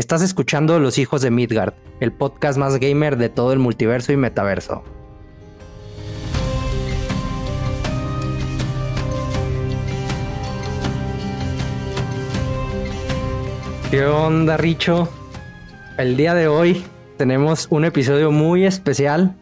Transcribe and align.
Estás 0.00 0.22
escuchando 0.22 0.80
Los 0.80 0.96
Hijos 0.96 1.20
de 1.20 1.30
Midgard, 1.30 1.74
el 2.00 2.10
podcast 2.10 2.58
más 2.58 2.78
gamer 2.78 3.18
de 3.18 3.28
todo 3.28 3.52
el 3.52 3.58
multiverso 3.58 4.14
y 4.14 4.16
metaverso. 4.16 4.82
¿Qué 13.90 14.06
onda, 14.06 14.56
Richo? 14.56 15.06
El 15.98 16.16
día 16.16 16.32
de 16.32 16.48
hoy 16.48 16.82
tenemos 17.18 17.66
un 17.68 17.84
episodio 17.84 18.32
muy 18.32 18.64
especial 18.64 19.36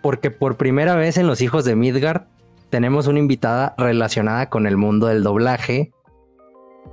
porque 0.00 0.30
por 0.30 0.56
primera 0.56 0.94
vez 0.94 1.18
en 1.18 1.26
Los 1.26 1.42
Hijos 1.42 1.66
de 1.66 1.76
Midgard 1.76 2.22
tenemos 2.70 3.08
una 3.08 3.18
invitada 3.18 3.74
relacionada 3.76 4.48
con 4.48 4.66
el 4.66 4.78
mundo 4.78 5.08
del 5.08 5.22
doblaje 5.22 5.92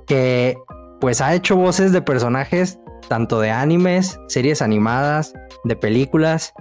que 0.06 0.58
pues 1.00 1.22
ha 1.22 1.34
hecho 1.34 1.56
voces 1.56 1.92
de 1.92 2.02
personajes 2.02 2.78
tanto 3.10 3.40
de 3.40 3.50
animes, 3.50 4.20
series 4.28 4.62
animadas, 4.62 5.34
de 5.64 5.74
películas 5.74 6.54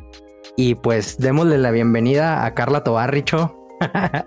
y 0.58 0.74
pues 0.74 1.20
démosle 1.20 1.60
la 1.60 1.70
bienvenida 1.70 2.44
a 2.44 2.56
Carla 2.56 2.84
Tobarricho. 2.84 3.56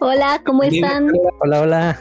hola, 0.00 0.40
¿cómo 0.46 0.62
están? 0.62 1.10
Hola, 1.40 1.62
hola. 1.62 2.00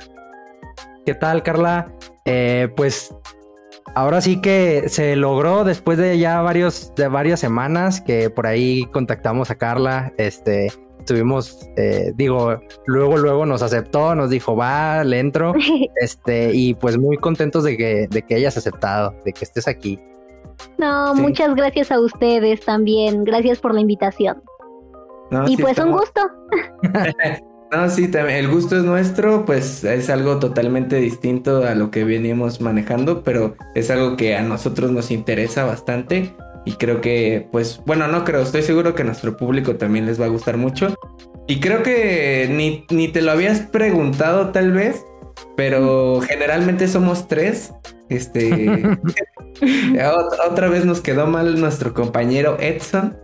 ¿Qué 1.08 1.16
tal, 1.16 1.42
Carla? 1.42 1.92
Eh, 2.26 2.72
pues 2.78 3.16
ahora 3.96 4.22
sí 4.22 4.40
que 4.40 4.88
se 4.90 5.16
logró 5.16 5.64
después 5.64 5.98
de 5.98 6.20
ya 6.20 6.40
varios 6.42 6.94
de 6.94 7.08
varias 7.08 7.40
semanas 7.40 8.00
que 8.00 8.30
por 8.30 8.46
ahí 8.46 8.86
contactamos 8.92 9.50
a 9.50 9.56
Carla, 9.56 10.14
este 10.20 10.72
estuvimos, 11.04 11.70
eh, 11.76 12.14
digo, 12.16 12.60
luego, 12.86 13.18
luego 13.18 13.46
nos 13.46 13.62
aceptó, 13.62 14.16
nos 14.16 14.30
dijo, 14.30 14.56
va, 14.56 15.04
le 15.04 15.20
entro, 15.20 15.54
este, 16.02 16.52
y 16.54 16.74
pues 16.74 16.98
muy 16.98 17.18
contentos 17.18 17.66
de 17.66 17.78
que, 17.78 18.08
de 18.10 18.22
que 18.22 18.36
hayas 18.36 18.58
aceptado, 18.58 19.14
de 19.26 19.34
que 19.34 19.44
estés 19.44 19.68
aquí. 19.68 20.00
No, 20.78 21.14
muchas 21.14 21.56
gracias 21.56 21.92
a 21.92 22.00
ustedes 22.00 22.62
también, 22.62 23.24
gracias 23.26 23.60
por 23.60 23.74
la 23.74 23.82
invitación. 23.82 24.42
y 25.48 25.58
pues 25.58 25.78
un 25.78 25.92
gusto. 25.92 26.22
no, 27.72 27.90
sí, 27.90 28.10
también, 28.10 28.38
el 28.38 28.50
gusto 28.50 28.78
es 28.78 28.84
nuestro, 28.84 29.44
pues 29.46 29.84
es 29.84 30.10
algo 30.10 30.40
totalmente 30.40 30.98
distinto 30.98 31.68
a 31.68 31.76
lo 31.76 31.92
que 31.92 32.06
venimos 32.06 32.62
manejando, 32.62 33.24
pero 33.24 33.56
es 33.76 33.92
algo 33.92 34.16
que 34.16 34.38
a 34.38 34.42
nosotros 34.42 34.92
nos 34.92 35.12
interesa 35.12 35.66
bastante 35.66 36.34
y 36.66 36.74
creo 36.74 37.02
que, 37.02 37.48
pues, 37.52 37.82
bueno, 37.86 38.08
no 38.08 38.24
creo, 38.24 38.42
estoy 38.42 38.62
seguro 38.62 38.96
que 38.96 39.02
a 39.02 39.06
nuestro 39.06 39.36
público 39.36 39.76
también 39.76 40.06
les 40.06 40.20
va 40.20 40.26
a 40.26 40.30
gustar 40.30 40.58
mucho. 40.58 40.96
Y 41.48 41.60
creo 41.60 41.84
que 41.84 42.48
ni, 42.50 42.86
ni 42.90 43.10
te 43.10 43.22
lo 43.22 43.32
habías 43.32 43.60
preguntado 43.62 44.50
tal 44.52 44.72
vez, 44.72 45.04
pero 45.58 46.22
generalmente 46.22 46.88
somos 46.88 47.28
tres. 47.28 47.74
Este, 48.08 48.98
otra 50.50 50.70
vez 50.70 50.86
nos 50.86 51.02
quedó 51.02 51.28
mal 51.28 51.60
nuestro 51.60 51.94
compañero 51.94 52.58
Edson. 52.60 53.18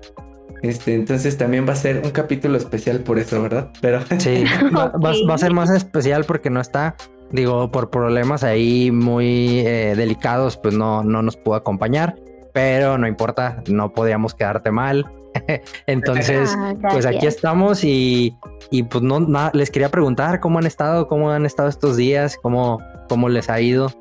Este, 0.61 0.93
entonces 0.95 1.37
también 1.37 1.65
va 1.65 1.71
a 1.71 1.77
ser 1.77 2.01
un 2.03 2.11
capítulo 2.11 2.57
especial 2.57 2.99
por 2.99 3.19
eso, 3.19 3.41
¿verdad? 3.41 3.71
Pero 3.79 4.01
sí, 4.17 4.43
va, 4.75 4.91
va, 4.97 5.33
a 5.33 5.37
ser 5.37 5.53
más 5.53 5.69
especial 5.69 6.25
porque 6.25 6.49
no 6.49 6.59
está, 6.59 6.97
digo, 7.31 7.71
por 7.71 7.89
problemas 7.89 8.43
ahí 8.43 8.91
muy 8.91 9.59
eh, 9.59 9.93
delicados, 9.95 10.57
pues 10.57 10.73
no, 10.73 11.05
no 11.05 11.21
nos 11.21 11.37
pudo 11.37 11.55
acompañar 11.55 12.17
pero 12.53 12.97
no 12.97 13.07
importa, 13.07 13.63
no 13.67 13.93
podíamos 13.93 14.33
quedarte 14.33 14.71
mal. 14.71 15.05
Entonces, 15.87 16.49
ah, 16.57 16.73
pues 16.91 17.05
aquí 17.05 17.27
estamos 17.27 17.83
y, 17.83 18.35
y 18.71 18.83
pues 18.83 19.03
no, 19.03 19.19
les 19.53 19.69
quería 19.69 19.89
preguntar 19.89 20.39
cómo 20.39 20.59
han 20.59 20.65
estado, 20.65 21.07
cómo 21.07 21.31
han 21.31 21.45
estado 21.45 21.69
estos 21.69 21.97
días, 21.97 22.37
cómo, 22.41 22.81
cómo 23.07 23.29
les 23.29 23.49
ha 23.49 23.59
ido. 23.61 23.91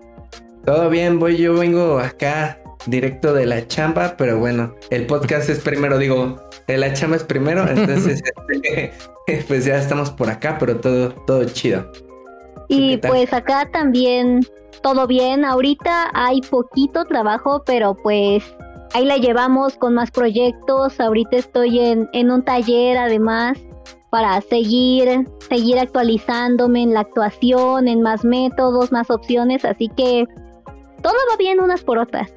Todo 0.64 0.90
bien, 0.90 1.18
voy, 1.18 1.36
yo 1.36 1.54
vengo 1.54 1.98
acá 1.98 2.58
directo 2.86 3.32
de 3.32 3.46
la 3.46 3.66
chamba, 3.66 4.14
pero 4.16 4.38
bueno, 4.38 4.74
el 4.90 5.06
podcast 5.06 5.48
es 5.50 5.60
primero, 5.60 5.98
digo, 5.98 6.36
la 6.66 6.92
chamba 6.92 7.16
es 7.16 7.24
primero, 7.24 7.68
entonces 7.68 8.22
pues 9.48 9.64
ya 9.64 9.78
estamos 9.78 10.10
por 10.10 10.30
acá, 10.30 10.56
pero 10.58 10.76
todo, 10.76 11.10
todo 11.10 11.44
chido. 11.44 11.90
Y 12.68 12.98
pues 12.98 13.32
acá 13.32 13.68
también 13.72 14.40
todo 14.82 15.06
bien. 15.06 15.44
Ahorita 15.44 16.10
hay 16.14 16.40
poquito 16.42 17.04
trabajo, 17.04 17.62
pero 17.64 17.94
pues 17.94 18.44
ahí 18.94 19.04
la 19.04 19.16
llevamos 19.16 19.76
con 19.76 19.94
más 19.94 20.10
proyectos. 20.10 21.00
Ahorita 21.00 21.36
estoy 21.36 21.80
en, 21.80 22.08
en 22.12 22.30
un 22.30 22.44
taller 22.44 22.98
además 22.98 23.58
para 24.10 24.40
seguir, 24.40 25.26
seguir 25.48 25.78
actualizándome 25.78 26.82
en 26.82 26.94
la 26.94 27.00
actuación, 27.00 27.88
en 27.88 28.02
más 28.02 28.24
métodos, 28.24 28.92
más 28.92 29.10
opciones. 29.10 29.64
Así 29.64 29.88
que 29.88 30.26
todo 31.02 31.14
va 31.30 31.36
bien 31.38 31.60
unas 31.60 31.82
por 31.82 31.98
otras. 31.98 32.32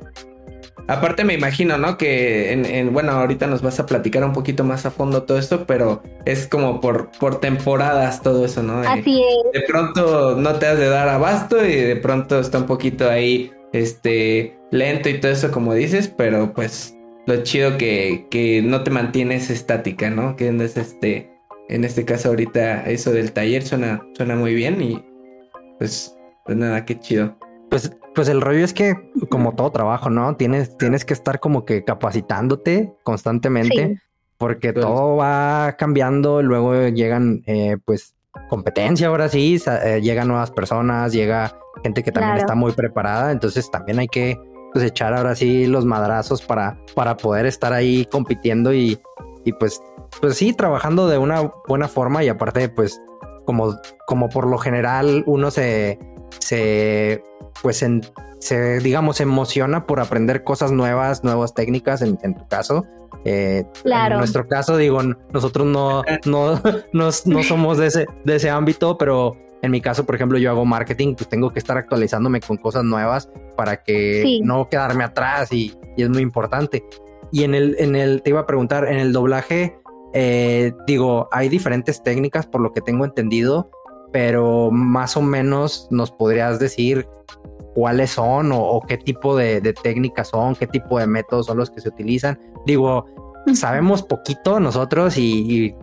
Aparte 0.88 1.24
me 1.24 1.34
imagino, 1.34 1.78
¿no? 1.78 1.97
Que 1.97 2.52
en, 2.52 2.94
bueno, 2.94 3.12
ahorita 3.12 3.47
nos 3.47 3.62
vas 3.62 3.80
a 3.80 3.86
platicar 3.86 4.24
un 4.24 4.34
poquito 4.34 4.64
más 4.64 4.86
a 4.86 4.92
fondo 4.92 5.24
todo 5.24 5.38
esto, 5.38 5.66
pero 5.66 6.02
es 6.25 6.47
como 6.47 6.81
por, 6.81 7.12
por 7.19 7.40
temporadas 7.40 8.22
todo 8.22 8.46
eso, 8.46 8.64
¿no? 8.64 8.80
Así 8.81 9.22
es. 9.22 9.62
De 9.62 9.68
pronto 9.68 10.36
no 10.36 10.56
te 10.56 10.68
has 10.68 10.78
de 10.78 10.90
dar 10.90 11.08
abasto 11.08 11.66
y 11.66 11.75
de 11.75 11.96
pronto 11.96 12.40
está 12.40 12.58
un 12.58 12.66
poquito 12.66 13.09
ahí, 13.09 13.52
este, 13.74 14.58
lento 14.72 15.09
y 15.09 15.19
todo 15.19 15.31
eso 15.31 15.52
como 15.52 15.74
dices, 15.74 16.08
pero 16.08 16.53
pues 16.53 16.96
lo 17.28 17.44
chido 17.44 17.78
que, 17.78 18.28
que 18.30 18.62
no 18.62 18.84
te 18.84 18.92
mantienes 18.92 19.50
estática, 19.50 20.09
¿no? 20.09 20.36
Que 20.36 20.50
es 20.50 20.78
este, 20.78 21.31
en 21.69 21.84
este 21.84 22.06
caso 22.06 22.30
ahorita 22.30 22.90
eso 22.90 23.12
del 23.12 23.31
taller 23.31 23.63
suena, 23.63 24.06
suena 24.16 24.36
muy 24.36 24.53
bien 24.56 24.81
y 24.81 25.03
pues, 25.78 26.16
pues 26.46 26.58
nada, 26.58 26.86
qué 26.86 27.00
chido. 27.00 27.38
Pues, 27.72 27.90
pues 28.14 28.28
el 28.28 28.42
rollo 28.42 28.66
es 28.66 28.74
que, 28.74 28.98
como 29.30 29.56
todo 29.56 29.72
trabajo, 29.72 30.09
¿no? 30.09 30.36
Tienes, 30.36 30.78
tienes 30.78 31.06
que 31.06 31.14
estar 31.14 31.40
como 31.40 31.64
que 31.64 31.86
capacitándote 31.86 32.94
constantemente, 33.04 34.02
porque 34.38 34.74
todo 34.74 35.16
va 35.16 35.78
cambiando, 35.78 36.42
luego 36.42 36.90
llegan, 36.90 37.44
eh, 37.46 37.78
pues, 37.86 38.14
competencia 38.50 39.08
ahora 39.08 39.30
sí, 39.30 39.58
eh, 39.66 40.02
llegan 40.02 40.28
nuevas 40.28 40.52
personas, 40.52 41.14
llega 41.14 41.58
gente 41.81 42.04
que 42.04 42.12
también 42.12 42.40
está 42.40 42.56
muy 42.56 42.74
preparada, 42.74 43.31
entonces 43.31 43.72
también 43.72 44.00
hay 44.00 44.10
que 44.10 44.38
pues, 44.74 44.84
echar 44.84 45.14
ahora 45.14 45.34
sí 45.34 45.66
los 45.66 45.86
madrazos 45.86 46.42
para, 46.42 46.78
para 46.94 47.16
poder 47.16 47.46
estar 47.46 47.72
ahí 47.72 48.06
compitiendo 48.12 48.74
y, 48.74 49.00
y 49.46 49.54
pues, 49.54 49.80
pues 50.20 50.36
sí, 50.36 50.52
trabajando 50.52 51.08
de 51.08 51.18
una 51.18 51.50
buena 51.70 51.88
forma 51.88 52.22
y 52.22 52.28
aparte, 52.28 52.68
pues, 52.68 53.02
como, 53.46 53.78
como 54.08 54.28
por 54.28 54.46
lo 54.46 54.58
general 54.58 55.24
uno 55.26 55.52
se, 55.52 55.98
se 56.40 57.24
pues 57.62 57.86
se, 58.40 58.80
digamos, 58.80 59.22
emociona 59.22 59.86
por 59.86 60.00
aprender 60.00 60.44
cosas 60.44 60.72
nuevas, 60.72 61.24
nuevas 61.24 61.53
técnicas 61.53 62.02
en, 62.02 62.18
tu 62.18 62.47
caso. 62.47 62.86
Eh, 63.24 63.66
claro. 63.84 64.16
En 64.16 64.19
nuestro 64.19 64.47
caso, 64.47 64.78
digo, 64.78 65.02
nosotros 65.03 65.68
no, 65.68 66.03
no, 66.25 66.59
no, 66.94 67.44
somos 67.44 67.78
de 67.78 67.88
ese, 67.88 68.08
de 68.25 68.36
ese 68.36 68.50
ámbito, 68.50 68.97
pero 68.97 69.36
en 69.62 69.72
mi 69.72 69.80
caso, 69.80 70.06
por 70.06 70.16
ejemplo, 70.16 70.40
yo 70.40 70.50
hago 70.50 70.66
marketing, 70.66 71.14
pues 71.16 71.30
tengo 71.30 71.52
que 71.52 71.59
estar 71.59 71.78
actualizándome 71.78 72.42
con 72.42 72.58
cosas 72.58 72.84
nuevas 72.84 73.30
para 73.56 73.84
que 73.84 74.40
no 74.44 74.68
quedarme 74.69 75.03
atrás 75.03 75.52
y, 75.53 75.74
es 75.98 76.09
muy 76.09 76.24
importante. 76.24 76.84
Y 77.31 77.44
en 77.44 77.53
el, 77.53 77.75
en 77.78 77.96
el, 77.96 78.24
te 78.24 78.31
iba 78.31 78.42
a 78.42 78.48
preguntar, 78.48 78.88
en 78.88 78.98
el 78.98 79.13
doblaje, 79.13 79.78
eh, 80.13 80.74
digo, 80.88 81.30
hay 81.31 81.48
diferentes 81.48 82.02
técnicas 82.02 82.48
por 82.48 82.59
lo 82.59 82.74
que 82.74 82.81
tengo 82.81 83.06
entendido, 83.06 83.69
pero 84.12 84.72
más 84.72 85.16
o 85.18 85.22
menos 85.22 85.88
nos 85.92 86.12
podrías 86.12 86.60
decir 86.60 87.08
cuáles 87.74 88.12
son 88.12 88.52
o, 88.54 88.82
qué 88.88 88.98
tipo 88.98 89.36
de, 89.36 89.62
técnicas 89.82 90.30
son, 90.30 90.56
qué 90.56 90.68
tipo 90.68 91.00
de 91.00 91.08
métodos 91.08 91.46
son 91.48 91.58
los 91.58 91.70
que 91.70 91.82
se 91.82 91.90
utilizan. 91.90 92.40
Digo, 92.66 93.06
sabemos 93.54 94.04
poquito 94.04 94.60
nosotros 94.60 95.18
y, 95.18 95.74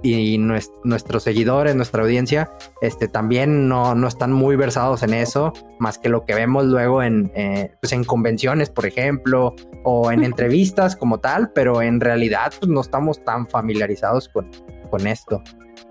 nuestros 0.84 1.22
seguidores, 1.22 1.74
nuestra 1.74 2.02
audiencia, 2.02 2.50
este, 2.82 3.08
también 3.08 3.68
no, 3.68 3.94
no, 3.94 4.06
están 4.06 4.32
muy 4.32 4.56
versados 4.56 5.02
en 5.02 5.14
eso, 5.14 5.52
más 5.78 5.98
que 5.98 6.08
lo 6.08 6.24
que 6.24 6.34
vemos 6.34 6.66
luego 6.66 7.02
en, 7.02 7.30
eh, 7.34 7.72
pues 7.80 7.92
en 7.92 8.04
convenciones, 8.04 8.70
por 8.70 8.86
ejemplo, 8.86 9.54
o 9.84 10.12
en 10.12 10.24
entrevistas 10.24 10.94
como 10.94 11.18
tal, 11.18 11.52
pero 11.52 11.82
en 11.82 12.00
realidad 12.00 12.52
pues, 12.58 12.70
no 12.70 12.80
estamos 12.80 13.24
tan 13.24 13.48
familiarizados 13.48 14.28
con, 14.28 14.50
con 14.90 15.06
esto. 15.06 15.42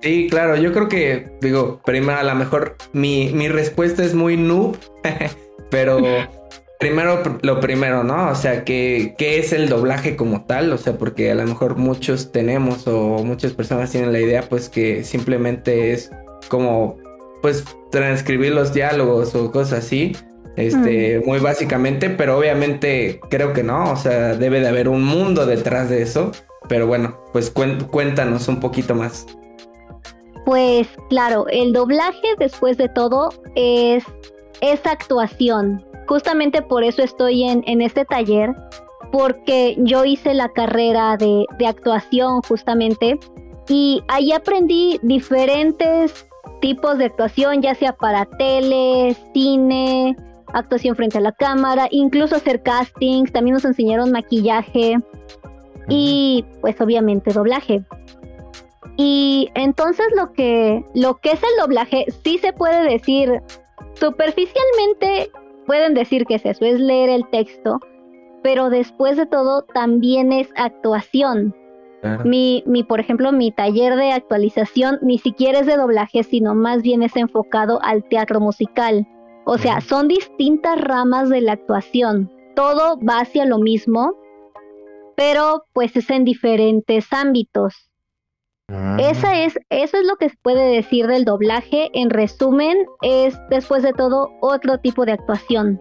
Sí, 0.01 0.27
claro, 0.29 0.55
yo 0.55 0.73
creo 0.73 0.88
que, 0.88 1.31
digo, 1.41 1.81
primero 1.83 2.19
a 2.19 2.23
lo 2.23 2.35
mejor 2.35 2.75
mi, 2.94 3.31
mi 3.33 3.47
respuesta 3.47 4.03
es 4.03 4.13
muy 4.13 4.38
noob, 4.38 4.77
pero 5.71 5.99
primero 6.79 7.23
lo 7.41 7.59
primero, 7.59 8.03
¿no? 8.03 8.29
O 8.29 8.35
sea, 8.35 8.63
¿qué, 8.63 9.15
¿qué 9.17 9.39
es 9.39 9.53
el 9.53 9.69
doblaje 9.69 10.15
como 10.15 10.45
tal? 10.45 10.71
O 10.71 10.77
sea, 10.77 10.97
porque 10.97 11.31
a 11.31 11.35
lo 11.35 11.45
mejor 11.45 11.77
muchos 11.77 12.31
tenemos 12.31 12.88
o 12.88 13.23
muchas 13.23 13.53
personas 13.53 13.91
tienen 13.91 14.13
la 14.13 14.19
idea, 14.19 14.44
pues 14.44 14.69
que 14.69 15.03
simplemente 15.03 15.94
es 15.94 16.11
como, 16.47 16.97
pues, 17.41 17.65
transcribir 17.91 18.53
los 18.53 18.73
diálogos 18.73 19.33
o 19.35 19.51
cosas 19.51 19.85
así. 19.85 20.15
Este, 20.55 21.21
muy 21.23 21.38
básicamente, 21.38 22.09
pero 22.09 22.35
obviamente 22.35 23.19
creo 23.29 23.53
que 23.53 23.61
no, 23.61 23.91
o 23.91 23.95
sea, 23.95 24.35
debe 24.35 24.59
de 24.59 24.67
haber 24.67 24.89
un 24.89 25.03
mundo 25.03 25.45
detrás 25.45 25.89
de 25.89 26.01
eso. 26.01 26.31
Pero 26.67 26.88
bueno, 26.88 27.19
pues 27.31 27.51
cuéntanos 27.51 28.47
un 28.47 28.59
poquito 28.59 28.95
más. 28.95 29.25
Pues 30.47 30.88
claro, 31.09 31.45
el 31.49 31.73
doblaje 31.73 32.35
después 32.39 32.77
de 32.77 32.88
todo 32.88 33.31
es, 33.55 34.05
es 34.61 34.85
actuación. 34.85 35.83
justamente 36.07 36.61
por 36.61 36.85
eso 36.85 37.03
estoy 37.03 37.44
en, 37.44 37.65
en 37.67 37.81
este 37.81 38.05
taller, 38.05 38.55
porque 39.11 39.75
yo 39.79 40.05
hice 40.05 40.33
la 40.33 40.47
carrera 40.47 41.17
de, 41.17 41.45
de 41.59 41.67
actuación 41.67 42.41
justamente 42.47 43.19
y 43.67 44.01
ahí 44.07 44.31
aprendí 44.31 45.01
diferentes 45.03 46.25
tipos 46.61 46.97
de 46.97 47.07
actuación, 47.07 47.61
ya 47.61 47.75
sea 47.75 47.91
para 47.91 48.23
tele, 48.23 49.17
cine, 49.33 50.15
actuación 50.53 50.95
frente 50.95 51.17
a 51.17 51.21
la 51.21 51.33
cámara, 51.33 51.89
incluso 51.91 52.38
hacer 52.38 52.63
castings, 52.63 53.33
también 53.33 53.55
nos 53.55 53.65
enseñaron 53.65 54.13
maquillaje 54.13 54.95
y 55.89 56.45
pues 56.61 56.79
obviamente 56.79 57.33
doblaje. 57.33 57.83
Y 58.97 59.49
entonces 59.53 60.07
lo 60.15 60.33
que 60.33 60.83
lo 60.95 61.15
que 61.17 61.31
es 61.31 61.41
el 61.44 61.59
doblaje 61.59 62.05
sí 62.23 62.39
se 62.39 62.51
puede 62.51 62.89
decir 62.89 63.41
superficialmente 63.94 65.31
pueden 65.67 65.94
decir 65.94 66.25
que 66.25 66.35
es 66.35 66.45
eso, 66.45 66.65
es 66.65 66.79
leer 66.79 67.09
el 67.09 67.29
texto, 67.29 67.79
pero 68.41 68.69
después 68.69 69.17
de 69.17 69.25
todo 69.25 69.63
también 69.63 70.31
es 70.31 70.49
actuación. 70.55 71.55
Mi, 72.23 72.63
mi, 72.65 72.83
por 72.83 73.01
ejemplo, 73.01 73.33
mi 73.33 73.51
taller 73.51 73.95
de 73.97 74.13
actualización 74.13 74.99
ni 75.01 75.17
siquiera 75.17 75.59
es 75.59 75.65
de 75.65 75.75
doblaje, 75.75 76.23
sino 76.23 76.55
más 76.55 76.81
bien 76.81 77.03
es 77.03 77.15
enfocado 77.17 77.79
al 77.83 78.03
teatro 78.07 78.39
musical. 78.39 79.05
O 79.45 79.57
sea, 79.57 79.81
son 79.81 80.07
distintas 80.07 80.79
ramas 80.79 81.29
de 81.29 81.41
la 81.41 81.53
actuación. 81.53 82.31
Todo 82.55 82.97
va 82.99 83.19
hacia 83.19 83.45
lo 83.45 83.57
mismo, 83.57 84.13
pero 85.17 85.65
pues 85.73 85.97
es 85.97 86.09
en 86.09 86.23
diferentes 86.23 87.11
ámbitos. 87.11 87.87
Ah. 88.69 88.98
Esa 89.00 89.44
es, 89.44 89.58
eso 89.69 89.98
es 89.98 90.06
lo 90.06 90.16
que 90.18 90.30
se 90.30 90.38
puede 90.42 90.69
decir 90.69 91.08
del 91.08 91.25
doblaje. 91.25 91.90
En 91.94 92.10
resumen, 92.10 92.78
es 93.02 93.38
después 93.50 93.84
de 93.84 93.94
todo 93.94 94.30
otro 94.42 94.78
tipo 94.80 95.06
de 95.06 95.14
actuación. 95.14 95.80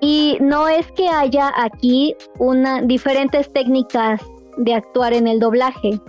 Y 0.00 0.38
no 0.40 0.68
es 0.68 0.90
que 0.92 1.08
haya 1.08 1.52
aquí 1.56 2.16
diferentes 2.84 3.52
técnicas 3.52 4.22
de 4.56 4.74
actuar 4.74 5.12
en 5.12 5.26
el 5.26 5.40
doblaje, 5.40 6.00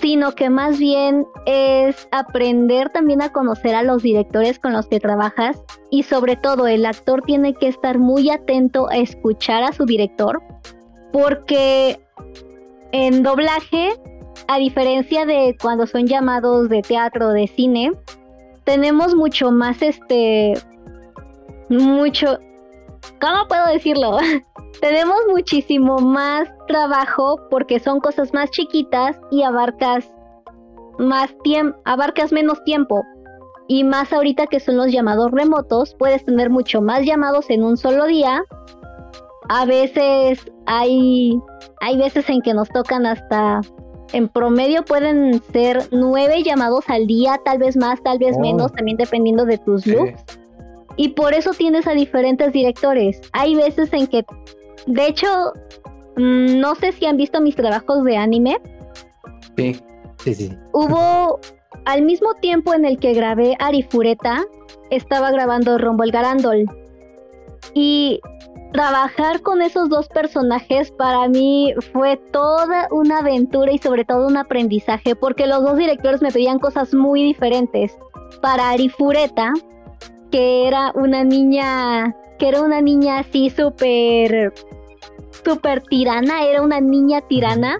sino 0.00 0.32
que 0.34 0.48
más 0.48 0.78
bien 0.78 1.26
es 1.46 2.08
aprender 2.10 2.88
también 2.90 3.20
a 3.20 3.30
conocer 3.30 3.74
a 3.74 3.82
los 3.82 4.02
directores 4.02 4.58
con 4.58 4.72
los 4.72 4.86
que 4.86 4.98
trabajas 4.98 5.62
y 5.90 6.04
sobre 6.04 6.36
todo 6.36 6.66
el 6.66 6.86
actor 6.86 7.22
tiene 7.22 7.54
que 7.54 7.68
estar 7.68 7.98
muy 7.98 8.30
atento 8.30 8.88
a 8.90 8.96
escuchar 8.96 9.62
a 9.62 9.72
su 9.72 9.84
director 9.84 10.42
porque 11.12 12.00
en 12.92 13.22
doblaje, 13.22 13.92
a 14.48 14.58
diferencia 14.58 15.26
de 15.26 15.56
cuando 15.60 15.86
son 15.86 16.06
llamados 16.06 16.68
de 16.68 16.82
teatro 16.82 17.28
o 17.28 17.32
de 17.32 17.46
cine, 17.46 17.92
tenemos 18.64 19.14
mucho 19.14 19.50
más 19.50 19.82
este 19.82 20.54
mucho 21.68 22.38
¿cómo 23.20 23.46
puedo 23.48 23.66
decirlo? 23.66 24.18
tenemos 24.80 25.16
muchísimo 25.30 25.98
más 25.98 26.48
trabajo 26.66 27.38
porque 27.50 27.78
son 27.78 28.00
cosas 28.00 28.32
más 28.32 28.50
chiquitas 28.50 29.18
y 29.30 29.42
abarcas 29.42 30.10
más 30.98 31.34
tiempo, 31.42 31.78
abarcas 31.84 32.32
menos 32.32 32.62
tiempo. 32.64 33.02
Y 33.68 33.84
más 33.84 34.12
ahorita 34.12 34.46
que 34.48 34.60
son 34.60 34.76
los 34.76 34.92
llamados 34.92 35.30
remotos, 35.30 35.94
puedes 35.98 36.24
tener 36.24 36.50
mucho 36.50 36.82
más 36.82 37.06
llamados 37.06 37.48
en 37.48 37.62
un 37.62 37.76
solo 37.76 38.06
día. 38.06 38.42
A 39.48 39.64
veces 39.64 40.40
hay, 40.66 41.38
hay 41.80 41.96
veces 41.96 42.28
en 42.28 42.42
que 42.42 42.54
nos 42.54 42.68
tocan 42.70 43.06
hasta, 43.06 43.60
en 44.12 44.28
promedio 44.28 44.84
pueden 44.84 45.42
ser 45.52 45.88
nueve 45.90 46.42
llamados 46.42 46.84
al 46.88 47.06
día, 47.06 47.40
tal 47.44 47.58
vez 47.58 47.76
más, 47.76 48.02
tal 48.02 48.18
vez 48.18 48.36
oh. 48.36 48.40
menos, 48.40 48.72
también 48.72 48.96
dependiendo 48.96 49.44
de 49.44 49.58
tus 49.58 49.86
looks. 49.86 50.22
Y 50.96 51.10
por 51.10 51.32
eso 51.34 51.52
tienes 51.52 51.86
a 51.86 51.92
diferentes 51.92 52.52
directores. 52.52 53.20
Hay 53.32 53.54
veces 53.54 53.92
en 53.92 54.06
que, 54.06 54.24
de 54.86 55.06
hecho, 55.06 55.26
mm, 56.16 56.60
no 56.60 56.74
sé 56.74 56.92
si 56.92 57.06
han 57.06 57.16
visto 57.16 57.40
mis 57.40 57.56
trabajos 57.56 58.04
de 58.04 58.16
anime. 58.16 58.58
Sí, 59.56 59.80
sí, 60.22 60.34
sí. 60.34 60.52
Hubo, 60.72 61.40
al 61.86 62.02
mismo 62.02 62.34
tiempo 62.34 62.74
en 62.74 62.84
el 62.84 62.98
que 62.98 63.14
grabé 63.14 63.56
Arifureta, 63.58 64.44
estaba 64.90 65.30
grabando 65.30 65.78
Rumble 65.78 66.10
Garandol. 66.10 66.66
Y 67.74 68.20
trabajar 68.72 69.42
con 69.42 69.62
esos 69.62 69.88
dos 69.88 70.08
personajes 70.08 70.90
para 70.92 71.28
mí 71.28 71.74
fue 71.92 72.16
toda 72.16 72.88
una 72.90 73.18
aventura 73.18 73.72
y 73.72 73.78
sobre 73.78 74.04
todo 74.04 74.26
un 74.26 74.36
aprendizaje 74.36 75.14
porque 75.14 75.46
los 75.46 75.62
dos 75.62 75.76
directores 75.76 76.22
me 76.22 76.32
pedían 76.32 76.58
cosas 76.58 76.94
muy 76.94 77.22
diferentes. 77.22 77.96
Para 78.40 78.70
Arifureta 78.70 79.52
que 80.32 80.66
era 80.66 80.90
una 80.94 81.22
niña, 81.22 82.16
que 82.38 82.48
era 82.48 82.62
una 82.62 82.80
niña 82.80 83.18
así 83.20 83.50
súper, 83.50 84.52
súper 85.44 85.82
tirana, 85.82 86.42
era 86.44 86.62
una 86.62 86.80
niña 86.80 87.20
tirana. 87.20 87.78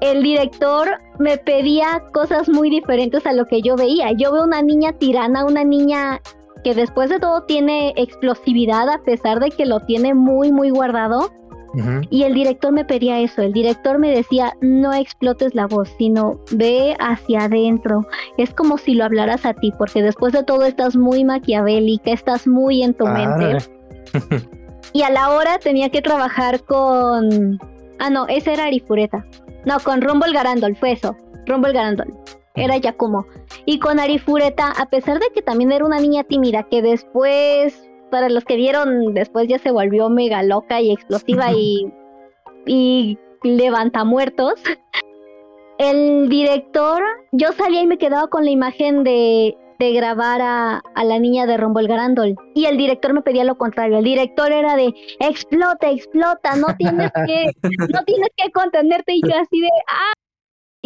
El 0.00 0.22
director 0.22 0.98
me 1.18 1.38
pedía 1.38 2.04
cosas 2.12 2.48
muy 2.50 2.68
diferentes 2.68 3.26
a 3.26 3.32
lo 3.32 3.46
que 3.46 3.62
yo 3.62 3.74
veía. 3.76 4.12
Yo 4.12 4.30
veo 4.32 4.44
una 4.44 4.60
niña 4.60 4.92
tirana, 4.92 5.46
una 5.46 5.64
niña 5.64 6.20
que 6.64 6.74
después 6.74 7.10
de 7.10 7.20
todo 7.20 7.42
tiene 7.42 7.92
explosividad 7.96 8.88
a 8.88 9.02
pesar 9.02 9.38
de 9.38 9.50
que 9.50 9.66
lo 9.66 9.80
tiene 9.80 10.14
muy, 10.14 10.50
muy 10.50 10.70
guardado 10.70 11.30
y 12.10 12.22
el 12.22 12.34
director 12.34 12.72
me 12.72 12.84
pedía 12.84 13.20
eso, 13.20 13.42
el 13.42 13.52
director 13.52 13.98
me 13.98 14.10
decía, 14.10 14.52
no 14.60 14.94
explotes 14.94 15.54
la 15.54 15.66
voz, 15.66 15.88
sino 15.98 16.38
ve 16.52 16.94
hacia 17.00 17.44
adentro. 17.44 18.06
Es 18.38 18.54
como 18.54 18.78
si 18.78 18.94
lo 18.94 19.04
hablaras 19.04 19.44
a 19.44 19.54
ti, 19.54 19.72
porque 19.76 20.02
después 20.02 20.32
de 20.32 20.44
todo 20.44 20.64
estás 20.64 20.94
muy 20.94 21.24
maquiavélica, 21.24 22.12
estás 22.12 22.46
muy 22.46 22.82
en 22.82 22.94
tu 22.94 23.06
mente. 23.06 23.58
y 24.92 25.02
a 25.02 25.10
la 25.10 25.30
hora 25.30 25.58
tenía 25.58 25.88
que 25.90 26.00
trabajar 26.00 26.62
con... 26.62 27.58
Ah, 27.98 28.10
no, 28.10 28.26
ese 28.28 28.52
era 28.52 28.66
Arifureta. 28.66 29.26
No, 29.64 29.80
con 29.80 30.00
Rumble 30.00 30.32
Garandol, 30.32 30.76
fue 30.76 30.92
eso. 30.92 31.16
Rumble 31.46 31.72
Garandol. 31.72 32.14
Era 32.54 32.76
Yakumo. 32.76 33.26
Y 33.66 33.78
con 33.78 33.98
Arifureta, 33.98 34.70
a 34.70 34.86
pesar 34.86 35.18
de 35.18 35.26
que 35.34 35.42
también 35.42 35.72
era 35.72 35.84
una 35.84 35.98
niña 35.98 36.24
tímida, 36.24 36.62
que 36.64 36.82
después 36.82 37.90
para 38.10 38.28
los 38.28 38.44
que 38.44 38.56
vieron, 38.56 39.12
después 39.12 39.48
ya 39.48 39.58
se 39.58 39.72
volvió 39.72 40.08
mega 40.08 40.42
loca 40.44 40.80
y 40.80 40.92
explosiva 40.92 41.52
y, 41.52 41.92
y 42.66 43.18
levanta 43.42 44.04
muertos. 44.04 44.54
El 45.78 46.28
director, 46.28 47.02
yo 47.32 47.50
salía 47.52 47.82
y 47.82 47.88
me 47.88 47.98
quedaba 47.98 48.28
con 48.28 48.44
la 48.44 48.52
imagen 48.52 49.02
de, 49.02 49.56
de 49.80 49.92
grabar 49.92 50.40
a, 50.40 50.82
a, 50.94 51.04
la 51.04 51.18
niña 51.18 51.46
de 51.46 51.56
Rumble 51.56 51.88
Garandol. 51.88 52.36
Y 52.54 52.66
el 52.66 52.76
director 52.76 53.12
me 53.12 53.22
pedía 53.22 53.42
lo 53.42 53.58
contrario. 53.58 53.98
El 53.98 54.04
director 54.04 54.52
era 54.52 54.76
de 54.76 54.94
explota, 55.18 55.90
explota, 55.90 56.54
no 56.54 56.68
tienes 56.76 57.10
que, 57.26 57.50
no 57.92 58.04
tienes 58.04 58.30
que 58.36 58.52
contenerte. 58.52 59.14
Y 59.14 59.22
yo 59.22 59.36
así 59.36 59.60
de 59.60 59.68
ah. 59.88 60.23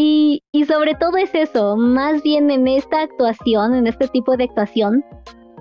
Y, 0.00 0.44
y 0.52 0.64
sobre 0.64 0.94
todo 0.94 1.16
es 1.16 1.34
eso, 1.34 1.76
más 1.76 2.22
bien 2.22 2.52
en 2.52 2.68
esta 2.68 3.02
actuación, 3.02 3.74
en 3.74 3.88
este 3.88 4.06
tipo 4.06 4.36
de 4.36 4.44
actuación, 4.44 5.04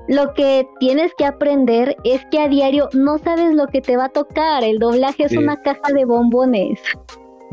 lo 0.07 0.31
que 0.35 0.69
tienes 0.79 1.11
que 1.17 1.25
aprender 1.25 1.97
es 2.03 2.23
que 2.29 2.39
a 2.39 2.47
diario 2.47 2.87
no 2.93 3.17
sabes 3.17 3.55
lo 3.55 3.65
que 3.65 3.81
te 3.81 3.97
va 3.97 4.05
a 4.05 4.09
tocar. 4.09 4.63
El 4.63 4.77
doblaje 4.77 5.23
es 5.23 5.35
una 5.35 5.57
caja 5.57 5.91
de 5.91 6.05
bombones. 6.05 6.79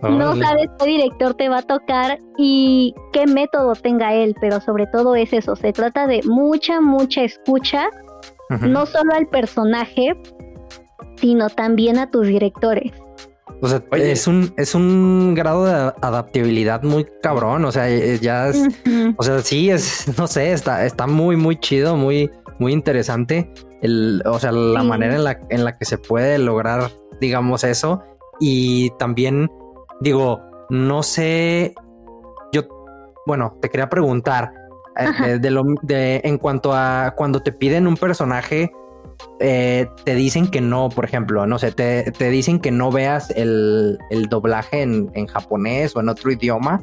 No 0.03 0.37
sabes 0.37 0.69
qué 0.79 0.87
director 0.87 1.33
te 1.33 1.49
va 1.49 1.59
a 1.59 1.63
tocar 1.63 2.19
y 2.37 2.95
qué 3.15 3.27
método 3.27 3.75
tenga 3.75 4.13
él, 4.13 4.37
pero 4.39 4.61
sobre 4.61 4.87
todo 4.89 5.17
es 5.17 5.33
eso. 5.33 5.57
Se 5.57 5.73
trata 5.73 6.07
de 6.07 6.21
mucha, 6.25 6.83
mucha 6.83 7.23
escucha, 7.23 7.89
no 8.61 8.85
solo 8.85 9.15
al 9.15 9.27
personaje, 9.29 10.15
sino 11.17 11.49
también 11.49 11.99
a 11.99 12.11
tus 12.11 12.27
directores. 12.27 12.93
O 13.65 13.67
sea, 13.67 13.83
es 13.93 14.27
un, 14.27 14.53
es 14.59 14.75
un 14.75 15.33
grado 15.35 15.65
de 15.65 15.73
adaptabilidad 15.73 16.83
muy 16.83 17.07
cabrón. 17.23 17.65
O 17.65 17.73
sea, 17.73 17.89
eh, 17.89 18.19
ya 18.21 18.49
es, 18.49 18.63
o 19.17 19.23
sea, 19.23 19.39
sí 19.39 19.71
es, 19.71 20.07
no 20.19 20.27
sé, 20.27 20.53
está, 20.53 20.85
está 20.85 21.07
muy, 21.07 21.37
muy 21.37 21.57
chido, 21.57 21.97
muy, 21.97 22.31
muy 22.59 22.75
interesante. 22.75 23.51
El, 23.81 24.23
o 24.27 24.39
sea, 24.39 24.53
la 24.53 24.83
manera 24.83 25.15
en 25.15 25.25
la, 25.25 25.41
en 25.49 25.65
la 25.65 25.79
que 25.79 25.87
se 25.87 25.97
puede 25.97 26.37
lograr, 26.37 26.91
digamos, 27.23 27.65
eso. 27.65 28.03
Y 28.39 28.91
también, 28.99 29.51
digo, 30.03 30.43
no 30.69 31.03
sé, 31.03 31.75
yo, 32.53 32.65
bueno, 33.25 33.57
te 33.63 33.71
quería 33.71 33.89
preguntar 33.89 34.53
eh, 35.25 35.39
de, 35.41 35.51
lo, 35.51 35.65
de, 35.81 36.21
en 36.23 36.37
cuanto 36.37 36.75
a 36.75 37.15
cuando 37.17 37.41
te 37.41 37.51
piden 37.51 37.87
un 37.87 37.97
personaje, 37.97 38.71
eh, 39.41 39.87
te 40.05 40.15
dicen 40.15 40.49
que 40.49 40.61
no, 40.61 40.89
por 40.89 41.05
ejemplo, 41.05 41.47
no 41.47 41.59
sé, 41.59 41.73
te, 41.73 42.11
te 42.13 42.31
dicen 42.31 42.61
que 42.61 42.71
no 42.71 42.91
veas 42.91 43.31
el, 43.31 43.99
el 44.11 44.29
doblaje 44.29 44.83
en, 44.83 45.11
en, 45.15 45.27
japonés 45.27 45.95
o 45.97 46.01
en 46.01 46.09
otro 46.09 46.31
idioma, 46.31 46.83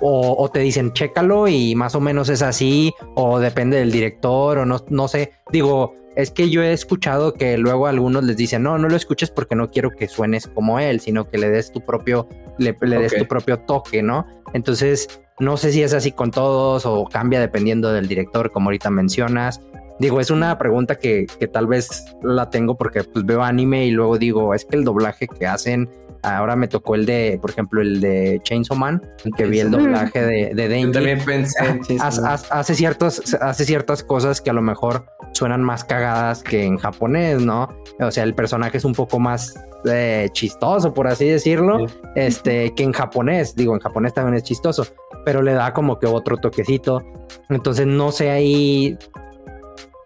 o, 0.00 0.50
te 0.50 0.60
dicen 0.60 0.92
chécalo 0.92 1.46
y 1.48 1.74
más 1.74 1.94
o 1.94 2.00
menos 2.00 2.28
es 2.28 2.42
así, 2.42 2.92
o 3.14 3.38
depende 3.38 3.76
del 3.76 3.92
director, 3.92 4.58
o 4.58 4.64
no, 4.64 4.82
no 4.88 5.08
sé. 5.08 5.32
Digo, 5.52 5.94
es 6.16 6.30
que 6.30 6.50
yo 6.50 6.62
he 6.62 6.72
escuchado 6.72 7.34
que 7.34 7.58
luego 7.58 7.86
algunos 7.86 8.24
les 8.24 8.36
dicen, 8.36 8.62
no, 8.62 8.78
no 8.78 8.88
lo 8.88 8.96
escuches 8.96 9.30
porque 9.30 9.54
no 9.54 9.68
quiero 9.68 9.90
que 9.90 10.08
suenes 10.08 10.46
como 10.48 10.80
él, 10.80 11.00
sino 11.00 11.28
que 11.28 11.38
le 11.38 11.50
des 11.50 11.70
tu 11.70 11.80
propio, 11.80 12.28
le, 12.58 12.72
des 12.72 13.14
tu 13.14 13.26
propio 13.26 13.58
toque, 13.60 14.02
¿no? 14.02 14.26
Entonces, 14.54 15.20
no 15.38 15.56
sé 15.56 15.72
si 15.72 15.82
es 15.82 15.92
así 15.92 16.12
con 16.12 16.30
todos 16.30 16.86
o 16.86 17.04
cambia 17.06 17.40
dependiendo 17.40 17.92
del 17.92 18.08
director, 18.08 18.50
como 18.50 18.68
ahorita 18.68 18.90
mencionas. 18.90 19.60
Digo, 20.00 20.18
es 20.18 20.30
una 20.30 20.58
pregunta 20.58 20.96
que, 20.96 21.26
que 21.38 21.46
tal 21.46 21.66
vez 21.66 22.04
la 22.22 22.50
tengo 22.50 22.76
porque 22.76 23.04
pues 23.04 23.24
veo 23.24 23.42
anime 23.42 23.86
y 23.86 23.90
luego 23.90 24.18
digo, 24.18 24.54
es 24.54 24.64
que 24.64 24.76
el 24.76 24.84
doblaje 24.84 25.28
que 25.28 25.46
hacen 25.46 25.88
Ahora 26.22 26.54
me 26.54 26.68
tocó 26.68 26.94
el 26.94 27.06
de, 27.06 27.38
por 27.40 27.50
ejemplo, 27.50 27.80
el 27.80 28.00
de 28.00 28.40
Chainsaw 28.42 28.76
Man, 28.76 29.00
que 29.36 29.46
vi 29.46 29.60
el 29.60 29.70
doblaje 29.70 30.20
de, 30.20 30.54
de 30.54 30.68
Denji. 30.68 30.92
también 30.92 31.24
pensé 31.24 31.64
en 31.64 31.80
hace, 32.00 32.74
ciertos, 32.74 33.34
hace 33.40 33.64
ciertas 33.64 34.02
cosas 34.02 34.40
que 34.40 34.50
a 34.50 34.52
lo 34.52 34.60
mejor 34.60 35.06
suenan 35.32 35.62
más 35.62 35.82
cagadas 35.84 36.42
que 36.42 36.64
en 36.64 36.76
japonés, 36.76 37.40
¿no? 37.40 37.68
O 38.00 38.10
sea, 38.10 38.24
el 38.24 38.34
personaje 38.34 38.76
es 38.76 38.84
un 38.84 38.92
poco 38.92 39.18
más 39.18 39.54
eh, 39.86 40.28
chistoso, 40.32 40.92
por 40.92 41.08
así 41.08 41.26
decirlo, 41.26 41.86
este, 42.14 42.74
que 42.74 42.82
en 42.82 42.92
japonés. 42.92 43.56
Digo, 43.56 43.74
en 43.74 43.80
japonés 43.80 44.12
también 44.12 44.34
es 44.34 44.42
chistoso, 44.42 44.86
pero 45.24 45.40
le 45.40 45.54
da 45.54 45.72
como 45.72 45.98
que 45.98 46.06
otro 46.06 46.36
toquecito. 46.36 47.02
Entonces, 47.48 47.86
no 47.86 48.12
sé 48.12 48.30
ahí 48.30 48.98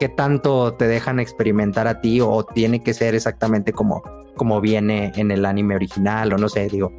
qué 0.04 0.11
tanto 0.11 0.75
te 0.75 0.87
dejan 0.87 1.18
experimentar 1.18 1.88
a 1.88 2.02
ti 2.02 2.20
o 2.20 2.44
tiene 2.44 2.82
que 2.82 2.92
ser 2.92 3.14
exactamente 3.14 3.73
como 3.73 4.02
como 4.37 4.61
viene 4.61 5.12
en 5.16 5.30
el 5.30 5.46
anime 5.46 5.76
original 5.76 6.30
o 6.34 6.37
no 6.37 6.50
sé, 6.50 6.68
digo. 6.68 6.92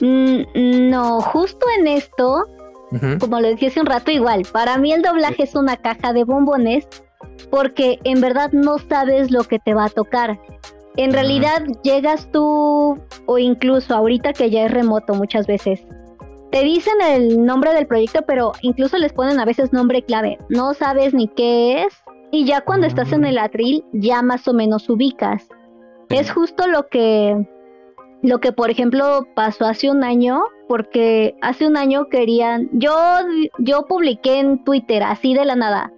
Mm, 0.00 0.88
no, 0.88 1.20
justo 1.20 1.66
en 1.78 1.88
esto, 1.88 2.44
como 3.18 3.40
lo 3.40 3.48
decía 3.48 3.70
hace 3.70 3.80
un 3.80 3.86
rato, 3.86 4.12
igual, 4.12 4.46
para 4.52 4.78
mí 4.78 4.92
el 4.92 5.02
doblaje 5.02 5.42
es 5.42 5.56
una 5.56 5.76
caja 5.78 6.12
de 6.12 6.22
bombones 6.22 6.86
porque 7.50 7.98
en 8.04 8.20
verdad 8.20 8.52
no 8.52 8.78
sabes 8.78 9.32
lo 9.32 9.42
que 9.42 9.58
te 9.58 9.74
va 9.74 9.86
a 9.86 9.90
tocar. 9.90 10.38
En 10.96 11.12
realidad 11.12 11.64
llegas 11.82 12.30
tú, 12.30 13.00
o 13.26 13.38
incluso 13.38 13.96
ahorita 13.96 14.32
que 14.32 14.50
ya 14.50 14.66
es 14.66 14.70
remoto 14.70 15.14
muchas 15.14 15.48
veces, 15.48 15.80
te 16.52 16.62
dicen 16.62 16.94
el 17.02 17.44
nombre 17.44 17.74
del 17.74 17.86
proyecto, 17.86 18.22
pero 18.26 18.52
incluso 18.62 18.96
les 18.98 19.12
ponen 19.12 19.40
a 19.40 19.44
veces 19.44 19.72
nombre 19.72 20.02
clave. 20.02 20.38
No 20.48 20.74
sabes 20.74 21.14
ni 21.14 21.26
qué 21.26 21.82
es. 21.82 21.94
Y 22.30 22.44
ya 22.44 22.60
cuando 22.60 22.86
estás 22.86 23.12
en 23.12 23.24
el 23.24 23.38
atril, 23.38 23.84
ya 23.92 24.22
más 24.22 24.46
o 24.48 24.52
menos 24.52 24.88
ubicas. 24.88 25.48
Es 26.10 26.30
justo 26.30 26.66
lo 26.66 26.88
que, 26.88 27.46
lo 28.22 28.38
que 28.40 28.52
por 28.52 28.70
ejemplo 28.70 29.26
pasó 29.34 29.66
hace 29.66 29.90
un 29.90 30.04
año, 30.04 30.42
porque 30.68 31.34
hace 31.40 31.66
un 31.66 31.76
año 31.76 32.08
querían, 32.08 32.68
yo, 32.72 32.94
yo 33.58 33.86
publiqué 33.86 34.40
en 34.40 34.62
Twitter 34.64 35.02
así 35.02 35.34
de 35.34 35.44
la 35.44 35.56
nada, 35.56 35.92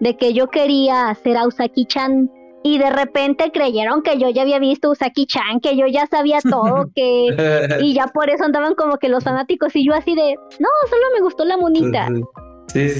de 0.00 0.16
que 0.16 0.32
yo 0.32 0.48
quería 0.48 1.08
hacer 1.10 1.36
a 1.36 1.46
Usaki-chan. 1.46 2.30
Y 2.64 2.78
de 2.78 2.90
repente 2.90 3.50
creyeron 3.52 4.02
que 4.02 4.18
yo 4.18 4.30
ya 4.30 4.42
había 4.42 4.60
visto 4.60 4.92
Usaki-chan, 4.92 5.58
que 5.60 5.76
yo 5.76 5.88
ya 5.88 6.06
sabía 6.06 6.38
todo, 6.48 6.90
que 6.94 7.76
y 7.80 7.92
ya 7.92 8.06
por 8.06 8.30
eso 8.30 8.44
andaban 8.44 8.76
como 8.76 8.98
que 8.98 9.08
los 9.08 9.24
fanáticos. 9.24 9.74
Y 9.74 9.84
yo 9.84 9.94
así 9.94 10.14
de, 10.14 10.36
no, 10.60 10.68
solo 10.88 11.02
me 11.14 11.20
gustó 11.22 11.44
la 11.44 11.56
monita. 11.56 12.08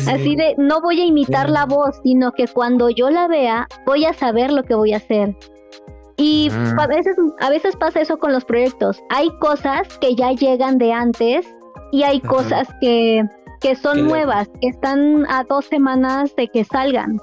Así 0.09 0.37
de, 0.37 0.55
no 0.59 0.81
voy 0.81 1.00
a 1.00 1.05
imitar 1.05 1.49
la 1.49 1.67
voz, 1.67 2.00
sino 2.02 2.33
que 2.33 2.47
cuando 2.47 2.91
yo 2.91 3.11
la 3.11 3.29
vea, 3.29 3.69
voy 3.87 4.05
a 4.05 4.12
saber 4.12 4.52
lo 4.52 4.62
que 4.62 4.75
voy 4.75 4.93
a 4.93 4.99
hacer. 4.99 5.35
Y 6.17 6.50
a, 6.79 6.87
veces, 6.87 7.17
a 7.41 7.50
veces 7.50 7.75
pasa 7.76 8.00
eso 8.00 8.19
con 8.19 8.33
los 8.33 8.45
proyectos. 8.45 9.02
Hay 9.11 9.31
cosas 9.38 9.88
que 9.99 10.14
ya 10.14 10.33
llegan 10.33 10.79
de 10.79 10.93
antes 10.93 11.47
y 11.91 12.02
hay 12.02 12.21
cosas 12.21 12.69
que, 12.81 13.25
que 13.61 13.75
son 13.75 14.07
nuevas, 14.07 14.49
que 14.61 14.69
están 14.69 15.26
a 15.29 15.45
dos 15.45 15.64
semanas 15.64 16.35
de 16.37 16.49
que 16.49 16.64
salgan. 16.64 17.19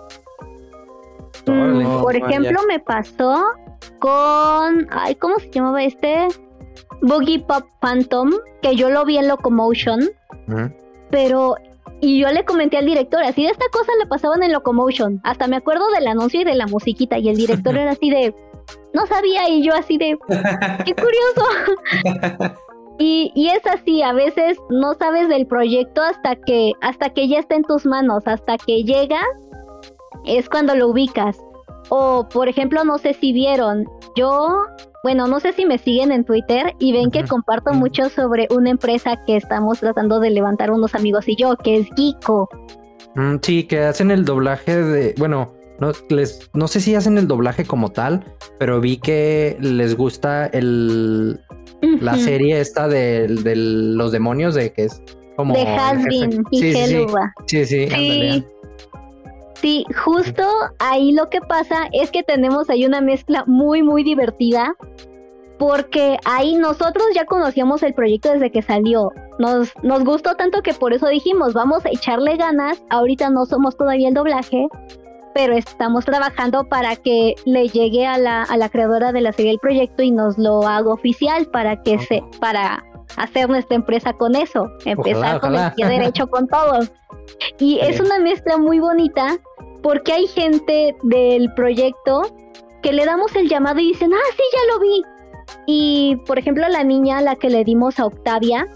Mm, 1.45 2.01
por 2.01 2.15
ejemplo, 2.15 2.59
me 2.67 2.79
pasó 2.79 3.43
con. 3.99 4.87
Ay, 4.91 5.15
¿cómo 5.15 5.39
se 5.39 5.49
llamaba 5.49 5.83
este? 5.83 6.27
Boogie 7.01 7.39
Pop 7.39 7.65
Phantom, 7.81 8.31
que 8.61 8.75
yo 8.75 8.89
lo 8.89 9.05
vi 9.05 9.17
en 9.17 9.27
Locomotion. 9.27 10.09
Pero. 11.09 11.55
Y 12.01 12.19
yo 12.19 12.29
le 12.29 12.45
comenté 12.45 12.77
al 12.77 12.85
director, 12.85 13.21
así 13.23 13.43
de 13.43 13.49
esta 13.49 13.65
cosa 13.71 13.91
le 13.99 14.07
pasaban 14.07 14.41
en 14.43 14.53
Locomotion. 14.53 15.19
Hasta 15.23 15.47
me 15.47 15.57
acuerdo 15.57 15.89
del 15.91 16.07
anuncio 16.07 16.41
y 16.41 16.45
de 16.45 16.55
la 16.55 16.67
musiquita. 16.67 17.17
Y 17.17 17.29
el 17.29 17.35
director 17.35 17.77
era 17.77 17.91
así 17.91 18.09
de 18.09 18.33
no 18.93 19.05
sabía 19.05 19.49
y 19.49 19.63
yo 19.63 19.73
así 19.73 19.97
de, 19.97 20.17
qué 20.85 20.95
curioso. 20.95 22.55
y, 22.99 23.31
y 23.35 23.49
es 23.49 23.65
así, 23.67 24.01
a 24.01 24.13
veces 24.13 24.57
no 24.69 24.93
sabes 24.95 25.29
del 25.29 25.45
proyecto 25.45 26.01
hasta 26.01 26.35
que, 26.35 26.73
hasta 26.81 27.09
que 27.09 27.27
ya 27.27 27.39
está 27.39 27.55
en 27.55 27.63
tus 27.63 27.85
manos, 27.85 28.23
hasta 28.25 28.57
que 28.57 28.83
llega, 28.83 29.21
es 30.25 30.49
cuando 30.49 30.75
lo 30.75 30.89
ubicas. 30.89 31.37
O, 31.89 32.27
por 32.29 32.47
ejemplo, 32.47 32.83
no 32.83 32.97
sé 32.97 33.13
si 33.13 33.33
vieron, 33.33 33.85
yo, 34.15 34.63
bueno, 35.03 35.27
no 35.27 35.39
sé 35.39 35.53
si 35.53 35.65
me 35.65 35.77
siguen 35.77 36.11
en 36.11 36.25
Twitter 36.25 36.73
y 36.79 36.91
ven 36.91 37.11
que 37.11 37.23
comparto 37.23 37.73
mucho 37.73 38.09
sobre 38.09 38.47
una 38.51 38.69
empresa 38.69 39.19
que 39.25 39.37
estamos 39.37 39.79
tratando 39.79 40.19
de 40.19 40.29
levantar 40.29 40.71
unos 40.71 40.95
amigos 40.95 41.27
y 41.27 41.35
yo, 41.35 41.55
que 41.55 41.77
es 41.77 41.87
Geeko. 41.95 42.49
Mm, 43.15 43.35
sí, 43.41 43.63
que 43.63 43.79
hacen 43.79 44.11
el 44.11 44.25
doblaje 44.25 44.75
de, 44.83 45.15
bueno, 45.17 45.53
no, 45.79 45.91
les, 46.09 46.49
no 46.53 46.67
sé 46.67 46.81
si 46.81 46.95
hacen 46.95 47.17
el 47.17 47.27
doblaje 47.27 47.65
como 47.65 47.89
tal, 47.91 48.23
pero 48.57 48.81
vi 48.81 48.97
que 48.97 49.57
les 49.59 49.95
gusta 49.95 50.47
el 50.47 51.39
la 52.01 52.17
serie 52.17 52.59
esta 52.59 52.87
de, 52.87 53.27
los 53.29 54.11
demonios, 54.11 54.55
de 54.55 54.73
que 54.73 54.85
es 54.85 55.01
como. 55.35 55.55
De 55.55 55.61
Hasbin 55.61 56.43
y 56.51 56.59
sí, 56.59 56.73
sí, 56.73 57.05
sí, 57.47 57.65
sí, 57.65 57.87
sí, 57.87 58.45
justo 59.95 60.43
ahí 60.79 61.11
lo 61.11 61.29
que 61.29 61.41
pasa 61.41 61.87
es 61.91 62.11
que 62.11 62.23
tenemos 62.23 62.69
ahí 62.69 62.85
una 62.85 63.01
mezcla 63.01 63.43
muy, 63.47 63.83
muy 63.83 64.03
divertida. 64.03 64.75
Porque 65.57 66.17
ahí 66.23 66.55
nosotros 66.55 67.03
ya 67.13 67.25
conocíamos 67.25 67.83
el 67.83 67.93
proyecto 67.93 68.31
desde 68.31 68.49
que 68.49 68.61
salió. 68.61 69.11
Nos, 69.39 69.73
nos 69.83 70.05
gustó 70.05 70.35
tanto 70.35 70.61
que 70.61 70.73
por 70.73 70.93
eso 70.93 71.07
dijimos, 71.07 71.53
vamos 71.53 71.85
a 71.85 71.89
echarle 71.89 72.37
ganas. 72.37 72.81
Ahorita 72.89 73.29
no 73.29 73.45
somos 73.45 73.75
todavía 73.75 74.07
el 74.07 74.13
doblaje, 74.13 74.69
pero 75.33 75.53
estamos 75.53 76.05
trabajando 76.05 76.63
para 76.69 76.95
que 76.95 77.35
le 77.45 77.67
llegue 77.67 78.07
a 78.07 78.17
la, 78.17 78.43
a 78.43 78.55
la 78.55 78.69
creadora 78.69 79.11
de 79.11 79.19
la 79.19 79.33
serie 79.33 79.51
el 79.51 79.59
proyecto 79.59 80.01
y 80.01 80.11
nos 80.11 80.37
lo 80.37 80.65
haga 80.65 80.93
oficial 80.93 81.45
para 81.47 81.83
que 81.83 81.99
se, 81.99 82.23
para 82.39 82.81
hacer 83.17 83.49
nuestra 83.49 83.75
empresa 83.75 84.13
con 84.13 84.35
eso, 84.35 84.69
empezar 84.85 85.39
con 85.39 85.55
el 85.55 85.73
pie 85.73 85.87
derecho 85.87 86.27
con 86.27 86.47
todo. 86.47 86.79
Y 87.59 87.79
es 87.79 87.99
una 87.99 88.19
mezcla 88.19 88.57
muy 88.57 88.79
bonita 88.79 89.37
porque 89.81 90.13
hay 90.13 90.27
gente 90.27 90.95
del 91.03 91.53
proyecto 91.53 92.21
que 92.81 92.93
le 92.93 93.05
damos 93.05 93.35
el 93.35 93.49
llamado 93.49 93.79
y 93.79 93.89
dicen, 93.89 94.13
ah, 94.13 94.33
sí, 94.35 94.43
ya 94.53 94.73
lo 94.73 94.79
vi. 94.79 95.01
Y 95.65 96.15
por 96.25 96.37
ejemplo, 96.39 96.67
la 96.69 96.83
niña 96.83 97.17
a 97.17 97.21
la 97.21 97.35
que 97.35 97.49
le 97.49 97.63
dimos 97.63 97.99
a 97.99 98.05
Octavia, 98.05 98.67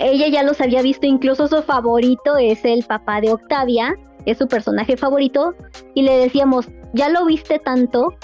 ella 0.00 0.28
ya 0.28 0.42
los 0.42 0.60
había 0.60 0.82
visto, 0.82 1.06
incluso 1.06 1.46
su 1.46 1.62
favorito 1.62 2.36
es 2.36 2.64
el 2.64 2.84
papá 2.84 3.20
de 3.20 3.32
Octavia 3.32 3.94
es 4.26 4.38
su 4.38 4.48
personaje 4.48 4.96
favorito, 4.96 5.54
y 5.94 6.02
le 6.02 6.16
decíamos, 6.18 6.68
ya 6.92 7.08
lo 7.08 7.26
viste 7.26 7.58
tanto 7.58 8.14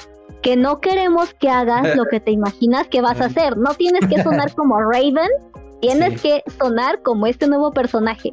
que 0.42 0.56
no 0.56 0.80
queremos 0.80 1.35
que 1.35 1.50
hagas 1.50 1.94
lo 1.97 2.06
que 2.06 2.20
te 2.20 2.30
imaginas 2.30 2.88
que 2.88 3.02
vas 3.02 3.20
a 3.20 3.26
hacer. 3.26 3.59
No 3.59 3.75
tienes 3.75 4.06
que 4.06 4.23
sonar 4.23 4.54
como 4.54 4.80
Raven, 4.80 5.28
tienes 5.80 6.20
que 6.23 6.42
sonar 6.59 7.02
como 7.02 7.26
este 7.26 7.47
nuevo 7.47 7.70
personaje. 7.73 8.32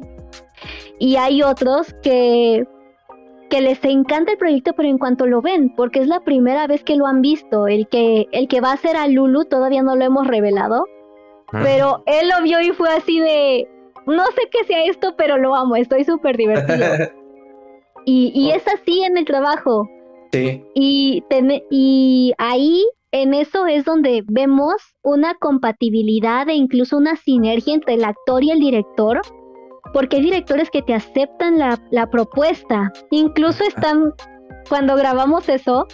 Y 0.98 1.16
hay 1.16 1.42
otros 1.42 1.94
que, 2.02 2.66
que 3.48 3.60
les 3.60 3.82
encanta 3.84 4.32
el 4.32 4.38
proyecto, 4.38 4.72
pero 4.74 4.88
en 4.88 4.98
cuanto 4.98 5.26
lo 5.26 5.40
ven, 5.40 5.74
porque 5.74 6.00
es 6.00 6.06
la 6.06 6.20
primera 6.20 6.66
vez 6.66 6.84
que 6.84 6.96
lo 6.96 7.06
han 7.06 7.20
visto, 7.20 7.66
el 7.66 7.88
que, 7.88 8.26
el 8.32 8.48
que 8.48 8.60
va 8.60 8.72
a 8.72 8.76
ser 8.76 8.96
a 8.96 9.08
Lulu 9.08 9.44
todavía 9.44 9.82
no 9.82 9.96
lo 9.96 10.04
hemos 10.04 10.26
revelado, 10.26 10.84
pero 11.50 12.02
él 12.06 12.28
lo 12.28 12.42
vio 12.42 12.60
y 12.60 12.72
fue 12.72 12.90
así 12.90 13.20
de, 13.20 13.68
no 14.06 14.24
sé 14.26 14.48
qué 14.50 14.64
sea 14.64 14.84
esto, 14.84 15.14
pero 15.16 15.38
lo 15.38 15.54
amo, 15.54 15.76
estoy 15.76 16.04
súper 16.04 16.36
divertido. 16.36 16.86
Y, 18.10 18.50
oh. 18.50 18.54
es 18.54 18.66
así 18.66 19.02
en 19.02 19.18
el 19.18 19.26
trabajo. 19.26 19.86
Sí. 20.32 20.64
Y, 20.74 21.22
y 21.70 22.32
ahí, 22.38 22.86
en 23.12 23.34
eso 23.34 23.66
es 23.66 23.84
donde 23.84 24.24
vemos 24.26 24.76
una 25.02 25.34
compatibilidad 25.34 26.48
e 26.48 26.54
incluso 26.54 26.96
una 26.96 27.16
sinergia 27.16 27.74
entre 27.74 27.94
el 27.94 28.04
actor 28.04 28.42
y 28.42 28.50
el 28.50 28.60
director, 28.60 29.20
porque 29.92 30.16
hay 30.16 30.22
directores 30.22 30.70
que 30.70 30.82
te 30.82 30.94
aceptan 30.94 31.58
la, 31.58 31.78
la 31.90 32.08
propuesta. 32.08 32.92
Incluso 33.10 33.64
están, 33.68 34.14
cuando 34.68 34.96
grabamos 34.96 35.48
eso, 35.48 35.86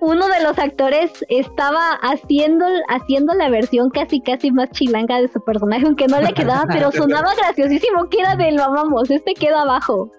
uno 0.00 0.26
de 0.28 0.42
los 0.42 0.58
actores 0.58 1.24
estaba 1.28 1.92
haciendo, 2.02 2.66
haciendo 2.88 3.34
la 3.34 3.48
versión 3.50 3.90
casi 3.90 4.20
casi 4.20 4.50
más 4.50 4.70
chilanga 4.70 5.20
de 5.20 5.28
su 5.28 5.40
personaje, 5.44 5.86
aunque 5.86 6.06
no 6.06 6.20
le 6.20 6.32
quedaba, 6.34 6.64
pero 6.68 6.90
sonaba 6.90 7.34
graciosísimo, 7.36 8.08
que 8.08 8.20
era 8.20 8.36
de 8.36 8.52
lo 8.52 8.64
amamos, 8.64 9.10
este 9.10 9.34
queda 9.34 9.62
abajo 9.62 10.10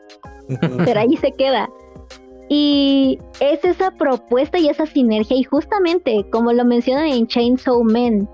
pero 0.85 0.99
ahí 0.99 1.15
se 1.17 1.31
queda. 1.31 1.69
Y 2.49 3.17
es 3.39 3.63
esa 3.63 3.91
propuesta 3.91 4.59
y 4.59 4.67
esa 4.67 4.85
sinergia, 4.85 5.37
y 5.37 5.43
justamente 5.43 6.25
como 6.31 6.51
lo 6.53 6.65
mencionan 6.65 7.07
en 7.07 7.27
Chainsaw 7.27 7.83
Man, 7.83 8.29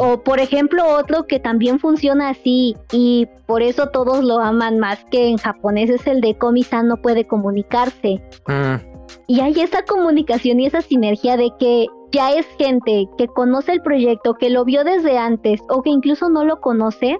o 0.00 0.22
por 0.22 0.40
ejemplo 0.40 0.84
otro 0.86 1.26
que 1.26 1.40
también 1.40 1.78
funciona 1.78 2.30
así, 2.30 2.76
y 2.92 3.28
por 3.46 3.62
eso 3.62 3.88
todos 3.88 4.24
lo 4.24 4.38
aman 4.38 4.78
más 4.78 5.04
que 5.10 5.28
en 5.28 5.38
japonés, 5.38 5.90
es 5.90 6.06
el 6.06 6.20
de 6.20 6.36
Komi-san 6.36 6.88
no 6.88 6.96
puede 6.96 7.24
comunicarse. 7.24 8.22
Mm. 8.46 8.96
Y 9.28 9.40
hay 9.40 9.60
esa 9.60 9.82
comunicación 9.82 10.60
y 10.60 10.66
esa 10.66 10.82
sinergia 10.82 11.36
de 11.36 11.50
que 11.58 11.86
ya 12.12 12.30
es 12.30 12.46
gente 12.58 13.08
que 13.18 13.26
conoce 13.28 13.72
el 13.72 13.82
proyecto, 13.82 14.34
que 14.34 14.50
lo 14.50 14.64
vio 14.64 14.84
desde 14.84 15.18
antes 15.18 15.60
o 15.68 15.82
que 15.82 15.90
incluso 15.90 16.28
no 16.28 16.44
lo 16.44 16.60
conoce, 16.60 17.18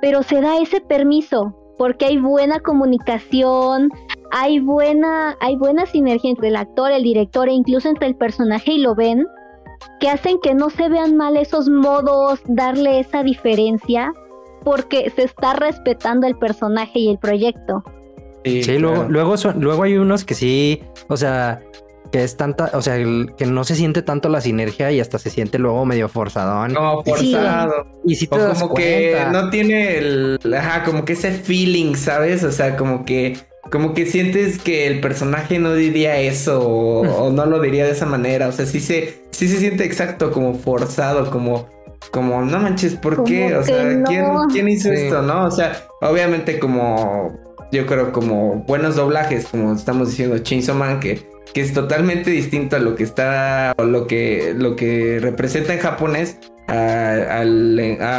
pero 0.00 0.22
se 0.22 0.40
da 0.40 0.58
ese 0.58 0.80
permiso 0.80 1.56
porque 1.78 2.04
hay 2.04 2.18
buena 2.18 2.60
comunicación, 2.60 3.90
hay 4.30 4.60
buena, 4.60 5.36
hay 5.40 5.56
buena 5.56 5.86
sinergia 5.86 6.30
entre 6.30 6.48
el 6.48 6.56
actor, 6.56 6.92
el 6.92 7.02
director 7.02 7.48
e 7.48 7.52
incluso 7.52 7.88
entre 7.88 8.06
el 8.06 8.16
personaje 8.16 8.72
y 8.72 8.78
lo 8.78 8.94
ven, 8.94 9.26
que 10.00 10.08
hacen 10.08 10.38
que 10.42 10.54
no 10.54 10.70
se 10.70 10.88
vean 10.88 11.16
mal 11.16 11.36
esos 11.36 11.68
modos, 11.68 12.40
darle 12.46 13.00
esa 13.00 13.22
diferencia, 13.22 14.12
porque 14.64 15.10
se 15.14 15.24
está 15.24 15.54
respetando 15.54 16.26
el 16.26 16.36
personaje 16.36 16.98
y 16.98 17.10
el 17.10 17.18
proyecto. 17.18 17.84
Sí, 18.44 18.78
luego, 18.78 19.06
luego, 19.08 19.34
luego 19.56 19.82
hay 19.82 19.96
unos 19.96 20.24
que 20.24 20.34
sí, 20.34 20.82
o 21.08 21.16
sea, 21.16 21.60
que 22.10 22.24
es 22.24 22.36
tanta, 22.36 22.70
o 22.74 22.82
sea, 22.82 22.96
que 22.96 23.46
no 23.46 23.64
se 23.64 23.74
siente 23.74 24.02
tanto 24.02 24.28
la 24.28 24.40
sinergia 24.40 24.90
y 24.90 25.00
hasta 25.00 25.18
se 25.18 25.30
siente 25.30 25.58
luego 25.58 25.84
medio 25.84 26.08
forzadón. 26.08 26.74
Como 26.74 27.04
forzado. 27.04 27.86
Y 28.04 28.16
si 28.16 28.26
te 28.26 28.36
o 28.36 28.54
como 28.54 28.74
que 28.74 29.16
no 29.30 29.50
tiene 29.50 29.98
el, 29.98 30.40
ajá, 30.56 30.84
como 30.84 31.04
que 31.04 31.12
ese 31.12 31.32
feeling, 31.32 31.94
¿sabes? 31.94 32.42
O 32.42 32.50
sea, 32.50 32.76
como 32.76 33.04
que, 33.04 33.36
como 33.70 33.94
que 33.94 34.06
sientes 34.06 34.58
que 34.58 34.86
el 34.86 35.00
personaje 35.00 35.58
no 35.58 35.74
diría 35.74 36.18
eso 36.18 36.60
o, 36.66 37.30
no 37.30 37.46
lo 37.46 37.60
diría 37.60 37.84
de 37.84 37.92
esa 37.92 38.06
manera. 38.06 38.48
O 38.48 38.52
sea, 38.52 38.66
sí 38.66 38.80
se, 38.80 39.22
sí 39.30 39.48
se 39.48 39.58
siente 39.58 39.84
exacto, 39.84 40.32
como 40.32 40.54
forzado, 40.54 41.30
como, 41.30 41.68
como, 42.10 42.42
no 42.42 42.58
manches, 42.58 42.94
¿por 42.94 43.24
qué? 43.24 43.54
O 43.56 43.62
sea, 43.62 44.02
¿quién, 44.04 44.26
¿quién 44.50 44.68
hizo 44.68 44.90
esto, 44.90 45.22
no? 45.22 45.46
O 45.46 45.50
sea, 45.50 45.86
obviamente 46.00 46.58
como, 46.58 47.38
yo 47.70 47.86
creo 47.86 48.12
como 48.12 48.64
buenos 48.66 48.96
doblajes, 48.96 49.46
como 49.46 49.74
estamos 49.74 50.08
diciendo, 50.08 50.38
Chainsaw 50.38 50.74
Man, 50.74 51.00
que 51.00 51.28
que 51.52 51.60
es 51.60 51.72
totalmente 51.72 52.30
distinto 52.30 52.76
a 52.76 52.78
lo 52.78 52.94
que 52.94 53.02
está, 53.02 53.74
o 53.76 53.84
lo 53.84 54.06
que, 54.06 54.54
lo 54.56 54.76
que 54.76 55.18
representa 55.20 55.72
en 55.74 55.80
japonés, 55.80 56.38
a, 56.68 57.42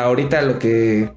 ahorita 0.03 0.41
lo 0.41 0.59
que, 0.59 1.09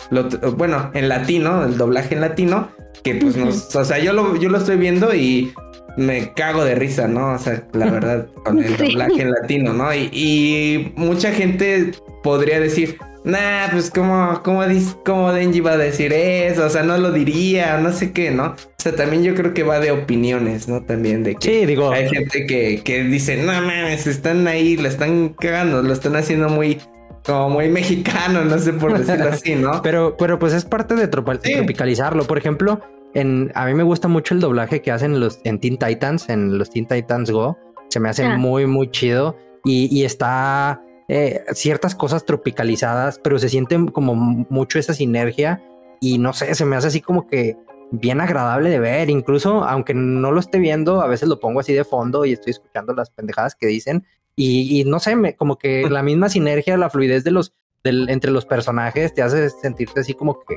bueno, 0.57 0.91
en 0.95 1.09
latino, 1.09 1.65
el 1.65 1.77
doblaje 1.77 2.15
en 2.15 2.21
latino, 2.21 2.69
que 3.05 3.15
pues 3.15 3.37
nos, 3.37 3.77
o 3.77 3.85
sea, 3.85 3.99
yo 3.99 4.13
lo, 4.13 4.35
yo 4.37 4.49
lo 4.49 4.59
estoy 4.59 4.77
viendo 4.77 5.15
y 5.15 5.53
me 5.97 6.33
cago 6.33 6.65
de 6.65 6.75
risa, 6.75 7.07
¿no? 7.07 7.35
O 7.35 7.39
sea, 7.39 7.63
la 7.73 7.91
verdad, 7.91 8.27
con 8.45 8.59
el 8.63 8.77
doblaje 8.79 9.23
en 9.23 9.31
latino, 9.31 9.73
¿no? 9.73 9.95
Y, 9.95 10.09
y 10.13 10.93
mucha 10.97 11.31
gente 11.31 11.93
podría 12.23 12.59
decir, 12.59 12.97
nah, 13.23 13.69
pues 13.71 13.91
como, 13.91 14.43
como, 14.43 14.63
como 15.05 15.33
Denji 15.33 15.61
va 15.61 15.73
a 15.73 15.77
decir 15.77 16.13
eso, 16.13 16.65
o 16.67 16.71
sea, 16.71 16.83
no 16.83 16.97
lo 16.97 17.13
diría, 17.13 17.79
no 17.79 17.93
sé 17.93 18.13
qué, 18.13 18.31
¿no? 18.31 18.47
O 18.47 18.57
sea, 18.79 18.97
también 18.97 19.23
yo 19.23 19.35
creo 19.35 19.55
que 19.55 19.63
va 19.63 19.79
de 19.81 19.91
opiniones, 19.91 20.67
¿no? 20.67 20.83
También 20.83 21.23
de 21.23 21.37
que 21.37 21.61
sí, 21.61 21.67
digo, 21.67 21.91
hay 21.91 22.09
gente 22.09 22.47
que, 22.47 22.83
que 22.83 23.05
dice, 23.05 23.37
no 23.37 23.53
mames, 23.53 24.07
están 24.07 24.49
ahí, 24.49 24.77
la 24.77 24.89
están 24.89 25.31
cagando, 25.31 25.83
lo 25.83 25.93
están 25.93 26.17
haciendo 26.17 26.49
muy, 26.49 26.79
como 27.25 27.51
muy 27.51 27.69
mexicano, 27.69 28.45
no 28.45 28.59
sé 28.59 28.73
por 28.73 28.99
decirlo 28.99 29.31
así, 29.31 29.55
¿no? 29.55 29.81
pero, 29.83 30.17
pero 30.17 30.39
pues 30.39 30.53
es 30.53 30.65
parte 30.65 30.95
de 30.95 31.09
tropicalizarlo. 31.09 32.25
Por 32.25 32.39
ejemplo, 32.39 32.81
en, 33.15 33.51
a 33.55 33.67
mí 33.67 33.75
me 33.75 33.83
gusta 33.83 34.09
mucho 34.09 34.35
el 34.35 34.41
doblaje 34.41 34.83
que 34.83 34.91
hacen 34.91 35.21
los, 35.21 35.41
en 35.45 35.59
Teen 35.59 35.79
Titans, 35.79 36.29
en 36.29 36.59
los 36.59 36.71
Teen 36.71 36.87
Titans 36.87 37.31
Go. 37.31 37.57
Se 37.89 38.01
me 38.01 38.09
hace 38.09 38.29
muy, 38.37 38.67
muy 38.67 38.91
chido. 38.91 39.37
Y, 39.65 39.89
y 39.91 40.05
está 40.05 40.83
eh, 41.09 41.45
ciertas 41.53 41.95
cosas 41.95 42.25
tropicalizadas, 42.25 43.19
pero 43.19 43.39
se 43.39 43.49
siente 43.49 43.79
como 43.93 44.15
mucho 44.15 44.79
esa 44.79 44.95
sinergia 44.95 45.63
y 46.01 46.19
no 46.19 46.33
sé, 46.33 46.55
se 46.55 46.65
me 46.65 46.77
hace 46.77 46.89
así 46.89 47.01
como 47.03 47.27
que 47.27 47.57
bien 47.91 48.23
agradable 48.23 48.71
de 48.71 48.79
ver, 48.79 49.11
incluso 49.11 49.65
aunque 49.65 49.93
no 49.93 50.33
lo 50.33 50.41
esté 50.41 50.59
viendo, 50.59 51.03
a 51.03 51.07
veces 51.07 51.29
lo 51.29 51.41
pongo 51.41 51.61
así 51.61 51.75
de 51.75 51.85
fondo 51.85 52.25
y 52.25 52.33
estoy 52.33 52.53
escuchando 52.53 52.95
las 52.95 53.11
pendejadas 53.11 53.55
que 53.55 53.67
dicen 53.67 54.07
y, 54.37 54.85
no 54.85 54.99
sé, 54.99 55.17
me, 55.17 55.37
como 55.37 55.59
que 55.59 55.89
la 55.89 56.03
misma 56.03 56.29
sinergia, 56.29 56.77
la 56.77 56.91
fluidez 56.91 57.25
de 57.25 57.31
los, 57.31 57.53
entre 57.85 58.31
los 58.31 58.47
personajes 58.47 59.15
te 59.15 59.23
hace 59.23 59.51
sentirte 59.51 60.01
así 60.01 60.15
como 60.15 60.41
que 60.41 60.57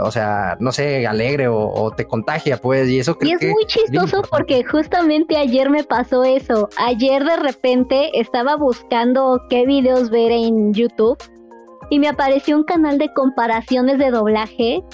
o 0.00 0.10
sea, 0.12 0.56
no 0.60 0.70
sé, 0.70 1.06
alegre 1.06 1.48
o, 1.48 1.92
te 1.96 2.06
contagia, 2.06 2.56
pues, 2.56 2.88
y 2.88 3.00
eso 3.00 3.18
Y 3.20 3.32
es 3.32 3.42
muy 3.42 3.64
chistoso 3.66 4.22
porque 4.30 4.64
justamente 4.64 5.36
ayer 5.36 5.70
me 5.70 5.82
pasó 5.82 6.22
eso. 6.22 6.68
Ayer 6.76 7.24
de 7.24 7.36
repente 7.36 8.10
estaba 8.14 8.56
buscando 8.56 9.40
qué 9.50 9.66
videos 9.66 10.10
ver 10.10 10.30
en 10.30 10.72
YouTube 10.72 11.18
y 11.90 11.98
me 11.98 12.08
apareció 12.08 12.56
un 12.56 12.64
canal 12.64 12.98
de 12.98 13.12
comparaciones 13.12 13.98
de 13.98 14.10
doblaje, 14.10 14.84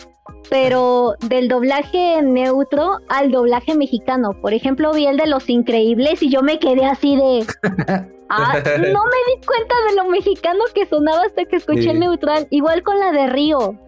pero 0.51 1.15
del 1.29 1.49
doblaje 1.49 2.21
neutro 2.23 2.99
al 3.09 3.31
doblaje 3.31 3.75
mexicano. 3.75 4.33
Por 4.41 4.55
ejemplo, 4.55 4.93
vi 4.93 5.07
el 5.07 5.17
de 5.17 5.27
Los 5.27 5.49
Increíbles 5.49 6.23
y 6.23 6.31
yo 6.31 6.43
me 6.43 6.59
quedé 6.59 6.85
así 6.85 7.17
de... 7.17 7.47
Ah, 8.31 8.55
no 8.57 8.65
me 9.05 9.35
di 9.35 9.47
cuenta 9.47 9.75
de 9.89 9.97
lo 9.97 10.09
mexicano 10.09 10.65
que 10.75 10.87
sonaba 10.87 11.25
hasta 11.25 11.45
que 11.45 11.57
escuché 11.57 11.91
el 11.91 12.01
neutral. 12.01 12.49
Igual 12.51 12.83
con 12.83 12.99
la 12.99 13.13
de 13.13 13.27
Río 13.29 13.79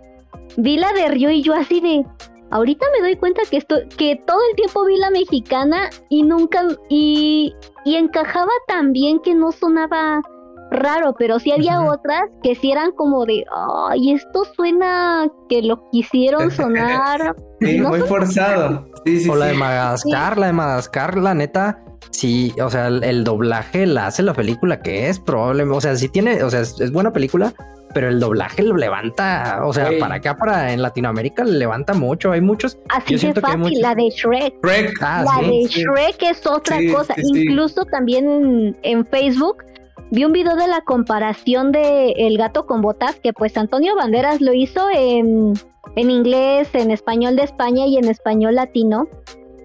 vi 0.57 0.79
la 0.79 0.92
de 0.92 1.09
Río 1.09 1.31
y 1.31 1.42
yo 1.42 1.55
así 1.55 1.81
de, 1.81 2.05
ahorita 2.51 2.87
me 2.94 3.07
doy 3.07 3.16
cuenta 3.16 3.42
que 3.51 3.59
esto, 3.59 3.77
que 3.96 4.16
todo 4.27 4.38
el 4.51 4.57
tiempo 4.57 4.85
vi 4.85 4.96
la 4.96 5.11
mexicana 5.11 5.90
y 6.09 6.22
nunca, 6.22 6.62
y, 6.88 7.55
y 7.85 7.96
encajaba 7.96 8.53
tan 8.66 8.92
bien 8.92 9.20
que 9.20 9.35
no 9.35 9.53
sonaba 9.53 10.22
raro, 10.70 11.14
pero 11.18 11.38
sí 11.38 11.52
había 11.52 11.83
otras 11.83 12.22
que 12.42 12.55
sí 12.55 12.72
eran 12.72 12.92
como 12.92 13.24
de, 13.24 13.44
ay, 13.88 14.12
esto 14.12 14.44
suena 14.44 15.26
que 15.48 15.62
lo 15.62 15.88
quisieron 15.90 16.50
sonar. 16.52 17.35
sí, 17.61 17.81
muy 17.81 18.00
forzado. 18.00 18.87
o 19.29 19.37
la 19.37 19.46
de 19.46 19.55
Madagascar, 19.55 20.38
la 20.38 20.46
de 20.46 20.52
Madagascar, 20.52 21.16
la 21.16 21.35
neta, 21.35 21.85
sí, 22.11 22.52
o 22.62 22.70
sea, 22.70 22.88
el, 22.88 23.24
doblaje 23.24 23.87
la 23.87 24.07
hace 24.07 24.22
la 24.22 24.35
película 24.35 24.81
que 24.81 25.09
es, 25.09 25.20
probablemente, 25.20 25.76
o 25.76 25.81
sea, 25.81 25.96
sí 25.96 26.09
tiene, 26.09 26.42
o 26.42 26.50
sea, 26.50 26.61
es 26.61 26.92
buena 26.92 27.12
película, 27.12 27.55
pero 27.96 28.09
el 28.09 28.20
doblaje 28.20 28.62
lo 28.62 28.76
levanta, 28.76 29.61
o 29.64 29.72
sea, 29.72 29.88
para 29.98 30.16
acá, 30.16 30.37
para 30.37 30.70
en 30.70 30.83
Latinoamérica, 30.83 31.44
le 31.44 31.57
levanta 31.57 31.94
mucho. 31.94 32.31
Hay 32.31 32.42
muchos. 32.42 32.79
Así 32.90 33.16
de 33.16 33.33
fácil, 33.40 33.81
la 33.81 33.94
de 33.94 34.11
Shrek. 34.11 34.55
Ah, 35.00 35.24
la 35.24 35.48
de 35.48 35.64
Shrek 35.64 36.22
es 36.22 36.46
otra 36.46 36.76
cosa. 36.92 37.14
Incluso 37.16 37.87
también 37.87 38.76
en, 38.83 39.07
Facebook 39.07 39.64
vi 40.11 40.25
un 40.25 40.33
video 40.33 40.57
de 40.57 40.69
la 40.69 40.81
comparación 40.83 41.73
de 41.73 42.12
El 42.16 42.38
gato 42.38 42.66
con 42.66 42.81
botas, 42.81 43.16
que 43.16 43.33
pues 43.33 43.57
Antonio 43.57 43.97
Banderas 43.97 44.40
lo 44.40 44.53
hizo 44.53 44.87
en, 44.95 45.55
en 45.97 46.11
inglés, 46.11 46.69
en 46.75 46.90
español 46.90 47.37
de 47.37 47.42
España 47.42 47.87
y 47.87 47.97
en 47.97 48.09
español 48.09 48.55
latino. 48.55 49.09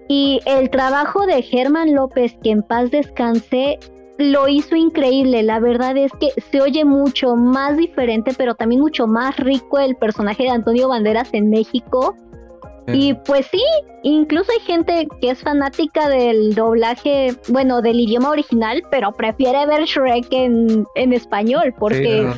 Y 0.08 0.40
el 0.46 0.70
trabajo 0.70 1.26
de 1.26 1.42
Germán 1.42 1.94
López, 1.94 2.36
que 2.42 2.50
en 2.50 2.62
paz 2.62 2.90
descanse, 2.90 3.78
lo 4.18 4.48
hizo 4.48 4.76
increíble. 4.76 5.42
La 5.42 5.58
verdad 5.58 5.96
es 5.96 6.12
que 6.12 6.28
se 6.50 6.60
oye 6.60 6.84
mucho 6.84 7.36
más 7.36 7.76
diferente, 7.76 8.32
pero 8.36 8.54
también 8.54 8.80
mucho 8.80 9.06
más 9.06 9.36
rico 9.36 9.78
el 9.78 9.96
personaje 9.96 10.44
de 10.44 10.50
Antonio 10.50 10.88
Banderas 10.88 11.30
en 11.32 11.50
México. 11.50 12.14
Y 12.88 13.14
pues 13.14 13.46
sí, 13.46 13.62
incluso 14.02 14.50
hay 14.52 14.60
gente 14.60 15.06
que 15.20 15.30
es 15.30 15.40
fanática 15.40 16.08
del 16.08 16.54
doblaje, 16.54 17.34
bueno, 17.48 17.80
del 17.80 18.00
idioma 18.00 18.30
original, 18.30 18.82
pero 18.90 19.12
prefiere 19.12 19.66
ver 19.66 19.84
Shrek 19.84 20.26
en, 20.30 20.84
en 20.96 21.12
español, 21.12 21.74
porque 21.78 22.28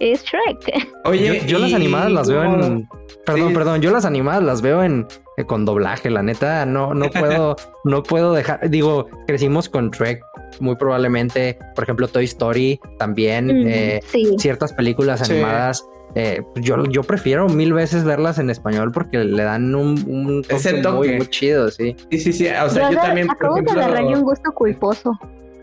es 0.00 0.24
Shrek. 0.24 0.88
Oye, 1.04 1.42
yo, 1.46 1.58
las 1.58 1.72
animadas 1.72 2.12
las 2.12 2.28
veo 2.28 2.44
en. 2.44 2.88
Perdón, 3.24 3.54
perdón, 3.54 3.80
yo 3.80 3.90
las 3.90 4.04
animadas 4.04 4.42
las 4.42 4.62
veo 4.62 4.82
en 4.82 5.06
con 5.46 5.64
doblaje, 5.64 6.10
la 6.10 6.22
neta, 6.22 6.66
no, 6.66 6.94
no 6.94 7.10
puedo, 7.18 7.56
no 7.84 8.02
puedo 8.02 8.32
dejar, 8.32 8.68
digo, 8.68 9.06
crecimos 9.26 9.68
con 9.68 9.90
Shrek 9.90 10.22
muy 10.60 10.76
probablemente, 10.76 11.58
por 11.74 11.84
ejemplo, 11.84 12.08
Toy 12.08 12.24
Story 12.24 12.80
también, 12.98 13.66
eh, 13.68 14.00
ciertas 14.38 14.72
películas 14.72 15.22
animadas. 15.28 15.86
Eh, 16.14 16.42
yo, 16.56 16.84
yo 16.86 17.02
prefiero 17.02 17.48
mil 17.48 17.72
veces 17.72 18.04
verlas 18.04 18.38
en 18.38 18.50
español 18.50 18.90
porque 18.92 19.18
le 19.18 19.42
dan 19.42 19.74
un, 19.74 20.02
un 20.08 20.42
toque, 20.82 21.16
Muy, 21.16 21.26
chido, 21.28 21.70
sí. 21.70 21.96
Sí, 22.10 22.18
sí, 22.18 22.32
sí. 22.32 22.48
O 22.48 22.68
sea, 22.68 22.90
yo, 22.90 22.98
también. 22.98 23.30
Acabo 23.30 23.56
de 23.56 23.70
agarrarle 23.70 24.16
un 24.16 24.22
gusto 24.22 24.50
culposo. 24.54 25.12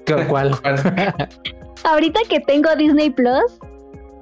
¿Cuál? 0.30 0.52
Ahorita 1.84 2.22
que 2.30 2.40
tengo 2.40 2.74
Disney 2.76 3.10
Plus, 3.10 3.60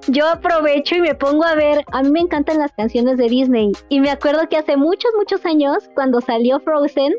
yo 0.08 0.28
aprovecho 0.28 0.96
y 0.96 1.02
me 1.02 1.16
pongo 1.16 1.44
a 1.46 1.56
ver. 1.56 1.84
A 1.92 2.02
mí 2.02 2.10
me 2.10 2.22
encantan 2.22 2.58
las 2.58 2.72
canciones 2.72 3.18
de 3.18 3.30
Disney. 3.30 3.72
Y 3.90 4.00
me 4.00 4.10
acuerdo 4.10 4.48
que 4.50 4.58
hace 4.58 4.78
muchos, 4.78 5.12
muchos 5.18 5.46
años, 5.46 5.90
cuando 5.94 6.22
salió 6.22 6.60
Frozen, 6.60 7.14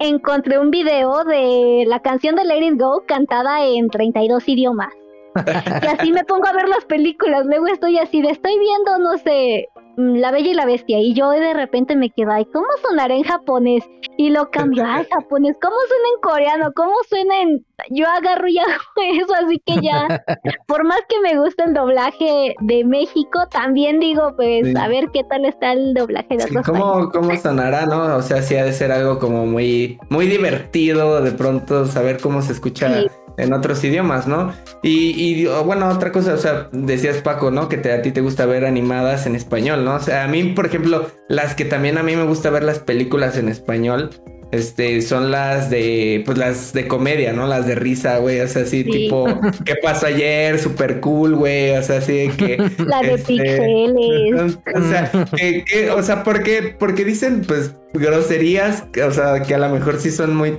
encontré 0.00 0.58
un 0.58 0.70
video 0.70 1.24
de 1.24 1.84
la 1.86 2.00
canción 2.00 2.36
de 2.36 2.44
Let 2.44 2.66
It 2.66 2.80
Go 2.80 3.04
cantada 3.06 3.64
en 3.64 3.88
32 3.88 4.46
idiomas. 4.48 4.92
y 5.82 5.86
así 5.86 6.12
me 6.12 6.24
pongo 6.24 6.46
a 6.46 6.52
ver 6.52 6.68
las 6.68 6.84
películas. 6.84 7.46
Luego 7.46 7.66
estoy 7.66 7.98
así 7.98 8.22
de, 8.22 8.30
estoy 8.30 8.58
viendo, 8.58 8.98
no 8.98 9.18
sé, 9.18 9.68
mm, 9.96 10.16
La 10.16 10.30
Bella 10.30 10.50
y 10.50 10.54
la 10.54 10.66
Bestia. 10.66 10.98
Y 10.98 11.14
yo 11.14 11.30
de 11.30 11.54
repente 11.54 11.96
me 11.96 12.10
quedo, 12.10 12.32
ay, 12.32 12.46
¿cómo 12.52 12.66
sonará 12.82 13.14
en 13.14 13.22
japonés? 13.22 13.84
Y 14.18 14.30
lo 14.30 14.50
cambio, 14.50 14.84
ay, 14.86 15.06
japonés, 15.12 15.56
¿cómo 15.60 15.76
suena 15.88 16.08
en 16.14 16.20
coreano? 16.22 16.72
¿Cómo 16.74 16.92
suena 17.08 17.42
en...? 17.42 17.66
Yo 17.90 18.06
agarro 18.06 18.48
y 18.48 18.58
hago 18.58 18.72
eso, 18.96 19.34
así 19.44 19.62
que 19.66 19.80
ya, 19.82 20.24
por 20.66 20.84
más 20.84 21.00
que 21.08 21.20
me 21.20 21.38
guste 21.38 21.64
el 21.64 21.74
doblaje 21.74 22.54
de 22.60 22.84
México, 22.84 23.46
también 23.50 24.00
digo, 24.00 24.32
pues, 24.34 24.74
a 24.74 24.88
ver 24.88 25.10
qué 25.12 25.22
tal 25.24 25.44
está 25.44 25.72
el 25.72 25.92
doblaje 25.92 26.36
de 26.36 26.44
sí, 26.44 26.54
¿cómo, 26.64 27.10
¿Cómo 27.10 27.36
sonará, 27.36 27.84
no? 27.84 28.16
O 28.16 28.22
sea, 28.22 28.40
sí 28.40 28.56
ha 28.56 28.64
de 28.64 28.72
ser 28.72 28.92
algo 28.92 29.18
como 29.18 29.44
muy, 29.44 29.98
muy 30.08 30.26
divertido 30.26 31.20
de 31.20 31.32
pronto 31.32 31.84
saber 31.86 32.18
cómo 32.20 32.40
se 32.40 32.52
escucha 32.52 33.04
en 33.38 33.52
otros 33.52 33.82
idiomas, 33.84 34.26
¿no? 34.26 34.52
Y, 34.82 35.46
bueno, 35.64 35.88
otra 35.88 36.12
cosa, 36.12 36.34
o 36.34 36.38
sea, 36.38 36.68
decías 36.72 37.18
Paco, 37.18 37.50
¿no? 37.50 37.68
Que 37.68 37.76
te, 37.76 37.92
a 37.92 38.02
ti 38.02 38.12
te 38.12 38.20
gusta 38.20 38.46
ver 38.46 38.64
animadas 38.64 39.26
en 39.26 39.34
español, 39.34 39.84
¿no? 39.84 39.96
O 39.96 40.00
sea, 40.00 40.24
a 40.24 40.28
mí, 40.28 40.44
por 40.44 40.66
ejemplo, 40.66 41.10
las 41.28 41.54
que 41.54 41.64
también 41.64 41.98
a 41.98 42.02
mí 42.02 42.16
me 42.16 42.24
gusta 42.24 42.50
ver 42.50 42.62
las 42.62 42.78
películas 42.78 43.36
en 43.36 43.48
español, 43.48 44.10
este, 44.52 45.02
son 45.02 45.32
las 45.32 45.70
de, 45.70 46.22
pues 46.24 46.38
las 46.38 46.72
de 46.72 46.86
comedia, 46.86 47.32
¿no? 47.32 47.48
Las 47.48 47.66
de 47.66 47.74
risa, 47.74 48.18
güey, 48.18 48.40
o 48.40 48.48
sea, 48.48 48.62
así 48.62 48.84
tipo, 48.84 49.26
¿qué 49.64 49.74
pasó 49.82 50.06
ayer? 50.06 50.58
Super 50.60 51.00
cool, 51.00 51.34
güey, 51.34 51.76
o 51.76 51.82
sea, 51.82 51.98
así 51.98 52.28
de 52.28 52.28
que... 52.28 52.56
La 52.86 53.02
de 53.02 53.14
este, 53.14 53.32
pixeles. 53.34 54.58
O 54.74 54.88
sea, 54.88 55.10
que, 55.36 55.90
o 55.90 56.02
sea, 56.02 56.22
porque, 56.22 56.76
porque 56.78 57.04
dicen, 57.04 57.42
pues, 57.46 57.74
groserías, 57.92 58.84
o 59.04 59.10
sea, 59.10 59.42
que 59.42 59.54
a 59.54 59.58
lo 59.58 59.68
mejor 59.70 59.98
sí 59.98 60.10
son 60.10 60.36
muy 60.36 60.58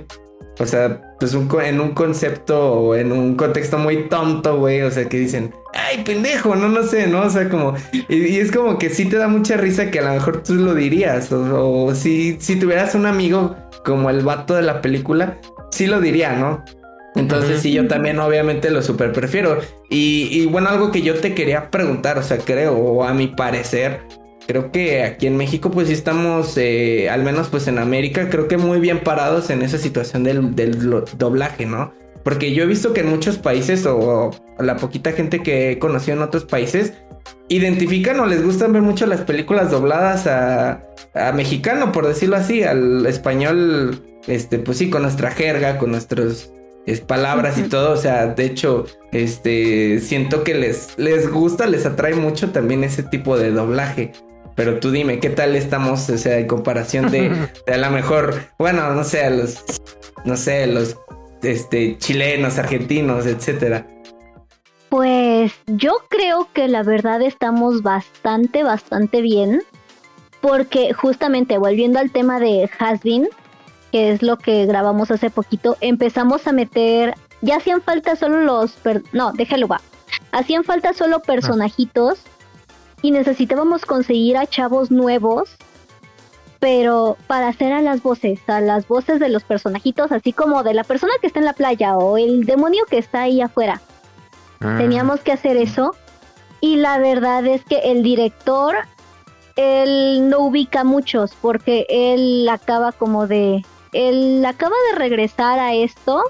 o 0.58 0.66
sea, 0.66 1.07
pues 1.18 1.34
un, 1.34 1.48
en 1.62 1.80
un 1.80 1.90
concepto 1.90 2.72
o 2.72 2.94
en 2.94 3.12
un 3.12 3.34
contexto 3.34 3.78
muy 3.78 4.08
tonto, 4.08 4.58
güey. 4.58 4.82
O 4.82 4.90
sea, 4.90 5.08
que 5.08 5.18
dicen, 5.18 5.54
ay, 5.74 6.04
pendejo, 6.04 6.54
no, 6.54 6.68
no 6.68 6.82
sé, 6.84 7.06
¿no? 7.06 7.22
O 7.22 7.30
sea, 7.30 7.48
como, 7.48 7.74
y, 8.08 8.38
es 8.38 8.52
como 8.52 8.78
que 8.78 8.90
sí 8.90 9.06
te 9.06 9.16
da 9.16 9.28
mucha 9.28 9.56
risa 9.56 9.90
que 9.90 9.98
a 9.98 10.02
lo 10.02 10.12
mejor 10.12 10.42
tú 10.42 10.54
lo 10.54 10.74
dirías. 10.74 11.32
O, 11.32 11.94
si, 11.94 12.36
si 12.40 12.56
tuvieras 12.56 12.94
un 12.94 13.06
amigo 13.06 13.56
como 13.84 14.10
el 14.10 14.22
vato 14.22 14.54
de 14.54 14.62
la 14.62 14.80
película, 14.80 15.38
sí 15.70 15.86
lo 15.86 16.00
diría, 16.00 16.34
¿no? 16.34 16.64
Entonces 17.16 17.62
sí, 17.62 17.72
yo 17.72 17.88
también 17.88 18.20
obviamente 18.20 18.70
lo 18.70 18.80
super 18.80 19.12
prefiero. 19.12 19.58
Y, 19.88 20.28
y, 20.30 20.46
bueno, 20.46 20.68
algo 20.68 20.92
que 20.92 21.02
yo 21.02 21.14
te 21.14 21.34
quería 21.34 21.70
preguntar, 21.70 22.16
o 22.16 22.22
sea, 22.22 22.38
creo, 22.38 22.76
o 22.76 23.02
a 23.02 23.12
mi 23.12 23.26
parecer, 23.26 24.02
creo 24.48 24.72
que 24.72 25.02
aquí 25.04 25.26
en 25.26 25.36
México 25.36 25.70
pues 25.70 25.88
sí 25.88 25.92
estamos, 25.92 26.56
eh, 26.56 27.10
al 27.10 27.22
menos 27.22 27.48
pues 27.48 27.68
en 27.68 27.78
América, 27.78 28.30
creo 28.30 28.48
que 28.48 28.56
muy 28.56 28.80
bien 28.80 29.00
parados 29.00 29.50
en 29.50 29.60
esa 29.60 29.76
situación 29.76 30.24
del, 30.24 31.04
doblaje, 31.18 31.66
¿no? 31.66 31.92
Porque 32.24 32.52
yo 32.54 32.64
he 32.64 32.66
visto 32.66 32.94
que 32.94 33.00
en 33.00 33.10
muchos 33.10 33.36
países 33.36 33.84
o, 33.86 34.30
la 34.58 34.76
poquita 34.78 35.12
gente 35.12 35.42
que 35.42 35.72
he 35.72 35.78
conocido 35.78 36.16
en 36.16 36.22
otros 36.22 36.46
países 36.46 36.94
identifican 37.48 38.18
o 38.20 38.26
les 38.26 38.42
gustan 38.42 38.72
ver 38.72 38.80
mucho 38.80 39.06
las 39.06 39.20
películas 39.20 39.70
dobladas 39.70 40.26
a, 40.26 40.82
a 41.14 41.32
mexicano, 41.32 41.92
por 41.92 42.06
decirlo 42.06 42.36
así, 42.36 42.62
al 42.62 43.04
español, 43.04 44.02
este, 44.26 44.58
pues 44.58 44.78
sí, 44.78 44.88
con 44.88 45.02
nuestra 45.02 45.30
jerga, 45.30 45.76
con 45.76 45.90
nuestras 45.90 46.50
palabras 47.06 47.58
y 47.58 47.64
todo, 47.64 47.92
o 47.92 47.96
sea, 47.98 48.28
de 48.28 48.46
hecho, 48.46 48.86
este, 49.12 50.00
siento 50.00 50.42
que 50.42 50.54
les, 50.54 50.94
les 50.96 51.30
gusta, 51.30 51.66
les 51.66 51.84
atrae 51.84 52.14
mucho 52.14 52.50
también 52.50 52.82
ese 52.82 53.02
tipo 53.02 53.36
de 53.36 53.50
doblaje. 53.50 54.12
Pero 54.58 54.80
tú 54.80 54.90
dime, 54.90 55.20
¿qué 55.20 55.30
tal 55.30 55.54
estamos, 55.54 56.10
o 56.10 56.18
sea, 56.18 56.36
en 56.36 56.48
comparación 56.48 57.12
de, 57.12 57.30
a 57.72 57.76
lo 57.76 57.90
mejor, 57.90 58.34
bueno, 58.58 58.92
no 58.92 59.04
sé, 59.04 59.24
a 59.24 59.30
los, 59.30 59.62
no 60.24 60.36
sé, 60.36 60.66
los 60.66 60.96
este, 61.44 61.96
chilenos, 61.98 62.58
argentinos, 62.58 63.24
etcétera? 63.24 63.86
Pues 64.88 65.52
yo 65.68 65.98
creo 66.08 66.48
que 66.52 66.66
la 66.66 66.82
verdad 66.82 67.22
estamos 67.22 67.84
bastante, 67.84 68.64
bastante 68.64 69.22
bien. 69.22 69.62
Porque 70.40 70.92
justamente 70.92 71.56
volviendo 71.56 72.00
al 72.00 72.10
tema 72.10 72.40
de 72.40 72.68
Hasbin, 72.80 73.28
que 73.92 74.10
es 74.10 74.22
lo 74.22 74.38
que 74.38 74.66
grabamos 74.66 75.12
hace 75.12 75.30
poquito, 75.30 75.76
empezamos 75.80 76.48
a 76.48 76.52
meter, 76.52 77.14
ya 77.42 77.58
hacían 77.58 77.80
falta 77.80 78.16
solo 78.16 78.40
los, 78.40 78.76
no, 79.12 79.32
déjalo 79.32 79.68
va, 79.68 79.80
hacían 80.32 80.64
falta 80.64 80.94
solo 80.94 81.20
personajitos 81.22 82.24
y 83.02 83.10
necesitábamos 83.10 83.84
conseguir 83.84 84.36
a 84.36 84.46
chavos 84.46 84.90
nuevos, 84.90 85.56
pero 86.60 87.16
para 87.26 87.48
hacer 87.48 87.72
a 87.72 87.82
las 87.82 88.02
voces, 88.02 88.40
a 88.48 88.60
las 88.60 88.88
voces 88.88 89.20
de 89.20 89.28
los 89.28 89.44
personajitos, 89.44 90.10
así 90.12 90.32
como 90.32 90.62
de 90.62 90.74
la 90.74 90.84
persona 90.84 91.12
que 91.20 91.28
está 91.28 91.38
en 91.38 91.44
la 91.44 91.52
playa 91.52 91.96
o 91.96 92.16
el 92.18 92.44
demonio 92.44 92.84
que 92.90 92.98
está 92.98 93.22
ahí 93.22 93.40
afuera. 93.40 93.80
Ah. 94.60 94.76
Teníamos 94.78 95.20
que 95.20 95.32
hacer 95.32 95.56
eso 95.56 95.94
y 96.60 96.76
la 96.76 96.98
verdad 96.98 97.46
es 97.46 97.64
que 97.64 97.78
el 97.92 98.02
director, 98.02 98.74
él 99.54 100.28
no 100.28 100.40
ubica 100.40 100.82
muchos 100.82 101.32
porque 101.40 101.86
él 101.88 102.48
acaba 102.48 102.90
como 102.90 103.28
de, 103.28 103.64
él 103.92 104.44
acaba 104.44 104.74
de 104.90 104.98
regresar 104.98 105.60
a 105.60 105.74
esto. 105.74 106.24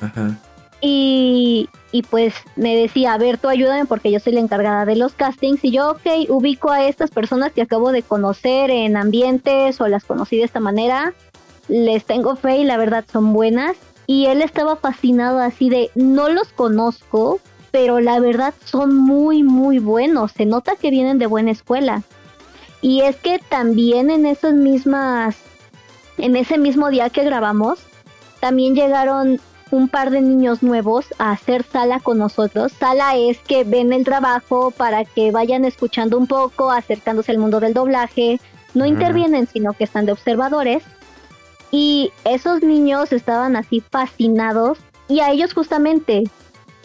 Ajá. 0.00 0.38
Y, 0.86 1.70
y 1.92 2.02
pues 2.02 2.34
me 2.56 2.76
decía, 2.76 3.14
a 3.14 3.18
ver, 3.18 3.38
tú 3.38 3.48
ayúdame 3.48 3.86
porque 3.86 4.12
yo 4.12 4.20
soy 4.20 4.34
la 4.34 4.40
encargada 4.40 4.84
de 4.84 4.96
los 4.96 5.14
castings. 5.14 5.64
Y 5.64 5.70
yo, 5.70 5.92
ok, 5.92 6.28
ubico 6.28 6.70
a 6.70 6.84
estas 6.84 7.10
personas 7.10 7.52
que 7.52 7.62
acabo 7.62 7.90
de 7.90 8.02
conocer 8.02 8.70
en 8.70 8.98
ambientes 8.98 9.80
o 9.80 9.88
las 9.88 10.04
conocí 10.04 10.36
de 10.36 10.44
esta 10.44 10.60
manera. 10.60 11.14
Les 11.68 12.04
tengo 12.04 12.36
fe 12.36 12.58
y 12.58 12.64
la 12.64 12.76
verdad 12.76 13.06
son 13.10 13.32
buenas. 13.32 13.78
Y 14.06 14.26
él 14.26 14.42
estaba 14.42 14.76
fascinado 14.76 15.38
así 15.38 15.70
de, 15.70 15.90
no 15.94 16.28
los 16.28 16.48
conozco, 16.48 17.40
pero 17.70 17.98
la 18.00 18.20
verdad 18.20 18.52
son 18.66 18.94
muy, 18.94 19.42
muy 19.42 19.78
buenos. 19.78 20.32
Se 20.32 20.44
nota 20.44 20.76
que 20.76 20.90
vienen 20.90 21.18
de 21.18 21.26
buena 21.26 21.50
escuela. 21.50 22.02
Y 22.82 23.00
es 23.00 23.16
que 23.16 23.38
también 23.38 24.10
en 24.10 24.26
esas 24.26 24.52
mismas, 24.52 25.36
en 26.18 26.36
ese 26.36 26.58
mismo 26.58 26.90
día 26.90 27.08
que 27.08 27.24
grabamos, 27.24 27.78
también 28.40 28.74
llegaron 28.74 29.40
un 29.70 29.88
par 29.88 30.10
de 30.10 30.20
niños 30.20 30.62
nuevos 30.62 31.06
a 31.18 31.32
hacer 31.32 31.64
sala 31.64 32.00
con 32.00 32.18
nosotros. 32.18 32.72
Sala 32.72 33.16
es 33.16 33.38
que 33.38 33.64
ven 33.64 33.92
el 33.92 34.04
trabajo 34.04 34.70
para 34.70 35.04
que 35.04 35.30
vayan 35.30 35.64
escuchando 35.64 36.18
un 36.18 36.26
poco, 36.26 36.70
acercándose 36.70 37.32
al 37.32 37.38
mundo 37.38 37.60
del 37.60 37.74
doblaje. 37.74 38.40
No 38.74 38.86
intervienen, 38.86 39.46
sino 39.46 39.72
que 39.72 39.84
están 39.84 40.06
de 40.06 40.12
observadores. 40.12 40.82
Y 41.70 42.12
esos 42.24 42.62
niños 42.62 43.12
estaban 43.12 43.56
así 43.56 43.80
fascinados. 43.80 44.78
Y 45.08 45.20
a 45.20 45.30
ellos 45.30 45.54
justamente 45.54 46.24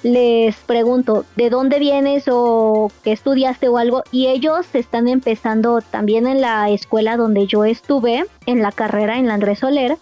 les 0.03 0.55
pregunto, 0.57 1.25
¿de 1.35 1.49
dónde 1.49 1.79
vienes 1.79 2.25
o 2.29 2.91
qué 3.03 3.11
estudiaste 3.11 3.67
o 3.67 3.77
algo? 3.77 4.03
Y 4.11 4.27
ellos 4.27 4.65
están 4.73 5.07
empezando 5.07 5.81
también 5.81 6.27
en 6.27 6.41
la 6.41 6.69
escuela 6.69 7.17
donde 7.17 7.47
yo 7.47 7.65
estuve, 7.65 8.25
en 8.45 8.61
la 8.61 8.71
carrera 8.71 9.17
en 9.17 9.27
la 9.27 9.35
Andrés 9.35 9.59
Soler 9.59 9.97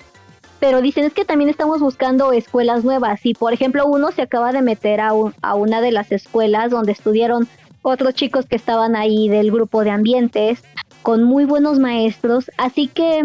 pero 0.60 0.82
dicen 0.82 1.06
es 1.06 1.13
que 1.13 1.26
también 1.26 1.50
estamos 1.50 1.80
buscando 1.80 2.32
escuelas 2.32 2.84
nuevas 2.84 3.26
y 3.26 3.34
por 3.34 3.54
ejemplo 3.54 3.86
uno 3.86 4.12
se 4.12 4.24
acaba 4.24 4.52
de 4.52 4.62
meter 4.62 5.02
a, 5.02 5.12
a 5.41 5.56
una 5.56 5.82
de 5.82 5.91
las 5.91 6.12
escuelas 6.12 6.72
donde 6.72 6.91
estudiaron 6.91 7.48
otros 7.82 8.13
chicos 8.13 8.46
que 8.46 8.56
estaban 8.56 8.96
ahí 8.96 9.30
del 9.30 9.52
grupo 9.52 9.84
de 9.84 9.91
ambientes 9.91 10.63
con 11.04 11.24
muy 11.24 11.46
buenos 11.46 11.80
maestros, 11.80 12.52
así 12.58 12.88
que 12.88 13.22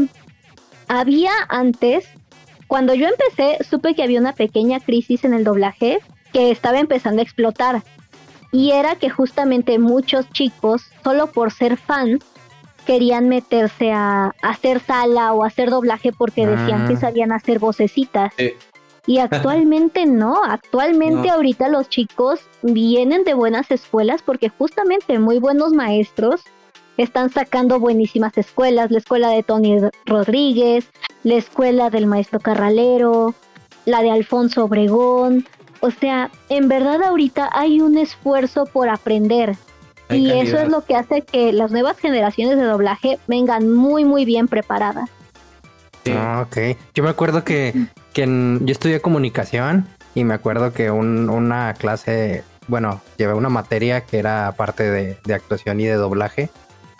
había 0.88 1.32
antes, 1.48 2.06
cuando 2.66 2.94
yo 2.94 3.08
empecé, 3.08 3.64
supe 3.64 3.94
que 3.94 4.02
había 4.02 4.20
una 4.20 4.34
pequeña 4.34 4.78
crisis 4.78 5.24
en 5.24 5.34
el 5.34 5.42
doblaje 5.42 6.00
que 6.32 6.50
estaba 6.50 6.78
empezando 6.78 7.20
a 7.20 7.24
explotar. 7.24 7.82
Y 8.52 8.72
era 8.72 8.96
que 8.96 9.08
justamente 9.08 9.78
muchos 9.78 10.28
chicos, 10.30 10.82
solo 11.02 11.28
por 11.28 11.50
ser 11.50 11.78
fans, 11.78 12.22
querían 12.86 13.28
meterse 13.28 13.92
a, 13.92 14.34
hacer 14.42 14.80
sala 14.80 15.32
o 15.32 15.44
hacer 15.44 15.70
doblaje 15.70 16.12
porque 16.12 16.46
decían 16.46 16.86
que 16.86 16.94
ah. 16.94 17.00
sabían 17.00 17.32
hacer 17.32 17.58
vocecitas. 17.58 18.32
Y 19.06 19.18
actualmente 19.18 20.06
no, 20.06 20.42
actualmente 20.44 21.30
ahorita 21.30 21.68
los 21.68 21.88
chicos 21.88 22.40
vienen 22.62 23.24
de 23.24 23.34
buenas 23.34 23.70
escuelas 23.70 24.22
porque 24.22 24.48
justamente 24.48 25.18
muy 25.18 25.38
buenos 25.38 25.72
maestros 25.72 26.42
están 26.96 27.30
sacando 27.30 27.80
buenísimas 27.80 28.36
escuelas, 28.36 28.90
la 28.90 28.98
escuela 28.98 29.30
de 29.30 29.42
Tony 29.42 29.78
Rodríguez, 30.04 30.86
la 31.24 31.34
escuela 31.34 31.90
del 31.90 32.06
maestro 32.06 32.38
Carralero, 32.38 33.34
la 33.86 34.02
de 34.02 34.10
Alfonso 34.10 34.64
Obregón, 34.64 35.46
o 35.80 35.90
sea, 35.90 36.30
en 36.48 36.68
verdad 36.68 37.02
ahorita 37.02 37.50
hay 37.52 37.80
un 37.80 37.98
esfuerzo 37.98 38.66
por 38.66 38.88
aprender 38.88 39.56
y 40.12 40.30
eso 40.30 40.58
es 40.58 40.68
lo 40.68 40.84
que 40.84 40.96
hace 40.96 41.22
que 41.22 41.52
las 41.52 41.70
nuevas 41.70 41.98
generaciones 41.98 42.58
de 42.58 42.64
doblaje 42.64 43.18
vengan 43.26 43.72
muy, 43.72 44.04
muy 44.04 44.24
bien 44.24 44.48
preparadas. 44.48 45.10
Ah, 46.10 46.44
ok. 46.46 46.76
Yo 46.94 47.04
me 47.04 47.10
acuerdo 47.10 47.44
que, 47.44 47.74
que 48.12 48.26
yo 48.26 48.72
estudié 48.72 49.00
comunicación 49.00 49.86
y 50.14 50.24
me 50.24 50.34
acuerdo 50.34 50.72
que 50.72 50.90
una 50.90 51.74
clase, 51.74 52.44
bueno, 52.68 53.00
llevé 53.16 53.34
una 53.34 53.48
materia 53.48 54.02
que 54.02 54.18
era 54.18 54.52
parte 54.56 54.90
de, 54.90 55.34
actuación 55.34 55.80
y 55.80 55.86
de 55.86 55.94
doblaje. 55.94 56.50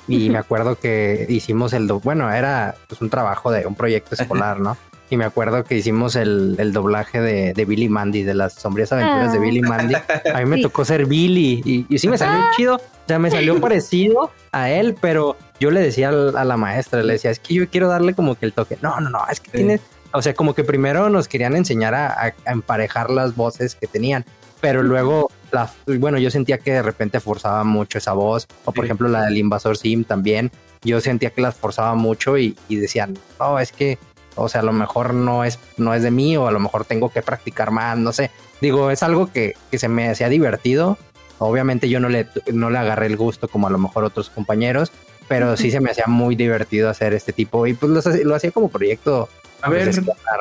Y 0.09 0.31
me 0.31 0.38
acuerdo 0.38 0.79
que 0.79 1.27
hicimos 1.29 1.72
el, 1.72 1.87
bueno, 1.87 2.33
era 2.33 2.75
pues 2.88 3.01
un 3.01 3.11
trabajo 3.11 3.51
de 3.51 3.66
un 3.66 3.75
proyecto 3.75 4.14
escolar, 4.18 4.61
¿no? 4.61 4.77
Y 5.12 5.18
me 5.18 5.27
acuerdo 5.27 5.62
que 5.62 5.77
hicimos 5.77 6.16
el, 6.16 6.72
doblaje 6.72 7.20
de, 7.20 7.64
Billy 7.66 7.90
Mandy, 7.90 8.22
de 8.22 8.33
las 8.33 8.55
sombrías 8.55 8.92
aventuras 8.92 9.31
de 9.33 9.38
ah. 9.38 9.42
Billy 9.42 9.61
Mandy. 9.61 9.94
A 9.94 10.38
mí 10.38 10.46
me 10.46 10.59
tocó 10.62 10.87
ser 10.87 11.05
Billy 11.05 11.87
y, 11.90 11.98
sí 11.98 12.09
me 12.09 12.16
salió 12.16 12.40
ah. 12.40 12.51
chido. 12.57 12.77
O 12.77 13.07
sea, 13.07 13.18
me 13.18 13.31
salió 13.31 13.61
parecido 13.61 14.31
a 14.53 14.70
él, 14.70 14.96
pero 14.98 15.37
yo 15.61 15.70
le 15.70 15.81
decía 15.81 16.09
a 16.09 16.44
la 16.46 16.57
maestra, 16.57 17.03
le 17.03 17.12
decía, 17.12 17.31
es 17.31 17.40
que 17.40 17.53
yo 17.53 17.68
quiero 17.68 17.88
darle 17.88 18.14
como 18.14 18.37
que 18.37 18.46
el 18.46 18.55
toque. 18.55 18.79
No, 18.81 19.03
no, 19.03 19.11
no, 19.11 19.20
es 19.31 19.40
que 19.40 19.51
tienes... 19.51 19.83
O 20.12 20.22
sea, 20.22 20.33
como 20.33 20.55
que 20.55 20.64
primero 20.64 21.11
nos 21.11 21.29
querían 21.29 21.57
enseñar 21.57 21.94
a, 21.94 22.35
emparejar 22.46 23.11
las 23.11 23.37
voces 23.37 23.75
que 23.75 23.87
tenían, 23.87 24.25
pero 24.62 24.83
luego, 24.83 25.31
la, 25.51 25.70
bueno, 25.98 26.16
yo 26.16 26.31
sentía 26.31 26.57
que 26.57 26.72
de 26.72 26.83
repente 26.83 27.20
forzaba 27.20 27.64
mucho 27.64 27.98
esa 27.98 28.14
voz, 28.14 28.48
o 28.64 28.72
por 28.72 28.87
ejemplo 28.87 29.11
la 29.11 29.25
del 29.25 29.37
invasor 29.37 29.77
Sim 29.77 30.05
también, 30.05 30.51
yo 30.83 31.03
sentía 31.03 31.31
que 31.31 31.42
las 31.42 31.57
forzaba 31.57 31.94
mucho 31.96 32.38
y, 32.38 32.57
y 32.68 32.77
decían, 32.77 33.18
no, 33.38 33.59
es 33.59 33.72
que 33.72 33.98
o 34.35 34.49
sea, 34.49 34.61
a 34.61 34.64
lo 34.64 34.73
mejor 34.73 35.14
no 35.14 35.45
es, 35.45 35.59
no 35.77 35.95
es 35.95 36.03
de 36.03 36.11
mí 36.11 36.37
o 36.37 36.47
a 36.47 36.53
lo 36.53 36.61
mejor 36.61 36.85
tengo 36.85 37.11
que 37.11 37.23
practicar 37.23 37.71
más, 37.71 37.97
no 37.99 38.12
sé. 38.12 38.31
Digo, 38.61 38.90
es 38.90 39.03
algo 39.03 39.31
que, 39.31 39.55
se 39.73 39.88
me 39.88 40.09
hacía 40.09 40.29
divertido. 40.29 40.99
Obviamente 41.38 41.88
yo 41.88 41.99
no 41.99 42.09
le, 42.09 42.29
no 42.53 42.71
le 42.71 42.79
agarré 42.79 43.07
el 43.07 43.16
gusto 43.16 43.49
como 43.49 43.66
a 43.66 43.71
lo 43.71 43.79
mejor 43.79 44.05
otros 44.05 44.31
compañeros, 44.31 44.92
pero 45.29 45.57
sí 45.57 45.71
se 45.71 45.81
me 45.81 45.90
hacía 45.90 46.05
muy 46.07 46.37
divertido 46.37 46.88
hacer 46.88 47.14
este 47.14 47.33
tipo 47.33 47.66
y 47.66 47.75
pues 47.75 48.05
lo, 48.25 48.35
hacía 48.35 48.51
como 48.53 48.68
proyecto 48.68 49.29
a 49.62 49.70
ver, 49.70 49.90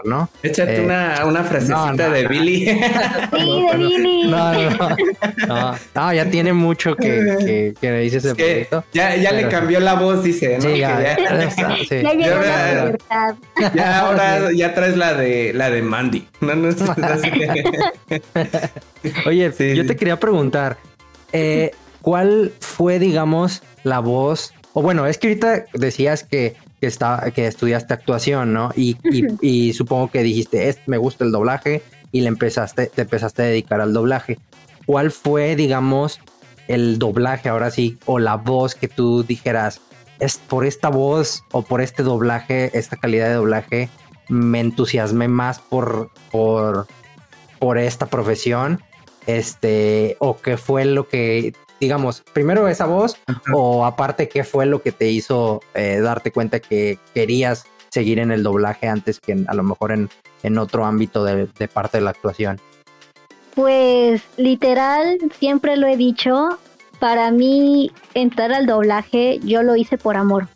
¿no? 0.04 0.30
Échate 0.42 0.78
eh, 0.78 0.82
una, 0.82 1.26
una 1.26 1.44
frasecita 1.44 2.10
de 2.10 2.28
Billy. 2.28 2.66
Sí, 2.66 3.66
de 3.72 3.78
Billy. 3.78 4.24
No, 4.24 4.54
no, 5.48 5.76
no, 5.96 6.14
ya 6.14 6.26
tiene 6.30 6.54
mucho 6.54 6.96
que, 6.96 7.76
que, 7.80 7.92
dice 8.00 8.18
ese 8.18 8.34
proyecto. 8.34 8.84
Ya, 8.94 9.16
ya 9.16 9.32
le 9.32 9.48
cambió 9.48 9.80
la 9.80 9.94
voz, 9.94 10.24
dice, 10.24 10.58
¿no? 10.58 10.62
Sí, 10.64 10.80
ya, 10.80 11.00
ya, 11.00 11.16
sí. 11.88 12.02
ya 12.02 12.14
llegó 12.14 12.42
la 12.42 12.84
libertad. 12.86 13.36
Ya 13.76 14.00
ahora 14.08 14.52
ya 14.52 14.74
traes 14.74 14.98
la 14.98 15.14
de 15.14 15.54
la 15.54 15.70
de 15.70 15.84
Mandy. 15.84 16.28
No, 16.40 16.56
no, 16.56 16.70
Oye, 19.26 19.54
yo 19.76 19.86
te 19.86 19.96
quería 19.96 20.20
preguntar, 20.20 20.78
eh, 21.32 21.72
¿cuál 22.02 22.52
fue, 22.60 22.98
digamos, 22.98 23.62
la 23.84 24.00
voz? 24.00 24.54
O 24.74 24.82
bueno, 24.82 25.06
es 25.06 25.20
que 25.20 25.28
ahorita 25.28 25.66
decías 25.74 26.24
que 26.24 26.56
que, 26.82 26.88
está, 26.88 27.32
que 27.34 27.46
estudiaste 27.46 27.94
actuación, 27.94 28.54
¿no? 28.54 28.72
Y, 28.76 28.98
y, 29.41 29.72
supongo 29.74 30.10
que 30.10 30.24
dijiste, 30.24 30.76
me 30.88 30.98
gusta 30.98 31.24
el 31.24 31.32
doblaje 31.32 31.84
y 32.12 32.22
le 32.22 32.28
empezaste, 32.28 32.88
te 32.88 33.04
empezaste 33.04 33.44
a 33.44 33.46
dedicar 33.46 33.80
al 33.82 33.94
doblaje. 33.94 34.39
¿Cuál 34.88 35.12
fue, 35.12 35.56
digamos, 35.56 36.20
el 36.67 36.98
doblaje 36.98 37.50
ahora 37.50 37.70
sí, 37.70 38.00
o 38.08 38.17
la 38.17 38.36
voz 38.36 38.74
que 38.74 38.88
tú 38.88 39.24
dijeras, 39.24 39.80
es 40.20 40.38
por 40.38 40.65
esta 40.65 40.89
voz 40.89 41.44
o 41.52 41.62
por 41.62 41.82
este 41.82 42.02
doblaje, 42.02 42.76
esta 42.78 42.98
calidad 42.98 43.28
de 43.28 43.36
doblaje, 43.36 43.89
me 44.28 44.60
entusiasmé 44.60 45.28
más 45.28 45.60
por, 45.60 46.10
por, 46.32 46.88
por 47.60 47.78
esta 47.78 48.08
profesión? 48.08 48.82
Este, 49.28 50.17
o 50.17 50.38
qué 50.38 50.58
fue 50.58 50.86
lo 50.86 51.08
que 51.08 51.54
digamos, 51.82 52.22
primero 52.34 52.67
esa 52.67 52.86
voz 52.86 53.17
o 53.52 53.86
aparte 53.86 54.30
qué 54.30 54.44
fue 54.44 54.67
lo 54.67 54.84
que 54.84 54.91
te 54.91 55.10
hizo 55.10 55.62
eh, 55.74 56.00
darte 56.00 56.32
cuenta 56.32 56.60
que 56.60 57.00
querías 57.15 57.65
seguir 57.89 58.20
en 58.20 58.32
el 58.32 58.44
doblaje 58.44 58.88
antes 58.88 59.20
que 59.20 59.44
a 59.48 59.54
lo 59.56 59.63
mejor 59.63 59.91
en, 59.91 60.10
en 60.44 60.60
otro 60.60 60.86
ámbito 60.86 61.26
de, 61.26 61.48
parte 61.67 61.98
de 61.98 62.04
la 62.04 62.12
actuación? 62.12 62.62
Pues 63.56 64.22
literal, 64.38 65.17
siempre 65.39 65.76
lo 65.76 65.88
he 65.88 65.98
dicho, 65.98 66.60
para 67.00 67.32
mí 67.32 67.91
entrar 68.13 68.54
al 68.54 68.67
doblaje 68.67 69.39
yo 69.44 69.63
lo 69.63 69.76
hice 69.76 69.98
por 69.98 70.15
amor. 70.15 70.48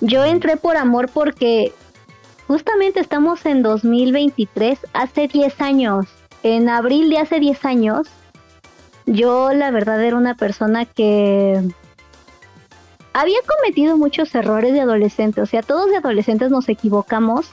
Yo 0.00 0.24
entré 0.24 0.56
por 0.56 0.76
amor 0.76 1.10
porque 1.12 1.72
justamente 2.46 3.00
estamos 3.00 3.44
en 3.46 3.62
2023, 3.64 4.78
hace 4.92 5.26
10 5.26 5.60
años, 5.60 6.06
en 6.44 6.68
abril 6.68 7.10
de 7.10 7.18
hace 7.18 7.40
10 7.40 7.64
años, 7.64 8.08
yo 9.08 9.52
la 9.52 9.70
verdad 9.70 10.02
era 10.02 10.16
una 10.16 10.34
persona 10.34 10.84
que 10.84 11.62
había 13.12 13.38
cometido 13.46 13.96
muchos 13.96 14.34
errores 14.34 14.72
de 14.72 14.80
adolescente, 14.80 15.40
o 15.40 15.46
sea, 15.46 15.62
todos 15.62 15.90
de 15.90 15.96
adolescentes 15.96 16.50
nos 16.50 16.68
equivocamos, 16.68 17.50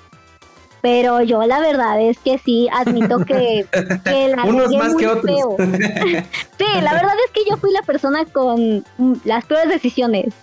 pero 0.81 1.21
yo 1.21 1.43
la 1.45 1.59
verdad 1.59 1.99
es 1.99 2.19
que 2.19 2.37
sí 2.37 2.67
admito 2.71 3.25
que, 3.25 3.65
la 4.35 4.43
unos 4.43 4.71
más 4.75 4.95
que 4.95 5.07
otros. 5.07 5.55
sí, 5.57 6.65
la 6.81 6.93
verdad 6.93 7.15
es 7.25 7.31
que 7.31 7.49
yo 7.49 7.57
fui 7.57 7.71
la 7.71 7.81
persona 7.81 8.25
con 8.25 8.83
las 9.23 9.45
peores 9.45 9.69
decisiones. 9.69 10.33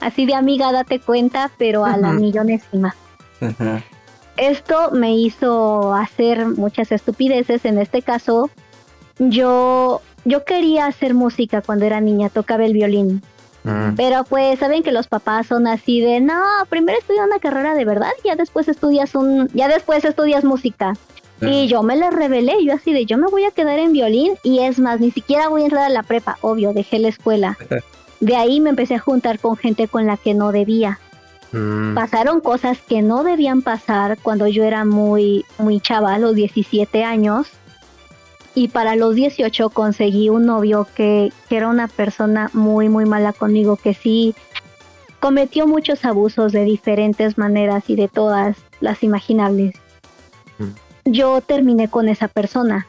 Así 0.00 0.26
de 0.26 0.34
amiga, 0.34 0.72
date 0.72 1.00
cuenta, 1.00 1.50
pero 1.56 1.86
a 1.86 1.96
la 1.96 2.12
millonésima. 2.12 2.94
Esto 4.36 4.90
me 4.90 5.16
hizo 5.16 5.94
hacer 5.94 6.46
muchas 6.46 6.92
estupideces. 6.92 7.64
En 7.64 7.78
este 7.78 8.02
caso, 8.02 8.50
yo 9.18 10.02
yo 10.26 10.44
quería 10.44 10.86
hacer 10.86 11.14
música 11.14 11.62
cuando 11.62 11.84
era 11.84 12.00
niña, 12.00 12.28
tocaba 12.28 12.64
el 12.64 12.72
violín. 12.72 13.22
Mm. 13.64 13.94
Pero 13.96 14.24
pues 14.24 14.58
saben 14.58 14.82
que 14.82 14.92
los 14.92 15.06
papás 15.06 15.46
son 15.46 15.66
así 15.66 16.00
de, 16.00 16.20
no, 16.20 16.42
primero 16.68 16.98
estudia 16.98 17.24
una 17.24 17.38
carrera 17.38 17.74
de 17.74 17.84
verdad, 17.84 18.10
ya 18.24 18.36
después 18.36 18.68
estudias 18.68 19.14
un, 19.14 19.48
ya 19.54 19.68
después 19.68 20.04
estudias 20.04 20.44
música. 20.44 20.94
Y 21.38 21.66
yo 21.66 21.82
me 21.82 21.96
la 21.96 22.10
revelé, 22.10 22.64
yo 22.64 22.72
así 22.72 22.94
de, 22.94 23.04
yo 23.04 23.18
me 23.18 23.26
voy 23.26 23.44
a 23.44 23.50
quedar 23.50 23.78
en 23.78 23.92
violín 23.92 24.38
y 24.42 24.60
es 24.60 24.78
más, 24.78 25.00
ni 25.00 25.10
siquiera 25.10 25.48
voy 25.48 25.62
a 25.62 25.64
entrar 25.66 25.84
a 25.84 25.90
la 25.90 26.02
prepa, 26.02 26.38
obvio, 26.40 26.72
dejé 26.72 26.98
la 26.98 27.08
escuela. 27.08 27.58
De 28.20 28.34
ahí 28.34 28.60
me 28.60 28.70
empecé 28.70 28.94
a 28.94 28.98
juntar 28.98 29.38
con 29.38 29.58
gente 29.58 29.86
con 29.86 30.06
la 30.06 30.16
que 30.16 30.32
no 30.32 30.50
debía. 30.50 30.98
Mm. 31.52 31.94
Pasaron 31.94 32.40
cosas 32.40 32.78
que 32.80 33.02
no 33.02 33.22
debían 33.22 33.60
pasar 33.60 34.16
cuando 34.22 34.46
yo 34.46 34.64
era 34.64 34.86
muy, 34.86 35.44
muy 35.58 35.80
chava, 35.80 36.18
los 36.18 36.34
17 36.34 37.04
años 37.04 37.48
y 38.56 38.68
para 38.68 38.96
los 38.96 39.14
18 39.14 39.68
conseguí 39.68 40.30
un 40.30 40.46
novio 40.46 40.88
que, 40.96 41.30
era 41.50 41.68
una 41.68 41.88
persona 41.88 42.50
muy, 42.54 42.88
muy 42.88 43.04
mala 43.04 43.34
conmigo, 43.34 43.76
que 43.76 43.92
sí 43.92 44.34
cometió 45.20 45.66
muchos 45.66 46.06
abusos 46.06 46.52
de 46.52 46.64
diferentes 46.64 47.36
maneras 47.36 47.84
y 47.88 47.96
de 47.96 48.08
todas 48.08 48.56
las 48.80 49.02
imaginables. 49.02 49.74
Mm. 50.58 51.10
Yo 51.10 51.42
terminé 51.42 51.88
con 51.88 52.08
esa 52.08 52.28
persona, 52.28 52.86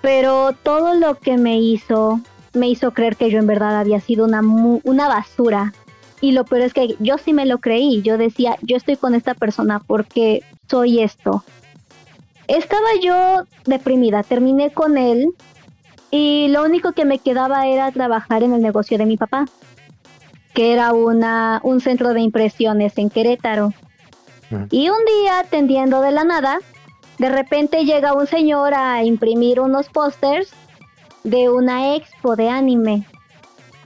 pero 0.00 0.52
todo 0.64 0.94
lo 0.94 1.14
que 1.14 1.38
me 1.38 1.60
hizo, 1.60 2.20
me 2.52 2.68
hizo 2.68 2.90
creer 2.90 3.14
que 3.14 3.30
yo 3.30 3.38
en 3.38 3.46
verdad 3.46 3.78
había 3.78 4.00
sido 4.00 4.24
una, 4.24 4.40
una 4.40 5.06
basura. 5.06 5.74
Y 6.20 6.32
lo 6.32 6.44
peor 6.44 6.62
es 6.62 6.74
que 6.74 6.96
yo 6.98 7.18
sí 7.18 7.32
me 7.32 7.46
lo 7.46 7.58
creí, 7.58 8.02
yo 8.02 8.18
decía, 8.18 8.56
yo 8.62 8.76
estoy 8.76 8.96
con 8.96 9.14
esta 9.14 9.34
persona 9.34 9.78
porque 9.78 10.42
soy 10.68 11.02
esto, 11.02 11.44
estaba 12.48 12.88
yo 13.02 13.44
deprimida, 13.64 14.22
terminé 14.22 14.70
con 14.70 14.98
él 14.98 15.34
y 16.10 16.48
lo 16.48 16.64
único 16.64 16.92
que 16.92 17.04
me 17.04 17.18
quedaba 17.18 17.66
era 17.66 17.90
trabajar 17.92 18.42
en 18.42 18.52
el 18.52 18.62
negocio 18.62 18.98
de 18.98 19.06
mi 19.06 19.16
papá, 19.16 19.46
que 20.54 20.72
era 20.72 20.92
una, 20.92 21.60
un 21.62 21.80
centro 21.80 22.14
de 22.14 22.20
impresiones 22.20 22.96
en 22.98 23.10
Querétaro. 23.10 23.72
Y 24.70 24.88
un 24.90 24.98
día, 25.04 25.40
atendiendo 25.40 26.00
de 26.00 26.12
la 26.12 26.22
nada, 26.22 26.60
de 27.18 27.28
repente 27.28 27.84
llega 27.84 28.14
un 28.14 28.26
señor 28.26 28.74
a 28.74 29.02
imprimir 29.04 29.60
unos 29.60 29.88
pósters 29.88 30.52
de 31.24 31.50
una 31.50 31.96
expo 31.96 32.36
de 32.36 32.48
anime. 32.48 33.06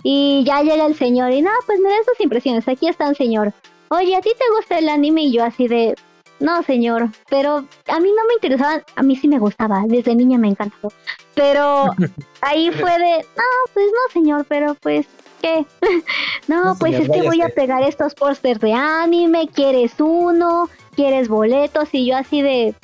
Y 0.03 0.45
ya 0.45 0.63
llega 0.63 0.87
el 0.87 0.97
señor 0.97 1.33
y 1.33 1.43
no, 1.43 1.51
pues 1.67 1.79
mira 1.79 1.95
esas 2.01 2.21
impresiones, 2.21 2.69
aquí 2.69 2.89
están 2.89 3.15
señor. 3.15 3.55
Oye, 3.89 4.15
¿a 4.15 4.21
ti 4.21 4.31
te 4.39 4.45
gusta 4.57 4.79
el 4.79 4.89
anime? 4.89 5.23
Y 5.23 5.33
yo 5.33 5.45
así 5.45 5.67
de, 5.67 5.97
no, 6.41 6.63
señor, 6.63 7.09
pero 7.29 7.65
a 7.87 8.01
mí 8.01 8.09
no 8.17 8.25
me 8.27 8.35
interesaba, 8.35 8.83
a 8.97 9.03
mí 9.03 9.17
sí 9.17 9.29
me 9.29 9.39
gustaba, 9.39 9.85
desde 9.87 10.15
niña 10.15 10.39
me 10.39 10.49
encantó. 10.49 10.93
Pero 11.35 11.85
ahí 12.41 12.71
fue 12.71 12.99
de, 12.99 13.19
no, 13.37 13.45
pues 13.73 13.87
no, 13.87 14.13
señor, 14.13 14.47
pero 14.49 14.75
pues, 14.75 15.07
¿qué? 15.41 15.67
no, 16.49 16.77
pues 16.79 16.99
es 16.99 17.09
que 17.09 17.23
voy 17.23 17.43
a 17.43 17.51
pegar 17.51 17.83
estos 17.83 18.15
pósters 18.15 18.61
de 18.61 18.73
anime, 18.73 19.49
¿quieres 19.53 19.93
uno? 19.99 20.69
¿Quieres 20.97 21.29
boletos? 21.29 21.89
Y 21.93 22.07
yo 22.07 22.17
así 22.17 22.43
de, 22.43 22.75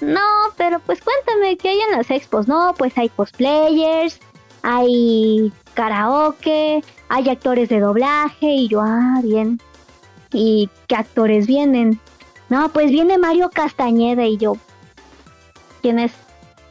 no, 0.00 0.20
pero 0.56 0.80
pues 0.80 1.00
cuéntame, 1.00 1.56
¿qué 1.56 1.70
hay 1.70 1.80
en 1.80 1.96
las 1.96 2.10
expos? 2.10 2.48
No, 2.48 2.74
pues 2.76 2.96
hay 2.98 3.08
cosplayers, 3.08 4.20
hay 4.62 5.52
karaoke, 5.74 6.82
hay 7.08 7.28
actores 7.28 7.68
de 7.68 7.80
doblaje, 7.80 8.46
y 8.46 8.68
yo, 8.68 8.80
ah, 8.82 9.20
bien. 9.22 9.60
¿Y 10.32 10.68
qué 10.88 10.96
actores 10.96 11.46
vienen? 11.46 12.00
No, 12.48 12.68
pues 12.68 12.90
viene 12.90 13.18
Mario 13.18 13.50
Castañeda 13.50 14.24
y 14.24 14.36
yo. 14.36 14.56
¿Quién 15.82 15.98
es? 15.98 16.12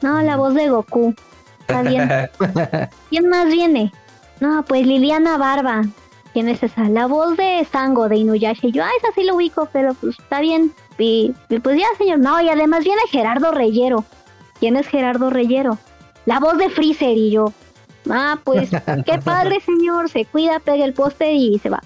No, 0.02 0.22
la 0.22 0.36
voz 0.36 0.54
de 0.54 0.70
Goku. 0.70 1.16
Está 1.62 1.82
bien. 1.82 2.10
¿Quién 3.10 3.30
más 3.30 3.48
viene? 3.48 3.92
No, 4.40 4.64
pues 4.64 4.86
Liliana 4.86 5.38
Barba. 5.38 5.84
¿Quién 6.34 6.50
es 6.50 6.64
esa? 6.64 6.90
La 6.90 7.06
voz 7.06 7.38
de 7.38 7.66
Sango 7.72 8.10
de 8.10 8.18
Inuyasha. 8.18 8.68
Y 8.68 8.72
yo, 8.72 8.84
ah, 8.84 8.90
esa 9.00 9.14
sí 9.14 9.24
lo 9.24 9.36
ubico, 9.36 9.70
pero 9.72 9.94
pues 9.94 10.18
está 10.20 10.42
bien. 10.42 10.74
Y, 10.98 11.34
pues 11.62 11.80
ya, 11.80 11.86
señor. 11.98 12.20
No, 12.20 12.42
y 12.42 12.50
además 12.50 12.84
viene 12.84 13.02
Gerardo 13.10 13.52
Reyero. 13.52 14.04
¿Quién 14.60 14.76
es 14.76 14.88
Gerardo 14.88 15.30
Reyero? 15.30 15.78
La 16.26 16.40
voz 16.40 16.58
de 16.58 16.70
Freezer. 16.70 17.16
Y 17.16 17.32
yo, 17.32 17.54
ah, 18.10 18.40
pues 18.44 18.72
qué 19.06 19.20
padre, 19.20 19.60
señor. 19.66 20.10
Se 20.10 20.26
cuida, 20.26 20.60
pega 20.60 20.86
el 20.86 20.94
póster 20.94 21.34
y 21.34 21.60
se 21.60 21.70
va. 21.70 21.82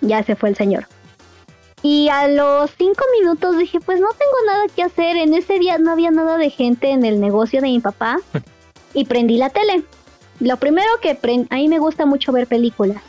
Ya 0.00 0.22
se 0.22 0.36
fue 0.36 0.50
el 0.50 0.56
señor. 0.56 0.86
Y 1.82 2.08
a 2.08 2.26
los 2.28 2.70
cinco 2.76 3.04
minutos 3.20 3.58
dije, 3.58 3.80
pues 3.80 4.00
no 4.00 4.08
tengo 4.08 4.36
nada 4.46 4.64
que 4.74 4.82
hacer. 4.82 5.16
En 5.16 5.34
ese 5.34 5.58
día 5.58 5.78
no 5.78 5.92
había 5.92 6.10
nada 6.10 6.36
de 6.38 6.50
gente 6.50 6.90
en 6.90 7.04
el 7.04 7.20
negocio 7.20 7.60
de 7.60 7.68
mi 7.68 7.80
papá. 7.80 8.18
Y 8.94 9.04
prendí 9.04 9.36
la 9.36 9.50
tele. 9.50 9.84
Lo 10.40 10.56
primero 10.56 10.88
que 11.02 11.14
prendo, 11.14 11.48
a 11.50 11.56
mí 11.56 11.68
me 11.68 11.78
gusta 11.78 12.06
mucho 12.06 12.32
ver 12.32 12.46
películas. 12.46 13.02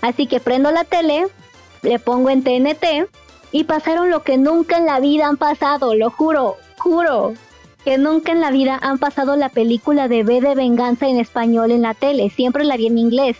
Así 0.00 0.28
que 0.28 0.38
prendo 0.38 0.70
la 0.70 0.84
tele, 0.84 1.26
le 1.82 1.98
pongo 1.98 2.30
en 2.30 2.44
TNT 2.44 3.08
y 3.50 3.64
pasaron 3.64 4.10
lo 4.10 4.22
que 4.22 4.36
nunca 4.36 4.78
en 4.78 4.86
la 4.86 5.00
vida 5.00 5.26
han 5.26 5.36
pasado, 5.36 5.94
lo 5.94 6.10
juro, 6.10 6.56
juro. 6.78 7.34
Que 7.84 7.98
nunca 7.98 8.32
en 8.32 8.40
la 8.40 8.50
vida 8.50 8.78
han 8.82 8.98
pasado 8.98 9.36
la 9.36 9.48
película 9.48 10.08
de 10.08 10.24
B 10.24 10.40
de 10.40 10.54
Venganza 10.54 11.08
en 11.08 11.18
español 11.18 11.70
en 11.70 11.82
la 11.82 11.94
tele. 11.94 12.30
Siempre 12.30 12.64
la 12.64 12.76
vi 12.76 12.86
en 12.86 12.98
inglés. 12.98 13.36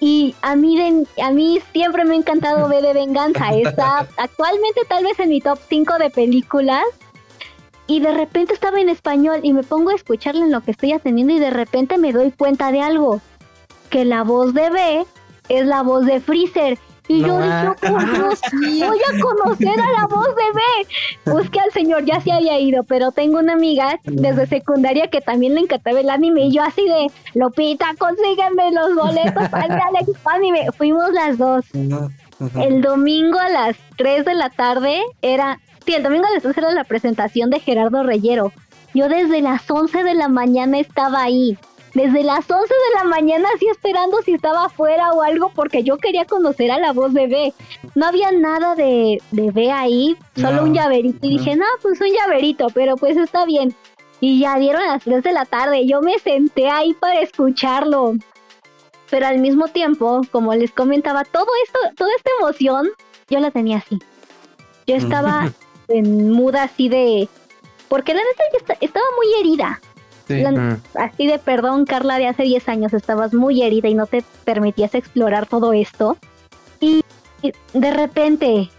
Y 0.00 0.34
a 0.42 0.56
mí, 0.56 1.06
a 1.22 1.30
mí 1.30 1.60
siempre 1.72 2.04
me 2.04 2.14
ha 2.14 2.18
encantado 2.18 2.68
ver 2.68 2.82
de 2.82 2.92
Venganza. 2.92 3.54
Está 3.54 4.06
actualmente 4.16 4.82
tal 4.88 5.04
vez 5.04 5.18
en 5.20 5.28
mi 5.28 5.40
top 5.40 5.58
5 5.68 5.98
de 5.98 6.10
películas. 6.10 6.84
Y 7.86 8.00
de 8.00 8.12
repente 8.12 8.54
estaba 8.54 8.80
en 8.80 8.88
español 8.88 9.40
y 9.42 9.52
me 9.52 9.62
pongo 9.62 9.90
a 9.90 9.94
escucharle 9.94 10.42
en 10.42 10.52
lo 10.52 10.60
que 10.60 10.70
estoy 10.70 10.92
atendiendo 10.92 11.34
y 11.34 11.38
de 11.38 11.50
repente 11.50 11.98
me 11.98 12.12
doy 12.12 12.30
cuenta 12.30 12.72
de 12.72 12.80
algo. 12.80 13.20
Que 13.90 14.04
la 14.04 14.22
voz 14.22 14.54
de 14.54 14.70
B 14.70 15.06
es 15.48 15.66
la 15.66 15.82
voz 15.82 16.06
de 16.06 16.20
Freezer. 16.20 16.78
Y 17.08 17.20
yo 17.20 17.40
dije, 17.40 18.86
voy 18.86 18.98
a 18.98 19.20
conocer 19.20 19.80
a 19.80 20.00
la 20.00 20.06
voz 20.06 20.28
de 20.28 20.42
B. 20.54 21.32
Busqué 21.32 21.60
al 21.60 21.72
señor, 21.72 22.04
ya 22.04 22.20
se 22.20 22.32
había 22.32 22.58
ido, 22.58 22.84
pero 22.84 23.10
tengo 23.10 23.38
una 23.38 23.54
amiga 23.54 23.98
desde 24.04 24.46
secundaria 24.46 25.08
que 25.08 25.20
también 25.20 25.54
le 25.54 25.62
encantaba 25.62 26.00
el 26.00 26.10
anime. 26.10 26.46
Y 26.46 26.52
yo 26.52 26.62
así 26.62 26.84
de, 26.84 27.10
Lopita, 27.34 27.86
consígueme 27.98 28.70
los 28.72 28.94
boletos 28.94 29.48
para 29.48 29.66
el 29.66 29.80
anime. 30.26 30.66
Fuimos 30.76 31.12
las 31.12 31.38
dos. 31.38 31.64
El 32.56 32.82
domingo 32.82 33.38
a 33.38 33.48
las 33.48 33.76
3 33.96 34.24
de 34.24 34.34
la 34.34 34.50
tarde 34.50 35.00
era, 35.22 35.60
sí, 35.84 35.94
el 35.94 36.02
domingo 36.02 36.26
a 36.26 36.30
las 36.30 36.42
3 36.42 36.56
era 36.58 36.72
la 36.72 36.84
presentación 36.84 37.50
de 37.50 37.60
Gerardo 37.60 38.02
Reyero. 38.02 38.52
Yo 38.94 39.08
desde 39.08 39.40
las 39.40 39.70
11 39.70 40.02
de 40.02 40.14
la 40.14 40.28
mañana 40.28 40.78
estaba 40.78 41.22
ahí 41.22 41.56
desde 41.94 42.22
las 42.22 42.50
11 42.50 42.66
de 42.66 42.98
la 42.98 43.04
mañana 43.04 43.48
así 43.54 43.66
esperando 43.68 44.22
si 44.22 44.32
estaba 44.32 44.66
afuera 44.66 45.12
o 45.12 45.22
algo 45.22 45.50
porque 45.54 45.82
yo 45.82 45.98
quería 45.98 46.24
conocer 46.24 46.70
a 46.70 46.78
la 46.78 46.92
voz 46.92 47.12
de 47.12 47.26
B. 47.26 47.54
No 47.94 48.06
había 48.06 48.30
nada 48.32 48.74
de, 48.74 49.20
de 49.30 49.50
B 49.50 49.70
ahí, 49.70 50.16
solo 50.36 50.64
un 50.64 50.74
llaverito. 50.74 51.26
Y 51.26 51.38
dije, 51.38 51.56
no, 51.56 51.66
pues 51.82 52.00
un 52.00 52.08
llaverito, 52.08 52.68
pero 52.72 52.96
pues 52.96 53.16
está 53.16 53.44
bien. 53.44 53.74
Y 54.20 54.40
ya 54.40 54.58
dieron 54.58 54.86
las 54.86 55.02
3 55.02 55.22
de 55.22 55.32
la 55.32 55.44
tarde. 55.44 55.86
Yo 55.86 56.00
me 56.00 56.18
senté 56.18 56.68
ahí 56.68 56.94
para 56.94 57.20
escucharlo. 57.20 58.14
Pero 59.10 59.26
al 59.26 59.40
mismo 59.40 59.68
tiempo, 59.68 60.22
como 60.30 60.54
les 60.54 60.70
comentaba, 60.70 61.24
todo 61.24 61.48
esto, 61.66 61.78
toda 61.96 62.10
esta 62.16 62.30
emoción, 62.40 62.88
yo 63.28 63.40
la 63.40 63.50
tenía 63.50 63.78
así. 63.78 63.98
Yo 64.86 64.96
estaba 64.96 65.52
en 65.88 66.30
muda 66.30 66.62
así 66.62 66.88
de... 66.88 67.28
Porque 67.88 68.14
la 68.14 68.22
neta 68.22 68.44
yo 68.52 68.74
estaba 68.80 69.04
muy 69.18 69.26
herida 69.40 69.80
así 70.94 71.26
de 71.26 71.38
perdón, 71.38 71.84
Carla, 71.84 72.18
de 72.18 72.28
hace 72.28 72.44
10 72.44 72.68
años 72.68 72.92
estabas 72.94 73.34
muy 73.34 73.62
herida 73.62 73.88
y 73.88 73.94
no 73.94 74.06
te 74.06 74.24
permitías 74.44 74.94
explorar 74.94 75.46
todo 75.46 75.72
esto. 75.72 76.16
Y 76.80 77.04
de 77.72 77.90
repente 77.90 78.70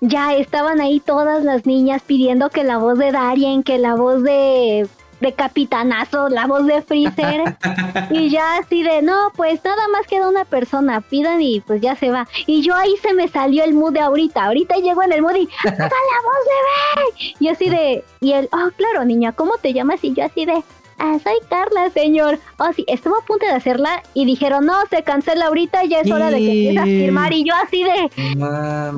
ya 0.00 0.34
estaban 0.34 0.80
ahí 0.80 1.00
todas 1.00 1.44
las 1.44 1.66
niñas 1.66 2.02
pidiendo 2.06 2.50
que 2.50 2.64
la 2.64 2.78
voz 2.78 2.98
de 2.98 3.12
Darien, 3.12 3.62
que 3.62 3.78
la 3.78 3.94
voz 3.94 4.22
de, 4.22 4.88
de 5.20 5.32
Capitanazo, 5.32 6.28
la 6.28 6.46
voz 6.46 6.66
de 6.66 6.82
Freezer. 6.82 7.56
y 8.10 8.30
ya 8.30 8.58
así 8.58 8.82
de, 8.82 9.02
no, 9.02 9.32
pues 9.36 9.62
nada 9.64 9.88
más 9.92 10.06
queda 10.06 10.28
una 10.28 10.44
persona, 10.44 11.00
pidan 11.00 11.40
y 11.40 11.60
pues 11.60 11.80
ya 11.80 11.96
se 11.96 12.10
va. 12.10 12.28
Y 12.46 12.62
yo 12.62 12.74
ahí 12.74 12.94
se 13.02 13.14
me 13.14 13.28
salió 13.28 13.64
el 13.64 13.74
mood 13.74 13.92
de 13.92 14.00
ahorita. 14.00 14.44
Ahorita 14.44 14.76
llego 14.76 15.02
en 15.02 15.12
el 15.12 15.22
mood 15.22 15.36
y, 15.36 15.48
la 15.64 15.70
voz 15.70 15.78
de 15.80 17.02
B! 17.02 17.34
Y 17.40 17.48
así 17.48 17.68
de, 17.68 18.04
y 18.20 18.32
él, 18.32 18.48
oh, 18.52 18.70
claro, 18.76 19.04
niña, 19.04 19.32
¿cómo 19.32 19.54
te 19.60 19.72
llamas? 19.72 20.02
Y 20.02 20.14
yo 20.14 20.24
así 20.24 20.44
de, 20.44 20.62
ah, 20.98 21.18
soy 21.22 21.34
Carla, 21.48 21.90
señor. 21.90 22.38
Oh, 22.58 22.72
sí, 22.74 22.84
estuvo 22.88 23.16
a 23.16 23.24
punto 23.24 23.46
de 23.46 23.52
hacerla 23.52 24.02
y 24.14 24.24
dijeron, 24.24 24.66
no, 24.66 24.74
se 24.90 25.02
cancela 25.02 25.46
ahorita, 25.46 25.84
ya 25.84 26.00
es 26.00 26.10
hora 26.10 26.30
de 26.30 26.38
que 26.38 26.50
empieces 26.50 26.78
a 26.78 26.84
firmar. 26.84 27.32
Y 27.32 27.44
yo 27.44 27.54
así 27.54 27.84
de, 27.84 28.10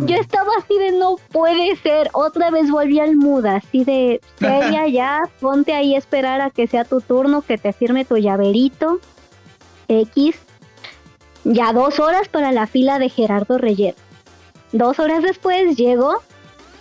yo 0.06 0.16
estaba 0.16 0.50
así 0.58 0.78
de, 0.78 0.92
no 0.92 1.16
puede 1.30 1.76
ser. 1.76 2.10
Otra 2.12 2.50
vez 2.50 2.70
volví 2.70 3.00
al 3.00 3.16
muda, 3.16 3.56
así 3.56 3.84
de, 3.84 4.20
seria 4.38 4.86
ya, 4.88 5.22
ponte 5.40 5.72
ahí 5.72 5.94
a 5.94 5.98
esperar 5.98 6.40
a 6.40 6.50
que 6.50 6.66
sea 6.66 6.84
tu 6.84 7.00
turno, 7.00 7.42
que 7.42 7.58
te 7.58 7.72
firme 7.72 8.04
tu 8.04 8.16
llaverito. 8.16 9.00
X. 9.90 10.36
Ya 11.44 11.72
dos 11.72 11.98
horas 11.98 12.28
para 12.28 12.52
la 12.52 12.66
fila 12.66 12.98
de 12.98 13.08
Gerardo 13.08 13.58
Reyer. 13.58 13.94
Dos 14.72 14.98
horas 14.98 15.22
después 15.22 15.76
llego 15.76 16.22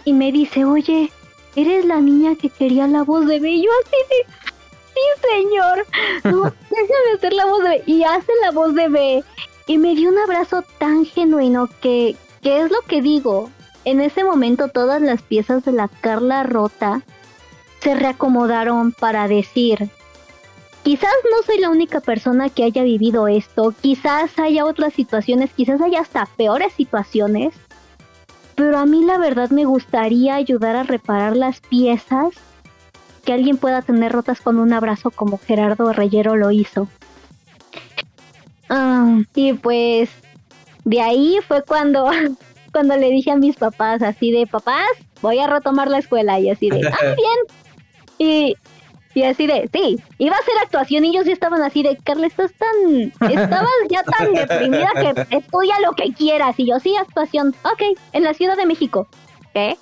y 0.06 0.14
me 0.14 0.32
dice, 0.32 0.66
oye, 0.66 1.12
eres 1.56 1.86
la 1.86 2.02
niña 2.02 2.36
que 2.36 2.50
quería 2.50 2.88
la 2.88 3.04
voz 3.04 3.26
de 3.26 3.40
Bello. 3.40 3.70
Así 3.84 3.96
de, 4.10 4.39
señor. 5.22 5.86
No, 6.24 6.44
déjame 6.70 7.12
hacer 7.16 7.34
la 7.34 7.46
voz 7.46 7.64
de 7.64 7.70
B. 7.70 7.84
Y 7.86 8.04
hace 8.04 8.32
la 8.42 8.52
voz 8.52 8.76
de 8.76 8.88
B. 8.88 9.24
Y 9.68 9.78
me 9.78 9.96
dio 9.96 10.10
un 10.10 10.18
abrazo 10.18 10.64
tan 10.78 11.06
genuino 11.06 11.70
que, 11.82 12.16
que 12.42 12.62
es 12.62 12.72
lo 12.72 12.82
que 12.88 13.02
digo. 13.02 13.50
En 13.86 14.02
ese 14.02 14.24
momento 14.24 14.68
todas 14.68 15.02
las 15.02 15.22
piezas 15.22 15.64
de 15.64 15.72
la 15.72 15.88
Carla 15.88 16.44
rota 16.44 17.02
se 17.82 17.96
reacomodaron 17.96 18.92
para 18.92 19.28
decir, 19.28 19.90
quizás 20.84 21.14
no 21.32 21.44
soy 21.44 21.60
la 21.60 21.70
única 21.70 22.02
persona 22.02 22.50
que 22.50 22.64
haya 22.64 22.84
vivido 22.84 23.28
esto, 23.28 23.74
quizás 23.82 24.38
haya 24.38 24.66
otras 24.66 24.94
situaciones, 24.94 25.52
quizás 25.54 25.82
haya 25.82 26.02
hasta 26.02 26.26
peores 26.26 26.74
situaciones, 26.74 27.54
pero 28.56 28.78
a 28.78 28.86
mí 28.86 29.06
la 29.06 29.18
verdad 29.18 29.50
me 29.52 29.64
gustaría 29.64 30.36
ayudar 30.36 30.76
a 30.76 30.84
reparar 30.84 31.38
las 31.38 31.62
piezas 31.62 32.34
que 33.20 33.34
alguien 33.34 33.58
pueda 33.58 33.82
tener 33.82 34.12
rotas 34.12 34.42
con 34.42 34.60
un 34.60 34.74
abrazo 34.74 35.12
como 35.12 35.38
Gerardo 35.38 35.94
Reyero 35.94 36.36
lo 36.36 36.52
hizo. 36.52 36.88
Ah, 38.70 39.20
y 39.36 39.54
pues 39.54 40.10
de 40.86 41.02
ahí 41.02 41.40
fue 41.48 41.64
cuando, 41.64 42.10
cuando 42.74 42.98
le 42.98 43.10
dije 43.10 43.32
a 43.32 43.36
mis 43.36 43.56
papás 43.56 44.02
así 44.02 44.32
de 44.32 44.48
papás, 44.48 44.90
voy 45.22 45.40
a 45.40 45.48
retomar 45.48 45.90
la 45.90 46.00
escuela 46.00 46.40
y 46.40 46.50
así 46.50 46.70
de, 46.70 46.88
ah, 46.88 46.98
bien. 47.16 47.58
Y, 48.18 48.56
y 49.16 49.24
así 49.24 49.48
de, 49.48 49.70
sí, 49.74 49.98
iba 50.18 50.36
a 50.36 50.40
hacer 50.40 50.54
actuación 50.64 51.06
y 51.06 51.10
ellos 51.10 51.26
ya 51.26 51.34
estaban 51.34 51.62
así 51.62 51.84
de, 51.84 51.98
Carla, 51.98 52.28
estás 52.28 52.52
tan, 52.54 53.12
estabas 53.30 53.70
ya 53.90 54.04
tan 54.04 54.34
deprimida 54.34 54.90
que 54.94 55.38
estudia 55.38 55.80
lo 55.80 55.94
que 55.94 56.14
quieras. 56.14 56.56
Y 56.60 56.68
yo, 56.68 56.80
sí, 56.80 56.96
actuación, 56.96 57.56
ok, 57.64 57.98
en 58.14 58.24
la 58.24 58.34
Ciudad 58.34 58.56
de 58.56 58.66
México. 58.66 59.08
¿Qué? 59.54 59.78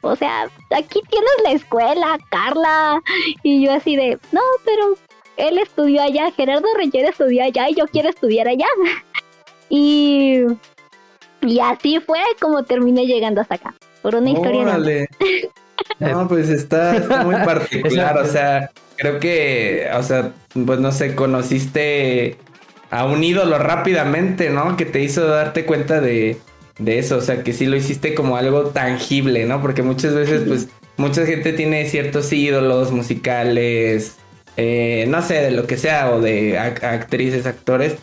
O 0.00 0.14
sea, 0.16 0.44
aquí 0.70 1.00
tienes 1.08 1.30
la 1.42 1.52
escuela, 1.52 2.18
Carla. 2.30 3.02
Y 3.42 3.64
yo 3.64 3.72
así 3.72 3.96
de, 3.96 4.18
no, 4.32 4.40
pero 4.64 4.96
él 5.36 5.58
estudió 5.58 6.02
allá, 6.02 6.30
Gerardo 6.32 6.66
Reyer 6.76 7.06
estudió 7.06 7.44
allá 7.44 7.68
y 7.70 7.74
yo 7.74 7.86
quiero 7.86 8.08
estudiar 8.08 8.48
allá. 8.48 8.66
y, 9.68 10.42
y 11.42 11.60
así 11.60 12.00
fue 12.00 12.20
como 12.40 12.64
terminé 12.64 13.06
llegando 13.06 13.40
hasta 13.40 13.54
acá, 13.56 13.74
por 14.02 14.14
una 14.16 14.30
historia. 14.30 14.78
no, 15.98 16.28
pues 16.28 16.48
está, 16.48 17.24
muy 17.24 17.36
particular, 17.44 18.18
o 18.18 18.26
sea, 18.26 18.70
creo 18.96 19.18
que, 19.20 19.88
o 19.94 20.02
sea, 20.02 20.32
pues 20.66 20.80
no 20.80 20.92
sé, 20.92 21.14
conociste 21.14 22.36
a 22.90 23.04
un 23.04 23.22
ídolo 23.22 23.58
rápidamente, 23.58 24.50
¿no? 24.50 24.76
Que 24.76 24.86
te 24.86 25.00
hizo 25.00 25.26
darte 25.26 25.64
cuenta 25.64 26.00
de, 26.00 26.38
de 26.78 26.98
eso, 26.98 27.16
o 27.16 27.20
sea, 27.20 27.42
que 27.42 27.52
sí 27.52 27.66
lo 27.66 27.76
hiciste 27.76 28.14
como 28.14 28.36
algo 28.36 28.66
tangible, 28.66 29.46
¿no? 29.46 29.60
Porque 29.60 29.82
muchas 29.82 30.14
veces, 30.14 30.42
pues, 30.46 30.68
mucha 30.96 31.26
gente 31.26 31.52
tiene 31.52 31.88
ciertos 31.88 32.32
ídolos 32.32 32.92
musicales, 32.92 34.16
eh, 34.56 35.06
no 35.08 35.22
sé, 35.22 35.34
de 35.34 35.50
lo 35.50 35.66
que 35.66 35.76
sea, 35.76 36.12
o 36.12 36.20
de 36.20 36.58
actrices, 36.58 37.46
actores, 37.46 37.96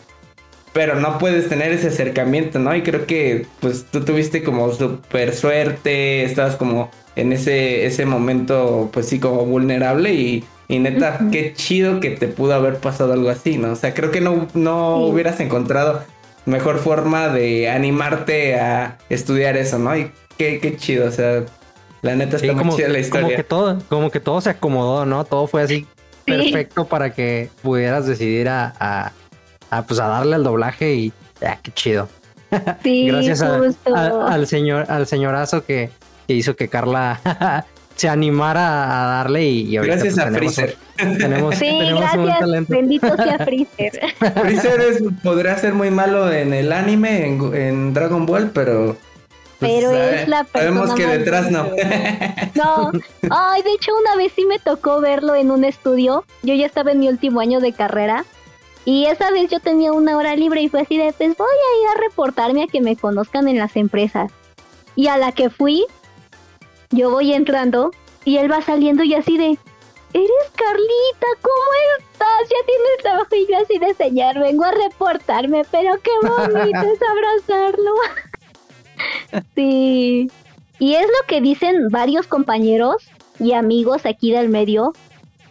pero 0.72 0.96
no 0.96 1.18
puedes 1.18 1.48
tener 1.48 1.72
ese 1.72 1.88
acercamiento, 1.88 2.58
¿no? 2.58 2.74
Y 2.76 2.82
creo 2.82 3.06
que, 3.06 3.46
pues, 3.60 3.86
tú 3.90 4.04
tuviste 4.04 4.42
como 4.42 4.70
súper 4.72 5.34
suerte, 5.34 6.24
estabas 6.24 6.56
como 6.56 6.90
en 7.16 7.32
ese, 7.32 7.86
ese 7.86 8.04
momento, 8.04 8.90
pues 8.92 9.06
sí, 9.06 9.18
como 9.18 9.46
vulnerable 9.46 10.12
y, 10.12 10.44
y 10.68 10.78
neta, 10.78 11.18
qué 11.32 11.54
chido 11.54 12.00
que 12.00 12.10
te 12.10 12.28
pudo 12.28 12.52
haber 12.52 12.76
pasado 12.76 13.14
algo 13.14 13.30
así, 13.30 13.56
¿no? 13.56 13.72
O 13.72 13.76
sea, 13.76 13.94
creo 13.94 14.10
que 14.10 14.20
no, 14.20 14.48
no 14.52 14.98
hubieras 14.98 15.40
encontrado 15.40 16.02
mejor 16.46 16.78
forma 16.78 17.28
de 17.28 17.68
animarte 17.68 18.58
a 18.58 18.98
estudiar 19.08 19.56
eso, 19.56 19.78
¿no? 19.78 19.96
Y 19.96 20.10
qué, 20.38 20.58
qué 20.60 20.76
chido, 20.76 21.08
o 21.08 21.10
sea, 21.10 21.44
la 22.02 22.14
neta 22.14 22.36
está 22.36 22.52
muy 22.54 22.74
chida 22.76 22.88
la 22.88 23.00
historia. 23.00 23.26
Como 23.26 23.36
que 23.36 23.44
todo, 23.44 23.78
como 23.88 24.10
que 24.10 24.20
todo 24.20 24.40
se 24.40 24.50
acomodó, 24.50 25.04
¿no? 25.04 25.24
Todo 25.24 25.46
fue 25.46 25.62
así 25.62 25.86
perfecto 26.24 26.86
para 26.86 27.12
que 27.12 27.50
pudieras 27.62 28.06
decidir 28.06 28.48
a, 28.48 29.12
a, 29.70 29.82
pues 29.82 30.00
a 30.00 30.08
darle 30.08 30.36
al 30.36 30.44
doblaje 30.44 30.94
y 30.94 31.12
ya, 31.40 31.58
qué 31.62 31.72
chido. 31.72 32.08
Sí, 32.82 33.06
Gracias 33.08 33.42
al 33.42 34.46
señor, 34.46 34.86
al 34.88 35.06
señorazo 35.06 35.64
que, 35.64 35.90
que 36.26 36.34
hizo 36.34 36.56
que 36.56 36.68
Carla 36.68 37.20
se 37.96 38.08
animara 38.08 39.02
a 39.02 39.16
darle 39.16 39.44
y, 39.44 39.76
Gracias 39.76 40.14
pues, 40.14 40.26
a 40.26 40.30
Freezer. 40.30 40.76
Tenemos, 40.96 41.54
sí, 41.56 41.78
gracias. 41.78 42.68
Bendito 42.68 43.16
sea 43.16 43.38
Freezer. 43.44 44.00
Freezer 44.34 44.80
es, 44.80 45.02
podría 45.22 45.56
ser 45.58 45.74
muy 45.74 45.90
malo 45.90 46.30
en 46.30 46.52
el 46.52 46.72
anime, 46.72 47.26
en, 47.26 47.94
Dragon 47.94 48.26
Ball, 48.26 48.50
pero. 48.50 48.96
Pues, 49.58 49.72
pero 49.72 49.90
es 49.90 50.28
la 50.28 50.44
persona. 50.44 50.74
Sabemos 50.76 50.94
que 50.94 51.06
detrás 51.06 51.50
no. 51.50 51.70
No. 52.54 52.92
Ay, 53.30 53.62
de 53.62 53.72
hecho, 53.72 53.92
una 53.98 54.16
vez 54.16 54.32
sí 54.36 54.44
me 54.44 54.58
tocó 54.58 55.00
verlo 55.00 55.34
en 55.34 55.50
un 55.50 55.64
estudio. 55.64 56.24
Yo 56.42 56.54
ya 56.54 56.66
estaba 56.66 56.92
en 56.92 56.98
mi 56.98 57.08
último 57.08 57.40
año 57.40 57.60
de 57.60 57.72
carrera. 57.72 58.24
Y 58.84 59.06
esa 59.06 59.30
vez 59.30 59.50
yo 59.50 59.58
tenía 59.60 59.92
una 59.92 60.16
hora 60.16 60.36
libre 60.36 60.60
y 60.62 60.68
fue 60.68 60.82
así 60.82 60.96
de, 60.96 61.12
pues 61.12 61.36
voy 61.36 61.46
a 61.46 61.82
ir 61.82 61.88
a 61.96 62.00
reportarme 62.08 62.64
a 62.64 62.66
que 62.66 62.80
me 62.80 62.96
conozcan 62.96 63.48
en 63.48 63.58
las 63.58 63.76
empresas. 63.76 64.30
Y 64.94 65.08
a 65.08 65.16
la 65.16 65.32
que 65.32 65.50
fui, 65.50 65.84
yo 66.90 67.10
voy 67.10 67.32
entrando 67.32 67.90
y 68.24 68.38
él 68.38 68.50
va 68.50 68.60
saliendo 68.62 69.02
y 69.02 69.14
así 69.14 69.38
de, 69.38 69.58
eres 70.12 70.50
Carlita, 70.54 71.26
¿cómo 71.42 71.98
estás? 71.98 72.48
Ya 72.48 72.66
tienes 72.66 72.98
trabajo 73.02 73.34
y 73.34 73.46
yo 73.50 73.58
así 73.58 73.78
de 73.78 73.94
señor, 73.94 74.38
vengo 74.40 74.64
a 74.64 74.72
reportarme, 74.72 75.62
pero 75.70 75.94
qué 76.02 76.10
bonito 76.26 76.80
es 76.80 77.00
abrazarlo. 77.02 77.92
sí. 79.54 80.30
Y 80.78 80.94
es 80.94 81.06
lo 81.06 81.26
que 81.26 81.40
dicen 81.40 81.88
varios 81.90 82.26
compañeros 82.26 83.08
y 83.38 83.52
amigos 83.52 84.06
aquí 84.06 84.32
del 84.32 84.48
medio, 84.48 84.92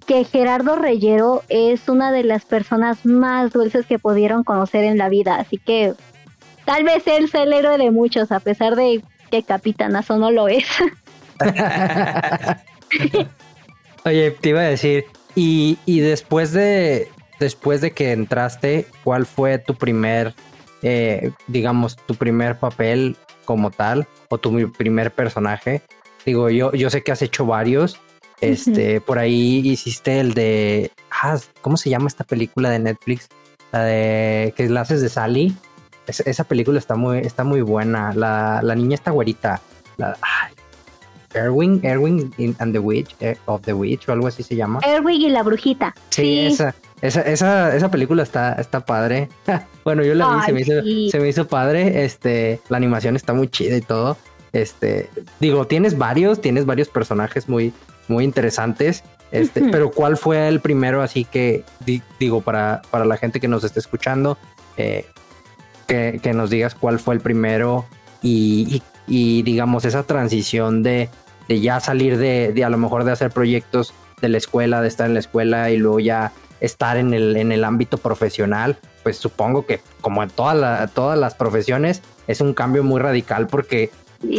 que 0.06 0.24
Gerardo 0.24 0.76
Reyero 0.76 1.44
es 1.50 1.90
una 1.90 2.12
de 2.12 2.24
las 2.24 2.46
personas 2.46 3.06
más 3.06 3.52
dulces 3.52 3.86
que 3.86 4.00
pudieron 4.00 4.44
conocer 4.44 4.84
en 4.84 4.98
la 4.98 5.10
vida. 5.10 5.36
Así 5.36 5.58
que 5.58 5.94
tal 6.66 6.84
vez 6.84 7.08
él 7.08 7.30
sea 7.30 7.44
el 7.44 7.54
héroe 7.54 7.78
de 7.78 7.92
muchos, 7.92 8.32
a 8.32 8.40
pesar 8.40 8.76
de 8.76 9.04
que 9.32 9.44
Capitanazo 9.44 10.18
no 10.18 10.32
lo 10.32 10.48
es. 10.48 10.66
Oye, 14.06 14.32
te 14.32 14.50
iba 14.50 14.62
a 14.62 14.64
decir, 14.64 15.06
y, 15.36 15.78
y, 15.86 16.00
después 16.00 16.52
de 16.52 17.10
después 17.40 17.82
de 17.82 17.92
que 17.92 18.12
entraste, 18.12 18.88
¿cuál 19.04 19.26
fue 19.26 19.60
tu 19.60 19.76
primer, 19.76 20.34
eh, 20.82 21.32
digamos, 21.48 21.98
tu 21.98 22.16
primer 22.16 22.58
papel 22.58 23.18
como 23.46 23.72
tal 23.72 24.08
o 24.30 24.38
tu 24.38 24.72
primer 24.72 25.12
personaje? 25.12 25.82
Digo, 26.26 26.50
yo, 26.50 26.72
yo 26.74 26.90
sé 26.90 27.04
que 27.04 27.12
has 27.12 27.22
hecho 27.22 27.46
varios. 27.46 28.00
Este, 28.42 29.00
por 29.00 29.18
ahí 29.18 29.62
hiciste 29.68 30.20
el 30.20 30.34
de, 30.34 30.92
ah, 31.10 31.38
¿cómo 31.62 31.78
se 31.78 31.90
llama 31.90 32.08
esta 32.08 32.24
película 32.24 32.70
de 32.70 32.80
Netflix? 32.80 33.30
La 33.72 33.84
de 33.84 34.54
que 34.56 34.70
la 34.70 34.82
haces 34.82 35.02
de 35.02 35.10
Sally. 35.10 35.56
esa 36.08 36.44
película 36.44 36.80
está 36.80 36.96
muy, 36.96 37.20
está 37.20 37.44
muy 37.44 37.62
buena. 37.62 38.14
La, 38.14 38.62
la 38.62 38.76
niña 38.76 38.96
está 38.96 39.12
güerita. 39.12 39.62
La, 39.98 40.18
Erwin, 41.36 41.82
Erwin 41.84 42.34
and 42.60 42.74
the 42.74 42.80
Witch, 42.80 43.16
eh, 43.20 43.36
of 43.46 43.62
the 43.62 43.74
Witch 43.74 44.08
o 44.08 44.14
algo 44.14 44.28
así 44.28 44.44
se 44.44 44.56
llama. 44.56 44.80
Erwin 44.86 45.22
y 45.22 45.30
la 45.30 45.44
brujita. 45.44 45.94
Sí, 46.10 46.40
esa, 46.40 46.74
esa, 47.02 47.22
esa, 47.22 47.76
esa 47.76 47.92
película 47.92 48.24
está, 48.24 48.54
está 48.54 48.86
padre. 48.86 49.30
bueno, 49.84 50.04
yo 50.04 50.16
la 50.16 50.38
vi, 50.38 50.44
se, 50.44 50.54
me 50.54 50.62
hizo, 50.62 51.12
se 51.12 51.20
me 51.20 51.30
hizo 51.30 51.48
padre. 51.48 52.06
Este, 52.06 52.60
la 52.70 52.78
animación 52.78 53.16
está 53.16 53.34
muy 53.34 53.48
chida 53.48 53.78
y 53.78 53.82
todo. 53.82 54.18
Este, 54.54 55.10
digo, 55.40 55.68
tienes 55.68 55.98
varios, 55.98 56.40
tienes 56.40 56.66
varios 56.66 56.88
personajes 56.88 57.50
muy, 57.50 57.74
muy 58.08 58.24
interesantes. 58.24 59.04
Este, 59.32 59.62
pero 59.70 59.92
¿cuál 59.92 60.16
fue 60.16 60.48
el 60.48 60.62
primero? 60.62 61.02
Así 61.02 61.26
que 61.26 61.66
digo, 62.20 62.42
para, 62.42 62.82
para 62.90 63.04
la 63.04 63.18
gente 63.18 63.42
que 63.42 63.50
nos 63.50 63.64
está 63.66 63.80
escuchando, 63.80 64.38
eh, 64.78 65.06
que, 65.88 66.20
que, 66.24 66.34
nos 66.34 66.50
digas 66.50 66.74
cuál 66.74 67.00
fue 67.00 67.16
el 67.16 67.22
primero 67.22 67.86
y, 68.22 68.82
y 69.08 69.44
digamos 69.44 69.84
esa 69.84 70.04
transición 70.04 70.84
de 70.84 71.10
de 71.48 71.60
ya 71.60 71.80
salir 71.80 72.18
de, 72.18 72.52
de, 72.54 72.64
a 72.64 72.70
lo 72.70 72.78
mejor 72.78 73.04
de 73.04 73.12
hacer 73.12 73.32
proyectos 73.32 73.94
de 74.22 74.30
la 74.30 74.38
escuela, 74.38 74.82
de 74.82 74.88
estar 74.88 75.08
en 75.08 75.14
la 75.14 75.20
escuela 75.20 75.70
y 75.72 75.78
luego 75.78 76.00
ya 76.00 76.32
estar 76.60 76.98
en 76.98 77.14
el, 77.14 77.36
en 77.38 77.52
el 77.52 77.64
ámbito 77.64 77.98
profesional, 77.98 78.78
pues 79.04 79.18
supongo 79.18 79.66
que 79.66 79.82
como 80.02 80.24
en 80.24 80.30
todas 80.30 80.92
todas 80.94 81.18
las 81.18 81.36
profesiones 81.36 82.02
es 82.28 82.42
un 82.42 82.54
cambio 82.54 82.84
muy 82.84 83.00
radical 83.00 83.48
porque 83.48 83.92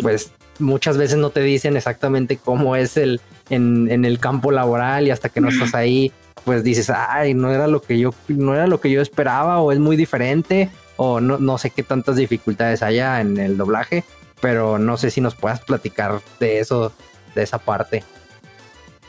pues 0.02 0.32
muchas 0.58 0.96
veces 0.96 1.18
no 1.18 1.30
te 1.30 1.40
dicen 1.40 1.76
exactamente 1.76 2.36
cómo 2.36 2.76
es 2.76 2.96
el 2.96 3.20
en, 3.50 3.90
en, 3.90 4.04
el 4.04 4.18
campo 4.18 4.50
laboral 4.50 5.06
y 5.06 5.10
hasta 5.10 5.28
que 5.28 5.40
no 5.40 5.48
estás 5.48 5.74
ahí 5.74 6.12
pues 6.44 6.64
dices 6.64 6.90
ay 6.90 7.34
no 7.34 7.52
era 7.52 7.68
lo 7.68 7.80
que 7.80 7.98
yo 7.98 8.10
no 8.28 8.54
era 8.54 8.66
lo 8.66 8.80
que 8.80 8.90
yo 8.90 9.00
esperaba 9.00 9.60
o 9.60 9.70
es 9.70 9.78
muy 9.78 9.96
diferente 9.96 10.70
o 10.96 11.20
no, 11.20 11.38
no 11.38 11.58
sé 11.58 11.70
qué 11.70 11.82
tantas 11.82 12.16
dificultades 12.16 12.82
haya 12.82 13.20
en 13.20 13.36
el 13.36 13.56
doblaje 13.56 14.02
pero 14.40 14.78
no 14.78 14.96
sé 14.96 15.10
si 15.10 15.20
nos 15.20 15.34
puedas 15.34 15.60
platicar 15.60 16.20
de 16.40 16.60
eso, 16.60 16.92
de 17.34 17.42
esa 17.42 17.58
parte. 17.58 18.04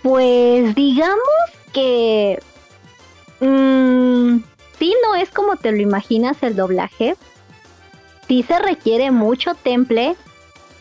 Pues 0.01 0.73
digamos 0.75 1.17
que 1.73 2.39
mmm, 3.39 4.37
sí 4.79 4.95
no 5.03 5.15
es 5.15 5.29
como 5.29 5.57
te 5.57 5.71
lo 5.71 5.77
imaginas 5.77 6.37
el 6.41 6.55
doblaje. 6.55 7.15
Sí 8.27 8.43
se 8.43 8.59
requiere 8.59 9.09
mucho 9.11 9.55
temple, 9.55 10.15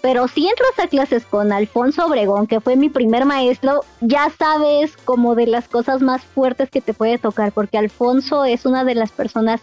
pero 0.01 0.28
si 0.28 0.49
entras 0.49 0.78
a 0.78 0.88
clases 0.88 1.24
con 1.24 1.53
Alfonso 1.53 2.07
Obregón, 2.07 2.47
que 2.47 2.61
fue 2.61 2.76
mi 2.76 2.88
primer 2.88 3.24
maestro, 3.24 3.84
ya 4.01 4.30
sabes 4.38 4.97
como 4.97 5.34
de 5.34 5.47
las 5.47 5.68
cosas 5.68 6.03
más 6.03 6.22
fuertes 6.22 6.70
que 6.70 6.80
te 6.80 6.94
puede 6.94 7.18
tocar, 7.18 7.53
porque 7.53 7.78
Alfonso 7.78 8.44
es 8.44 8.66
una 8.66 8.84
de 8.84 8.94
las 8.94 9.11
personas 9.11 9.61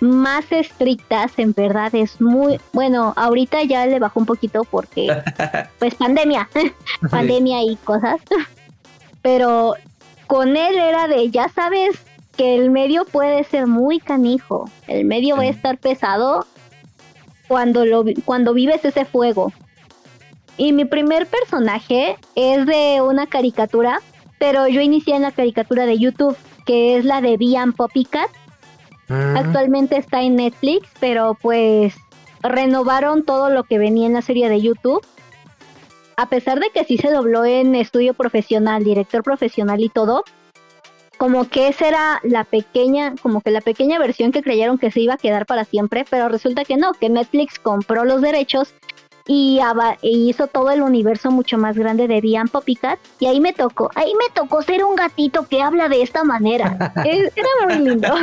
más 0.00 0.50
estrictas, 0.52 1.32
en 1.38 1.52
verdad 1.54 1.94
es 1.94 2.20
muy, 2.20 2.60
bueno, 2.72 3.14
ahorita 3.16 3.62
ya 3.64 3.86
le 3.86 3.98
bajó 3.98 4.20
un 4.20 4.26
poquito 4.26 4.64
porque, 4.64 5.08
pues 5.78 5.94
pandemia, 5.94 6.48
pandemia 7.10 7.62
y 7.62 7.76
cosas, 7.76 8.20
pero 9.22 9.74
con 10.26 10.56
él 10.56 10.76
era 10.76 11.08
de, 11.08 11.30
ya 11.30 11.48
sabes 11.48 11.98
que 12.36 12.56
el 12.56 12.70
medio 12.70 13.06
puede 13.06 13.44
ser 13.44 13.66
muy 13.66 13.98
canijo, 13.98 14.68
el 14.86 15.06
medio 15.06 15.36
va 15.36 15.42
a 15.42 15.46
estar 15.46 15.78
pesado 15.78 16.46
cuando, 17.48 17.86
lo, 17.86 18.04
cuando 18.24 18.52
vives 18.52 18.84
ese 18.84 19.04
fuego. 19.04 19.52
Y 20.58 20.72
mi 20.72 20.86
primer 20.86 21.26
personaje 21.26 22.16
es 22.34 22.66
de 22.66 23.02
una 23.02 23.26
caricatura, 23.26 24.00
pero 24.38 24.66
yo 24.68 24.80
inicié 24.80 25.14
en 25.14 25.22
la 25.22 25.30
caricatura 25.30 25.84
de 25.84 25.98
YouTube, 25.98 26.36
que 26.64 26.96
es 26.96 27.04
la 27.04 27.20
de 27.20 27.36
Bian 27.36 27.72
Poppycat 27.72 28.30
Actualmente 29.08 29.96
está 29.96 30.22
en 30.22 30.36
Netflix, 30.36 30.88
pero 31.00 31.36
pues 31.40 31.94
renovaron 32.42 33.24
todo 33.24 33.50
lo 33.50 33.64
que 33.64 33.78
venía 33.78 34.06
en 34.06 34.14
la 34.14 34.22
serie 34.22 34.48
de 34.48 34.60
YouTube. 34.60 35.04
A 36.16 36.28
pesar 36.28 36.60
de 36.60 36.70
que 36.70 36.84
sí 36.84 36.96
se 36.96 37.10
dobló 37.10 37.44
en 37.44 37.74
estudio 37.74 38.14
profesional, 38.14 38.84
director 38.84 39.22
profesional 39.22 39.80
y 39.80 39.88
todo, 39.88 40.24
como 41.18 41.48
que 41.48 41.68
esa 41.68 41.88
era 41.88 42.20
la 42.22 42.44
pequeña, 42.44 43.14
como 43.22 43.40
que 43.40 43.50
la 43.50 43.60
pequeña 43.60 43.98
versión 43.98 44.32
que 44.32 44.42
creyeron 44.42 44.78
que 44.78 44.90
se 44.90 45.00
iba 45.00 45.14
a 45.14 45.18
quedar 45.18 45.46
para 45.46 45.64
siempre, 45.64 46.04
pero 46.08 46.28
resulta 46.28 46.64
que 46.64 46.76
no, 46.76 46.92
que 46.92 47.08
Netflix 47.08 47.58
compró 47.58 48.04
los 48.04 48.22
derechos 48.22 48.74
y, 49.26 49.60
hizo 50.02 50.46
todo 50.46 50.70
el 50.70 50.82
universo 50.82 51.30
mucho 51.30 51.58
más 51.58 51.76
grande 51.76 52.06
de 52.06 52.20
Diane 52.20 52.48
Poppycat 52.48 52.98
y 53.18 53.26
ahí 53.26 53.40
me 53.40 53.52
tocó, 53.52 53.90
ahí 53.94 54.12
me 54.14 54.32
tocó 54.34 54.62
ser 54.62 54.84
un 54.84 54.94
gatito 54.94 55.46
que 55.48 55.62
habla 55.62 55.88
de 55.88 56.02
esta 56.02 56.22
manera. 56.24 56.92
Era 57.04 57.48
muy 57.64 57.88
lindo. 57.88 58.14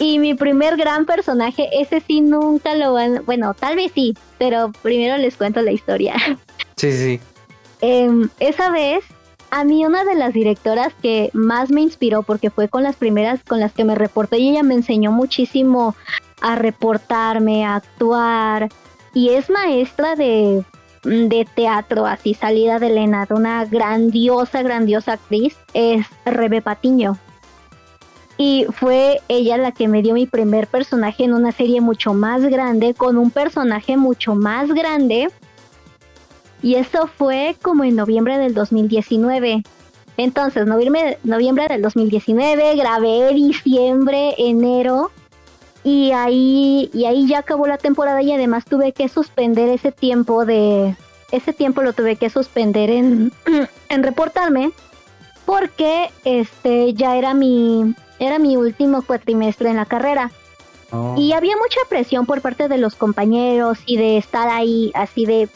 Y 0.00 0.18
mi 0.18 0.32
primer 0.32 0.78
gran 0.78 1.04
personaje, 1.04 1.68
ese 1.78 2.00
sí 2.00 2.22
nunca 2.22 2.74
lo 2.74 2.94
van, 2.94 3.22
bueno, 3.26 3.52
tal 3.52 3.76
vez 3.76 3.92
sí, 3.94 4.16
pero 4.38 4.72
primero 4.80 5.18
les 5.18 5.36
cuento 5.36 5.62
la 5.62 5.70
historia. 5.72 6.14
Sí, 6.76 6.92
sí. 6.92 7.20
Em, 7.82 8.30
esa 8.38 8.70
vez, 8.70 9.04
a 9.50 9.64
mí 9.64 9.84
una 9.84 10.02
de 10.02 10.14
las 10.14 10.32
directoras 10.32 10.94
que 11.02 11.28
más 11.34 11.70
me 11.70 11.82
inspiró, 11.82 12.22
porque 12.22 12.48
fue 12.48 12.70
con 12.70 12.82
las 12.82 12.96
primeras 12.96 13.44
con 13.44 13.60
las 13.60 13.74
que 13.74 13.84
me 13.84 13.94
reporté 13.94 14.38
y 14.38 14.48
ella 14.48 14.62
me 14.62 14.72
enseñó 14.72 15.12
muchísimo 15.12 15.94
a 16.40 16.56
reportarme, 16.56 17.66
a 17.66 17.74
actuar, 17.74 18.70
y 19.12 19.28
es 19.28 19.50
maestra 19.50 20.16
de, 20.16 20.64
de 21.02 21.46
teatro, 21.54 22.06
así 22.06 22.32
salida 22.32 22.78
de 22.78 22.88
Lena, 22.88 23.26
de 23.26 23.34
una 23.34 23.66
grandiosa, 23.66 24.62
grandiosa 24.62 25.12
actriz, 25.12 25.58
es 25.74 26.06
Rebe 26.24 26.62
Patiño 26.62 27.18
y 28.40 28.64
fue 28.72 29.20
ella 29.28 29.58
la 29.58 29.70
que 29.70 29.86
me 29.86 30.00
dio 30.00 30.14
mi 30.14 30.24
primer 30.24 30.66
personaje 30.66 31.24
en 31.24 31.34
una 31.34 31.52
serie 31.52 31.82
mucho 31.82 32.14
más 32.14 32.40
grande, 32.40 32.94
con 32.94 33.18
un 33.18 33.30
personaje 33.30 33.98
mucho 33.98 34.34
más 34.34 34.70
grande. 34.70 35.28
Y 36.62 36.76
eso 36.76 37.06
fue 37.06 37.54
como 37.60 37.84
en 37.84 37.96
noviembre 37.96 38.38
del 38.38 38.54
2019. 38.54 39.62
Entonces, 40.16 40.64
noviembre, 40.64 41.18
noviembre 41.22 41.68
del 41.68 41.82
2019, 41.82 42.76
grabé 42.76 43.34
diciembre, 43.34 44.34
enero. 44.38 45.10
Y 45.84 46.12
ahí, 46.12 46.88
y 46.94 47.04
ahí 47.04 47.28
ya 47.28 47.40
acabó 47.40 47.66
la 47.66 47.76
temporada 47.76 48.22
y 48.22 48.32
además 48.32 48.64
tuve 48.64 48.92
que 48.92 49.10
suspender 49.10 49.68
ese 49.68 49.92
tiempo 49.92 50.46
de... 50.46 50.96
Ese 51.30 51.52
tiempo 51.52 51.82
lo 51.82 51.92
tuve 51.92 52.16
que 52.16 52.30
suspender 52.30 52.88
en, 52.88 53.32
en 53.90 54.02
reportarme 54.02 54.70
porque 55.44 56.08
este 56.24 56.94
ya 56.94 57.16
era 57.16 57.34
mi 57.34 57.94
era 58.20 58.38
mi 58.38 58.56
último 58.56 59.02
cuatrimestre 59.02 59.70
en 59.70 59.76
la 59.76 59.86
carrera. 59.86 60.30
Oh. 60.92 61.16
Y 61.18 61.32
había 61.32 61.56
mucha 61.56 61.80
presión 61.88 62.26
por 62.26 62.40
parte 62.40 62.68
de 62.68 62.78
los 62.78 62.94
compañeros 62.94 63.78
y 63.86 63.96
de 63.96 64.18
estar 64.18 64.48
ahí 64.48 64.92
así 64.94 65.24
de, 65.24 65.48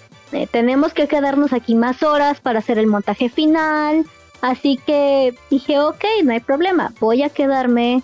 tenemos 0.50 0.92
que 0.92 1.06
quedarnos 1.06 1.52
aquí 1.52 1.74
más 1.74 2.02
horas 2.02 2.40
para 2.40 2.58
hacer 2.58 2.78
el 2.78 2.86
montaje 2.86 3.28
final. 3.28 4.04
Así 4.40 4.78
que 4.84 5.34
dije, 5.50 5.80
ok, 5.80 6.04
no 6.24 6.32
hay 6.32 6.40
problema, 6.40 6.92
voy 7.00 7.22
a 7.22 7.30
quedarme. 7.30 8.02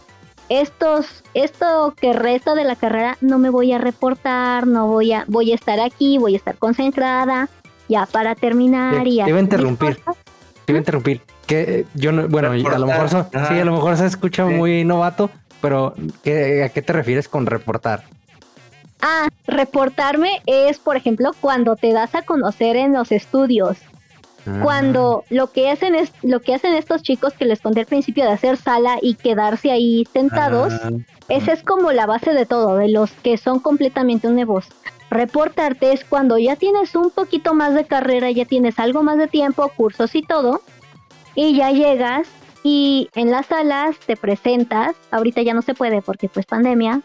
Estos, 0.49 1.23
esto 1.33 1.95
que 2.01 2.13
resta 2.13 2.55
de 2.55 2.65
la 2.65 2.75
carrera 2.75 3.17
no 3.21 3.39
me 3.39 3.51
voy 3.51 3.73
a 3.73 3.79
reportar, 3.79 4.67
no 4.67 4.89
voy 4.89 5.13
a, 5.13 5.25
voy 5.29 5.53
a 5.53 5.55
estar 5.55 5.79
aquí, 5.79 6.19
voy 6.19 6.35
a 6.35 6.39
estar 6.39 6.57
concentrada, 6.57 7.49
ya 7.89 8.07
para 8.07 8.35
terminar 8.35 9.07
y 9.07 9.23
Te 9.23 9.29
iba 9.29 9.39
a 9.39 9.43
interrumpir, 9.43 10.01
te 10.71 10.73
iba 10.73 10.79
a 10.79 10.83
interrumpir 10.83 11.21
que 11.47 11.85
yo 11.95 12.13
no, 12.13 12.29
bueno, 12.29 12.51
a 12.51 12.79
lo 12.79 12.87
mejor 12.87 13.09
sí, 13.09 13.59
a 13.59 13.65
lo 13.65 13.73
mejor 13.73 13.97
se 13.97 14.07
escucha 14.07 14.45
muy 14.47 14.85
novato, 14.85 15.31
pero 15.61 15.95
¿qué, 16.23 16.63
¿a 16.63 16.69
qué 16.69 16.81
te 16.81 16.93
refieres 16.93 17.29
con 17.29 17.47
reportar? 17.47 18.05
Ah, 19.03 19.29
reportarme 19.47 20.43
es, 20.47 20.79
por 20.79 20.97
ejemplo, 20.97 21.33
cuando 21.41 21.75
te 21.75 21.93
das 21.93 22.15
a 22.15 22.23
conocer 22.23 22.77
en 22.77 22.93
los 22.93 23.11
estudios. 23.11 23.79
Ah. 24.47 24.61
Cuando 24.63 25.25
lo 25.29 25.51
que 25.51 25.71
hacen 25.71 25.95
es 25.95 26.13
lo 26.23 26.41
que 26.41 26.55
hacen 26.55 26.75
estos 26.75 27.03
chicos 27.03 27.33
que 27.33 27.47
les 27.47 27.61
conté 27.61 27.81
al 27.81 27.87
principio 27.87 28.25
de 28.25 28.31
hacer 28.31 28.57
sala 28.57 28.99
y 29.03 29.15
quedarse 29.15 29.73
ahí 29.73 30.07
sentados, 30.13 30.75
ah. 30.75 30.91
esa 31.29 31.53
es 31.53 31.63
como 31.65 31.91
la 31.91 32.07
base 32.07 32.33
de 32.33 32.47
todo, 32.47 32.77
de 32.77 32.91
los 32.91 33.11
que 33.11 33.39
son 33.39 33.59
completamente 33.59 34.29
nuevos. 34.29 34.69
Reportarte 35.11 35.93
es 35.93 36.05
cuando 36.05 36.39
ya 36.39 36.57
tienes 36.57 36.95
un 36.95 37.11
poquito 37.11 37.53
más 37.53 37.75
de 37.75 37.85
carrera, 37.85 38.31
ya 38.31 38.45
tienes 38.45 38.79
algo 38.79 39.03
más 39.03 39.19
de 39.19 39.27
tiempo, 39.27 39.69
cursos 39.77 40.15
y 40.15 40.23
todo, 40.23 40.63
y 41.35 41.57
ya 41.57 41.73
llegas 41.73 42.29
y 42.63 43.09
en 43.15 43.31
las 43.31 43.47
salas 43.47 43.99
te 44.07 44.17
presentas, 44.17 44.95
ahorita 45.11 45.43
ya 45.43 45.53
no 45.53 45.63
se 45.63 45.75
puede 45.75 46.01
porque 46.01 46.29
pues 46.29 46.47
pandemia, 46.47 47.01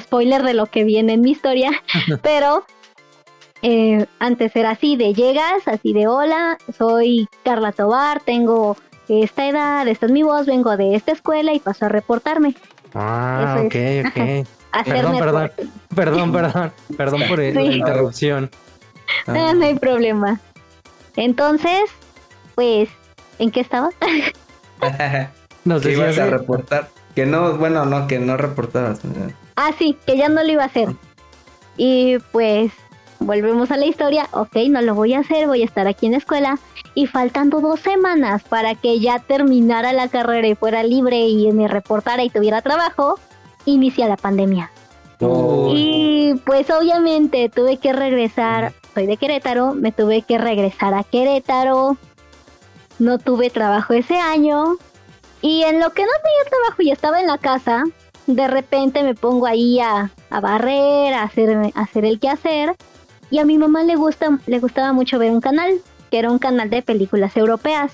spoiler 0.00 0.42
de 0.42 0.54
lo 0.54 0.66
que 0.66 0.84
viene 0.84 1.12
en 1.14 1.20
mi 1.20 1.32
historia, 1.32 1.70
pero 2.22 2.64
eh, 3.60 4.06
antes 4.18 4.56
era 4.56 4.70
así 4.70 4.96
de 4.96 5.12
llegas, 5.12 5.66
así 5.66 5.92
de 5.92 6.06
hola, 6.06 6.56
soy 6.76 7.28
Carla 7.44 7.72
Tobar, 7.72 8.20
tengo 8.20 8.76
esta 9.08 9.46
edad, 9.46 9.86
esta 9.88 10.06
es 10.06 10.12
mi 10.12 10.22
voz, 10.22 10.46
vengo 10.46 10.76
de 10.78 10.94
esta 10.94 11.12
escuela 11.12 11.52
y 11.52 11.60
paso 11.60 11.84
a 11.84 11.88
reportarme. 11.90 12.54
Ah, 12.94 13.62
ok, 13.64 13.74
ok. 14.06 14.46
Perdón, 14.84 15.18
perdón, 15.18 15.50
perdón, 15.94 16.32
perdón, 16.32 16.72
perdón 16.96 17.22
por 17.28 17.38
la 17.38 17.62
interrupción. 17.62 18.50
Ah. 19.26 19.52
No, 19.54 19.64
hay 19.64 19.78
problema. 19.78 20.40
Entonces, 21.16 21.90
pues, 22.54 22.88
¿en 23.38 23.50
qué 23.50 23.60
estaba? 23.60 23.90
Nos 25.64 25.84
ibas 25.86 26.18
a 26.18 26.26
reportar. 26.26 26.88
Que 27.14 27.26
no, 27.26 27.56
bueno, 27.58 27.84
no, 27.84 28.06
que 28.06 28.18
no 28.18 28.36
reportabas. 28.36 29.00
Ah, 29.56 29.70
sí, 29.78 29.96
que 30.06 30.16
ya 30.16 30.28
no 30.28 30.42
lo 30.42 30.50
iba 30.50 30.62
a 30.62 30.66
hacer. 30.66 30.88
Y 31.76 32.18
pues 32.32 32.72
volvemos 33.20 33.70
a 33.70 33.76
la 33.76 33.86
historia, 33.86 34.28
ok, 34.32 34.56
no 34.70 34.82
lo 34.82 34.94
voy 34.94 35.14
a 35.14 35.20
hacer, 35.20 35.46
voy 35.46 35.62
a 35.62 35.64
estar 35.64 35.86
aquí 35.86 36.06
en 36.06 36.12
la 36.12 36.18
escuela. 36.18 36.58
Y 36.94 37.06
faltando 37.06 37.60
dos 37.60 37.80
semanas 37.80 38.42
para 38.42 38.74
que 38.74 38.98
ya 38.98 39.18
terminara 39.18 39.92
la 39.92 40.08
carrera 40.08 40.48
y 40.48 40.54
fuera 40.54 40.82
libre 40.82 41.26
y 41.26 41.50
me 41.52 41.68
reportara 41.68 42.24
y 42.24 42.30
tuviera 42.30 42.62
trabajo, 42.62 43.18
inicia 43.66 44.08
la 44.08 44.16
pandemia. 44.16 44.70
Y 45.74 46.34
pues 46.44 46.68
obviamente 46.70 47.48
tuve 47.48 47.76
que 47.76 47.92
regresar, 47.92 48.72
soy 48.94 49.06
de 49.06 49.16
Querétaro, 49.16 49.74
me 49.74 49.92
tuve 49.92 50.22
que 50.22 50.38
regresar 50.38 50.94
a 50.94 51.04
Querétaro. 51.04 51.96
No 52.98 53.18
tuve 53.18 53.50
trabajo 53.50 53.94
ese 53.94 54.16
año. 54.16 54.76
Y 55.40 55.62
en 55.62 55.80
lo 55.80 55.90
que 55.90 56.02
no 56.02 56.10
tenía 56.22 56.50
trabajo 56.50 56.82
y 56.82 56.90
estaba 56.90 57.20
en 57.20 57.26
la 57.26 57.38
casa, 57.38 57.84
de 58.26 58.48
repente 58.48 59.02
me 59.02 59.14
pongo 59.14 59.46
ahí 59.46 59.80
a, 59.80 60.10
barrer, 60.30 61.14
a 61.14 61.22
hacer, 61.22 61.72
a 61.74 61.80
hacer 61.80 62.04
el 62.04 62.18
quehacer. 62.18 62.74
Y 63.30 63.38
a 63.38 63.44
mi 63.44 63.58
mamá 63.58 63.82
le, 63.82 63.96
gusta, 63.96 64.38
le 64.46 64.58
gustaba 64.58 64.92
mucho 64.92 65.18
ver 65.18 65.30
un 65.30 65.40
canal, 65.40 65.80
que 66.10 66.18
era 66.18 66.30
un 66.30 66.38
canal 66.38 66.68
de 66.68 66.82
películas 66.82 67.36
europeas. 67.36 67.92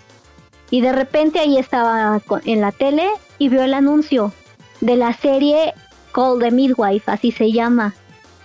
Y 0.70 0.80
de 0.80 0.92
repente 0.92 1.38
ahí 1.38 1.58
estaba 1.58 2.20
en 2.44 2.60
la 2.60 2.72
tele 2.72 3.08
y 3.38 3.48
vio 3.48 3.62
el 3.62 3.72
anuncio 3.72 4.32
de 4.80 4.96
la 4.96 5.12
serie 5.12 5.74
Call 6.12 6.38
the 6.40 6.50
Midwife, 6.50 7.10
así 7.10 7.32
se 7.32 7.52
llama. 7.52 7.94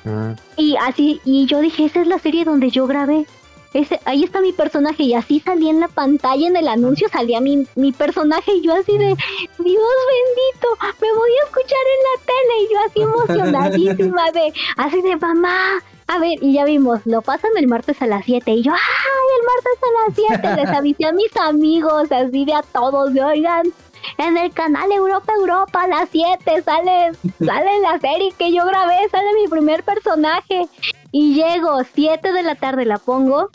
Ah. 0.05 0.35
Y 0.57 0.75
así, 0.77 1.21
y 1.25 1.45
yo 1.45 1.59
dije, 1.59 1.85
esa 1.85 2.01
es 2.01 2.07
la 2.07 2.19
serie 2.19 2.45
donde 2.45 2.69
yo 2.69 2.87
grabé. 2.87 3.25
Ese, 3.73 3.99
ahí 4.05 4.23
está 4.23 4.39
mi 4.39 4.53
personaje 4.53 5.01
y 5.01 5.15
así 5.15 5.39
salía 5.39 5.71
en 5.71 5.79
la 5.79 5.87
pantalla 5.87 6.47
en 6.47 6.55
el 6.55 6.67
anuncio 6.67 7.09
salía 7.09 7.41
mi, 7.41 7.65
mi 7.75 7.91
personaje 7.91 8.53
y 8.53 8.61
yo 8.61 8.75
así 8.75 8.99
de 8.99 9.07
Dios 9.07 9.17
bendito 9.57 10.67
me 11.01 11.11
voy 11.11 11.31
a 11.41 11.45
escuchar 11.45 11.79
en 11.95 12.01
la 12.05 12.15
tele 12.27 12.53
y 12.61 12.71
yo 12.71 12.79
así 12.85 13.01
emocionadísima 13.41 14.31
de 14.31 14.53
así 14.77 15.01
de 15.01 15.15
mamá 15.15 15.81
a 16.05 16.19
ver 16.19 16.37
y 16.41 16.53
ya 16.53 16.65
vimos 16.65 16.99
lo 17.05 17.23
pasan 17.23 17.49
el 17.57 17.67
martes 17.67 17.99
a 18.03 18.05
las 18.05 18.25
7 18.25 18.51
y 18.51 18.61
yo 18.61 18.73
ay 18.73 19.27
el 19.39 19.45
martes 19.47 19.79
a 19.81 20.41
las 20.41 20.53
7 20.53 20.61
les 20.61 20.77
avisé 20.77 21.05
a 21.07 21.11
mis 21.11 21.35
amigos 21.37 22.11
así 22.11 22.45
de 22.45 22.53
a 22.53 22.61
todos 22.61 23.11
de 23.11 23.23
oigan 23.23 23.73
en 24.17 24.37
el 24.37 24.51
canal 24.53 24.91
Europa 24.91 25.31
Europa 25.39 25.83
a 25.83 25.87
las 25.87 26.09
7 26.09 26.61
sale, 26.63 27.11
sale 27.45 27.79
la 27.81 27.99
serie 27.99 28.33
que 28.37 28.53
yo 28.53 28.65
grabé, 28.65 28.95
sale 29.11 29.27
mi 29.41 29.47
primer 29.47 29.83
personaje. 29.83 30.67
Y 31.11 31.35
llego, 31.35 31.83
7 31.93 32.31
de 32.31 32.43
la 32.43 32.55
tarde 32.55 32.85
la 32.85 32.97
pongo, 32.97 33.49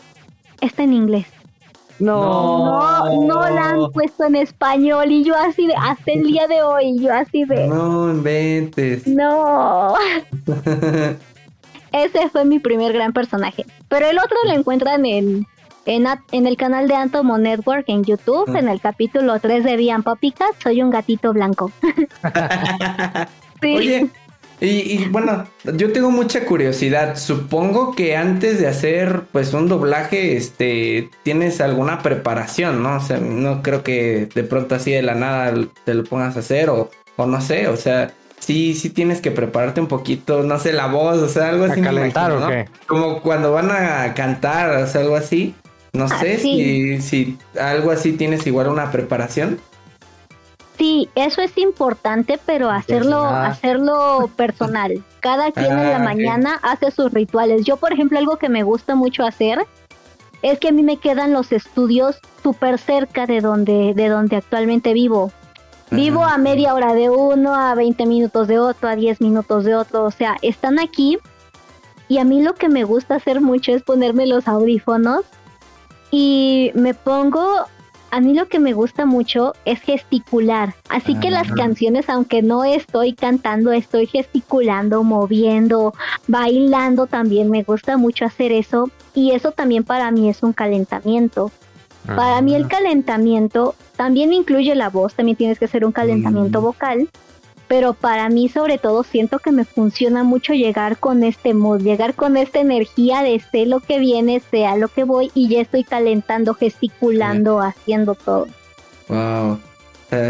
está 0.61 0.83
en 0.83 0.93
inglés. 0.93 1.27
No, 1.99 3.03
no, 3.03 3.23
no 3.23 3.49
la 3.49 3.71
han 3.71 3.91
puesto 3.91 4.23
en 4.23 4.37
español 4.37 5.11
y 5.11 5.25
yo 5.25 5.35
así 5.35 5.67
de, 5.67 5.75
hasta 5.75 6.13
el 6.13 6.23
día 6.23 6.47
de 6.47 6.63
hoy, 6.63 6.97
yo 6.97 7.13
así 7.13 7.43
de... 7.43 7.67
No 7.67 8.09
inventes. 8.09 9.05
No. 9.05 9.95
Ese 11.91 12.29
fue 12.29 12.45
mi 12.45 12.59
primer 12.59 12.93
gran 12.93 13.11
personaje. 13.11 13.65
Pero 13.89 14.05
el 14.07 14.17
otro 14.17 14.37
lo 14.45 14.53
encuentran 14.53 15.05
en 15.05 15.45
en, 15.85 16.07
el 16.31 16.57
canal 16.57 16.87
de 16.87 16.95
Antomo 16.95 17.37
Network 17.37 17.85
en 17.87 18.03
YouTube, 18.03 18.55
en 18.55 18.67
el 18.67 18.79
capítulo 18.81 19.39
3 19.39 19.63
de 19.63 19.77
Bian 19.77 20.03
Popicat, 20.03 20.51
soy 20.61 20.81
un 20.81 20.89
gatito 20.89 21.33
blanco. 21.33 21.71
sí. 23.61 23.75
Oye, 23.75 24.09
y, 24.61 25.05
bueno, 25.05 25.45
yo 25.63 25.93
tengo 25.93 26.11
mucha 26.11 26.45
curiosidad. 26.45 27.17
Supongo 27.17 27.95
que 27.95 28.17
antes 28.17 28.59
de 28.59 28.67
hacer 28.67 29.21
pues 29.31 29.53
un 29.53 29.69
doblaje, 29.69 30.35
este, 30.35 31.09
tienes 31.23 31.61
alguna 31.61 31.99
preparación, 31.99 32.83
¿no? 32.83 32.97
O 32.97 32.99
sea, 32.99 33.19
no 33.19 33.63
creo 33.63 33.83
que 33.83 34.27
de 34.33 34.43
pronto 34.43 34.75
así 34.75 34.91
de 34.91 35.01
la 35.01 35.15
nada 35.15 35.53
te 35.85 35.93
lo 35.93 36.03
pongas 36.03 36.35
a 36.35 36.39
hacer 36.39 36.69
o, 36.69 36.89
o 37.15 37.25
no 37.25 37.39
sé, 37.39 37.69
o 37.69 37.77
sea, 37.77 38.11
sí, 38.39 38.73
sí 38.73 38.89
tienes 38.89 39.21
que 39.21 39.31
prepararte 39.31 39.79
un 39.79 39.87
poquito, 39.87 40.43
no 40.43 40.59
sé, 40.59 40.73
la 40.73 40.87
voz, 40.87 41.19
o 41.19 41.29
sea, 41.29 41.49
algo 41.49 41.63
así. 41.63 41.79
¿A 41.79 41.83
calentar 41.83 42.31
o 42.31 42.47
qué? 42.47 42.67
Como 42.85 43.21
cuando 43.21 43.53
van 43.53 43.71
a 43.71 44.13
cantar, 44.13 44.71
o 44.71 44.87
sea, 44.87 45.01
algo 45.01 45.15
así. 45.15 45.55
No 45.93 46.05
ah, 46.05 46.19
sé 46.19 46.37
si, 46.37 47.01
si 47.01 47.37
algo 47.59 47.91
así 47.91 48.13
tienes 48.13 48.45
igual 48.45 48.67
una 48.67 48.91
preparación. 48.91 49.59
Sí, 50.77 51.09
eso 51.15 51.41
es 51.41 51.57
importante, 51.57 52.39
pero 52.45 52.69
hacerlo, 52.69 53.25
hacerlo 53.25 54.29
personal. 54.37 55.03
Cada 55.19 55.51
quien 55.51 55.77
en 55.77 55.89
la 55.89 55.97
ah, 55.97 55.99
mañana 55.99 56.59
hace 56.61 56.89
sus 56.89 57.11
rituales. 57.11 57.65
Yo, 57.65 57.75
por 57.75 57.91
ejemplo, 57.91 58.17
algo 58.17 58.37
que 58.37 58.47
me 58.47 58.63
gusta 58.63 58.95
mucho 58.95 59.25
hacer 59.25 59.59
es 60.41 60.57
que 60.59 60.69
a 60.69 60.71
mí 60.71 60.81
me 60.81 60.95
quedan 60.95 61.33
los 61.33 61.51
estudios 61.51 62.19
súper 62.41 62.77
cerca 62.77 63.25
de 63.25 63.41
donde, 63.41 63.93
de 63.93 64.07
donde 64.07 64.37
actualmente 64.37 64.93
vivo. 64.93 65.33
Vivo 65.91 66.23
a 66.23 66.37
media 66.37 66.73
hora 66.73 66.93
de 66.93 67.09
uno, 67.09 67.55
a 67.55 67.75
20 67.75 68.05
minutos 68.05 68.47
de 68.47 68.59
otro, 68.59 68.87
a 68.87 68.95
10 68.95 69.19
minutos 69.19 69.65
de 69.65 69.75
otro. 69.75 70.05
O 70.05 70.11
sea, 70.11 70.37
están 70.41 70.79
aquí. 70.79 71.17
Y 72.07 72.19
a 72.19 72.23
mí 72.23 72.41
lo 72.41 72.53
que 72.53 72.69
me 72.69 72.85
gusta 72.85 73.15
hacer 73.15 73.41
mucho 73.41 73.73
es 73.73 73.83
ponerme 73.83 74.27
los 74.27 74.47
audífonos 74.47 75.25
y 76.11 76.71
me 76.75 76.93
pongo, 76.93 77.45
a 78.11 78.19
mí 78.21 78.33
lo 78.33 78.47
que 78.47 78.59
me 78.59 78.73
gusta 78.73 79.05
mucho 79.05 79.53
es 79.65 79.79
gesticular, 79.81 80.73
así 80.89 81.15
que 81.15 81.29
las 81.29 81.51
canciones, 81.51 82.09
aunque 82.09 82.41
no 82.41 82.63
estoy 82.63 83.13
cantando, 83.13 83.71
estoy 83.71 84.07
gesticulando, 84.07 85.03
moviendo, 85.03 85.93
bailando 86.27 87.07
también, 87.07 87.49
me 87.49 87.63
gusta 87.63 87.97
mucho 87.97 88.25
hacer 88.25 88.51
eso. 88.51 88.89
Y 89.13 89.31
eso 89.31 89.51
también 89.51 89.83
para 89.83 90.11
mí 90.11 90.29
es 90.29 90.43
un 90.43 90.53
calentamiento. 90.53 91.51
Para 92.15 92.41
mí 92.41 92.55
el 92.55 92.67
calentamiento 92.67 93.75
también 93.95 94.33
incluye 94.33 94.73
la 94.73 94.89
voz, 94.89 95.13
también 95.13 95.37
tienes 95.37 95.59
que 95.59 95.65
hacer 95.65 95.85
un 95.85 95.91
calentamiento 95.91 96.61
mm. 96.61 96.63
vocal 96.63 97.09
pero 97.69 97.93
para 97.93 98.29
mí 98.29 98.49
sobre 98.49 98.79
todo 98.79 99.03
siento 99.03 99.37
que 99.37 99.51
me 99.51 99.63
funciona 99.63 100.23
mucho 100.23 100.53
llegar 100.53 100.97
con 100.97 101.23
este 101.23 101.53
mood, 101.53 101.81
llegar 101.81 102.15
con 102.15 102.35
esta 102.35 102.59
energía 102.59 103.21
de 103.21 103.39
sé 103.39 103.67
lo 103.67 103.79
que 103.79 103.99
viene, 103.99 104.39
sea 104.39 104.75
lo 104.75 104.87
que 104.87 105.03
voy 105.03 105.31
y 105.35 105.47
ya 105.47 105.61
estoy 105.61 105.83
calentando, 105.83 106.55
gesticulando, 106.55 107.61
haciendo 107.61 108.15
todo. 108.15 108.47
Wow. 109.07 109.59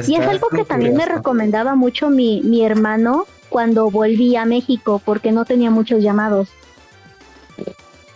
y 0.05 0.15
es 0.15 0.27
algo 0.27 0.49
que 0.49 0.65
también 0.65 0.95
me 0.95 1.05
recomendaba 1.05 1.75
mucho 1.75 2.09
mi, 2.09 2.41
mi 2.41 2.63
hermano 2.63 3.25
cuando 3.47 3.89
volví 3.89 4.35
a 4.35 4.43
México 4.43 5.01
porque 5.03 5.31
no 5.31 5.45
tenía 5.45 5.71
muchos 5.71 6.03
llamados. 6.03 6.49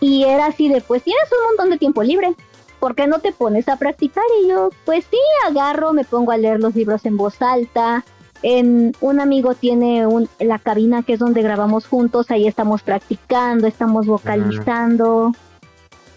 Y 0.01 0.26
era 0.26 0.47
así 0.47 0.67
de, 0.67 0.82
pues 0.82 1.01
tienes 1.01 1.24
un 1.32 1.47
montón 1.47 1.69
de 1.69 1.78
tiempo 1.78 2.03
libre, 2.03 2.36
¿por 2.82 2.93
qué 2.93 3.07
no 3.07 3.19
te 3.19 3.32
pones 3.32 3.69
a 3.69 3.78
practicar? 3.78 4.26
Y 4.43 4.49
yo, 4.49 4.69
pues 4.84 5.05
sí, 5.09 5.17
agarro, 5.47 5.93
me 5.93 6.03
pongo 6.03 6.34
a 6.34 6.38
leer 6.38 6.59
los 6.59 6.76
libros 6.76 7.05
en 7.05 7.15
voz 7.15 7.41
alta, 7.41 8.03
en, 8.43 8.93
un 9.01 9.19
amigo 9.19 9.55
tiene 9.55 10.05
un, 10.05 10.29
la 10.39 10.59
cabina 10.59 11.01
que 11.01 11.13
es 11.13 11.19
donde 11.19 11.41
grabamos 11.41 11.87
juntos, 11.87 12.29
ahí 12.29 12.45
estamos 12.45 12.83
practicando, 12.83 13.67
estamos 13.67 14.05
vocalizando. 14.05 15.31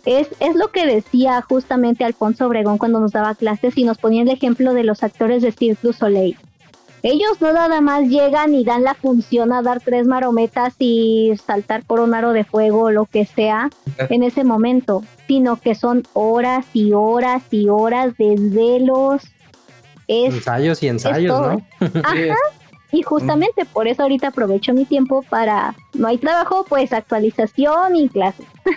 Es, 0.05 0.29
es 0.41 0.55
lo 0.55 0.68
que 0.68 0.87
decía 0.87 1.41
justamente 1.43 2.05
Alfonso 2.05 2.47
Obregón 2.47 2.79
cuando 2.79 3.01
nos 3.01 3.12
daba 3.12 3.35
clases 3.35 3.79
y 3.79 3.85
nos 3.85 3.99
ponía 3.99 4.22
el 4.22 4.29
ejemplo 4.29 4.74
de 4.74 4.85
los 4.85 5.03
actores 5.03 5.43
de 5.43 5.53
Cirque 5.53 5.79
du 5.83 5.93
Soleil. 5.93 6.37
Ellos 7.03 7.41
no 7.41 7.53
nada 7.53 7.81
más 7.81 8.09
llegan 8.09 8.53
y 8.55 8.64
dan 8.64 8.83
la 8.83 8.95
función 8.95 9.53
a 9.53 9.62
dar 9.62 9.81
tres 9.81 10.09
marometas 10.09 10.74
y 10.81 11.33
saltar 11.45 11.85
por 11.85 12.01
un 12.01 12.14
aro 12.14 12.33
de 12.33 12.43
fuego 12.43 12.83
o 12.83 12.91
lo 12.91 13.05
que 13.05 13.24
sea 13.27 13.70
en 14.09 14.24
ese 14.24 14.43
momento, 14.43 15.05
sino 15.29 15.55
que 15.57 15.77
son 15.77 16.03
horas 16.14 16.66
y 16.72 16.95
horas 16.95 17.45
y 17.53 17.68
horas 17.68 18.16
de 18.16 18.35
desvelos, 20.09 20.35
ensayos 20.37 20.83
y 20.83 20.89
ensayos, 20.89 21.41
¿no? 21.41 21.67
Ajá. 22.03 22.37
Y 22.93 23.03
justamente 23.03 23.65
por 23.65 23.89
eso 23.89 24.03
ahorita 24.03 24.29
aprovecho 24.29 24.73
mi 24.73 24.85
tiempo 24.85 25.23
para 25.29 25.75
no 25.95 26.09
hay 26.09 26.19
trabajo, 26.19 26.65
pues 26.69 26.93
actualización 26.93 27.97
y 27.97 28.09
clases. 28.09 28.47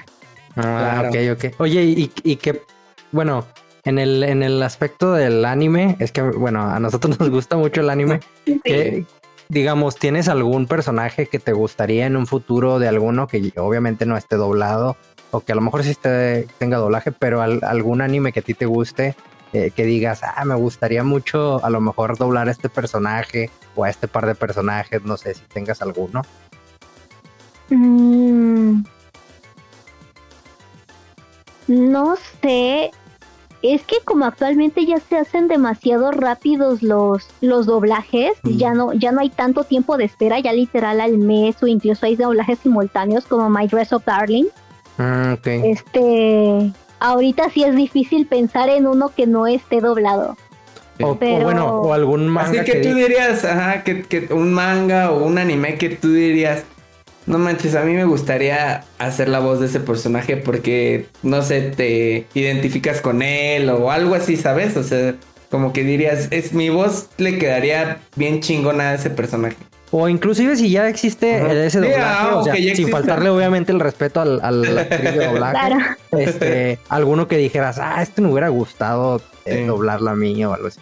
Ah, 0.55 1.03
ok, 1.07 1.15
ok. 1.37 1.61
Oye, 1.61 1.83
y, 1.83 2.11
y 2.23 2.35
que, 2.35 2.63
bueno, 3.13 3.45
en 3.85 3.97
el, 3.97 4.23
en 4.23 4.43
el 4.43 4.61
aspecto 4.61 5.13
del 5.13 5.45
anime, 5.45 5.95
es 5.99 6.11
que, 6.11 6.21
bueno, 6.21 6.61
a 6.63 6.79
nosotros 6.79 7.17
nos 7.19 7.29
gusta 7.29 7.55
mucho 7.55 7.79
el 7.79 7.89
anime. 7.89 8.19
Que, 8.65 9.05
digamos, 9.47 9.95
¿tienes 9.95 10.27
algún 10.27 10.67
personaje 10.67 11.27
que 11.27 11.39
te 11.39 11.53
gustaría 11.53 12.07
en 12.07 12.17
un 12.17 12.27
futuro 12.27 12.77
de 12.79 12.89
alguno 12.89 13.27
que 13.27 13.53
obviamente 13.57 14.05
no 14.05 14.17
esté 14.17 14.35
doblado 14.35 14.97
o 15.31 15.41
que 15.41 15.53
a 15.53 15.55
lo 15.55 15.61
mejor 15.61 15.83
sí 15.83 15.91
esté, 15.91 16.47
tenga 16.57 16.77
doblaje, 16.77 17.11
pero 17.11 17.41
algún 17.41 18.01
anime 18.01 18.33
que 18.33 18.41
a 18.41 18.43
ti 18.43 18.53
te 18.53 18.65
guste 18.65 19.15
eh, 19.53 19.71
que 19.71 19.83
digas, 19.83 20.21
ah, 20.23 20.45
me 20.45 20.55
gustaría 20.55 21.03
mucho 21.03 21.63
a 21.63 21.69
lo 21.69 21.81
mejor 21.81 22.17
doblar 22.17 22.47
a 22.47 22.51
este 22.51 22.69
personaje 22.69 23.49
o 23.75 23.83
a 23.83 23.89
este 23.89 24.07
par 24.07 24.25
de 24.25 24.35
personajes, 24.35 25.03
no 25.03 25.17
sé 25.17 25.33
si 25.33 25.41
tengas 25.41 25.81
alguno. 25.81 26.21
Mm. 27.71 28.83
no 31.67 32.15
sé, 32.41 32.89
es 33.61 33.83
que 33.83 33.97
como 34.03 34.25
actualmente 34.25 34.85
ya 34.85 34.99
se 34.99 35.17
hacen 35.17 35.47
demasiado 35.47 36.11
rápidos 36.11 36.81
los, 36.81 37.27
los 37.41 37.65
doblajes, 37.65 38.33
ya 38.43 38.73
no, 38.73 38.93
ya 38.93 39.11
no 39.11 39.21
hay 39.21 39.29
tanto 39.29 39.63
tiempo 39.65 39.97
de 39.97 40.05
espera, 40.05 40.39
ya 40.39 40.53
literal 40.53 41.01
al 41.01 41.17
mes 41.17 41.61
o 41.61 41.67
incluso 41.67 42.05
hay 42.05 42.15
doblajes 42.15 42.59
simultáneos 42.59 43.25
como 43.25 43.49
My 43.49 43.67
Dress 43.67 43.93
of 43.93 44.05
Darling. 44.05 44.45
Ah, 44.97 45.37
este, 45.43 46.71
ahorita 46.99 47.49
sí 47.49 47.63
es 47.63 47.75
difícil 47.75 48.25
pensar 48.25 48.69
en 48.69 48.87
uno 48.87 49.11
que 49.15 49.27
no 49.27 49.47
esté 49.47 49.81
doblado. 49.81 50.37
O, 51.01 51.15
bueno, 51.15 51.81
o 51.81 51.93
algún 51.93 52.27
manga. 52.27 52.61
Así 52.61 52.71
que, 52.71 52.79
tú 52.79 52.93
dirías, 52.93 53.45
ajá, 53.45 53.83
que, 53.83 54.03
que 54.03 54.33
un 54.33 54.53
manga 54.53 55.11
o 55.11 55.23
un 55.23 55.37
anime 55.37 55.75
que 55.75 55.89
tú 55.89 56.11
dirías, 56.11 56.65
no 57.25 57.37
manches, 57.37 57.75
a 57.75 57.83
mí 57.83 57.93
me 57.93 58.03
gustaría 58.03 58.83
hacer 58.97 59.29
la 59.29 59.39
voz 59.39 59.59
de 59.61 59.67
ese 59.67 59.79
personaje 59.79 60.35
porque, 60.35 61.05
no 61.23 61.41
sé, 61.41 61.61
te 61.61 62.25
identificas 62.33 62.99
con 62.99 63.21
él 63.21 63.69
o 63.69 63.91
algo 63.91 64.15
así, 64.15 64.35
¿sabes? 64.35 64.75
O 64.75 64.83
sea, 64.83 65.15
como 65.49 65.71
que 65.71 65.83
dirías, 65.83 66.27
es 66.31 66.53
mi 66.53 66.69
voz 66.69 67.09
le 67.17 67.37
quedaría 67.37 67.99
bien 68.15 68.41
chingona 68.41 68.89
a 68.89 68.93
ese 68.95 69.09
personaje. 69.09 69.55
O 69.91 70.07
inclusive 70.07 70.55
si 70.55 70.69
ya 70.69 70.87
existe 70.87 71.65
ese 71.65 71.79
doblaje, 71.79 72.01
ah, 72.01 72.37
o 72.37 72.43
sea, 72.43 72.53
sin 72.53 72.89
faltarle 72.89 73.29
obviamente 73.29 73.71
el 73.71 73.79
respeto 73.79 74.21
al, 74.21 74.39
al 74.43 74.77
actriz 74.77 75.15
de 75.15 75.25
doblaje, 75.25 75.97
este, 76.11 76.79
alguno 76.89 77.27
que 77.27 77.37
dijeras, 77.37 77.79
ah, 77.79 78.01
este 78.01 78.21
me 78.21 78.31
hubiera 78.31 78.49
gustado 78.49 79.21
eh, 79.45 79.65
doblarla 79.65 80.11
a 80.11 80.15
mí 80.15 80.45
o 80.45 80.53
algo 80.53 80.67
así. 80.67 80.79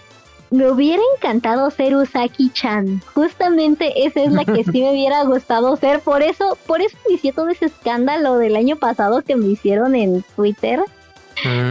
Me 0.49 0.70
hubiera 0.70 1.01
encantado 1.16 1.70
ser 1.72 1.95
Usaki-chan. 1.95 3.01
Justamente 3.14 4.05
esa 4.05 4.24
es 4.24 4.32
la 4.32 4.45
que 4.45 4.64
sí 4.64 4.82
me 4.82 4.91
hubiera 4.91 5.24
gustado 5.24 5.76
ser. 5.76 5.99
Por 5.99 6.22
eso, 6.22 6.58
por 6.66 6.82
eso 6.82 6.97
inicié 7.10 7.34
todo 7.34 7.49
ese 7.49 7.66
escándalo 7.66 8.38
del 8.38 8.55
año 8.55 8.78
pasado 8.78 9.22
que 9.24 9.36
me 9.36 9.47
hicieron 9.47 9.93
en 9.93 10.24
Twitter 10.36 10.80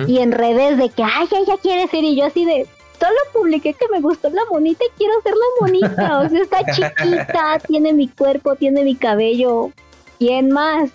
y 0.06 0.18
en 0.18 0.32
redes 0.32 0.78
de 0.78 0.90
que, 0.90 1.02
ay, 1.02 1.26
ella 1.30 1.56
quiere 1.60 1.88
ser. 1.88 2.04
Y 2.04 2.16
yo 2.16 2.26
así 2.26 2.44
de, 2.44 2.66
solo 2.98 3.16
publiqué 3.32 3.74
que 3.74 3.86
me 3.90 4.00
gustó 4.00 4.30
la 4.30 4.42
monita 4.50 4.84
y 4.84 4.98
quiero 4.98 5.14
ser 5.22 5.34
la 5.34 5.66
monita. 5.66 6.20
O 6.20 6.28
sea, 6.28 6.42
está 6.42 6.64
chiquita, 6.72 7.58
tiene 7.66 7.92
mi 7.92 8.08
cuerpo, 8.08 8.56
tiene 8.56 8.82
mi 8.82 8.96
cabello. 8.96 9.70
¿Quién 10.18 10.50
más? 10.50 10.90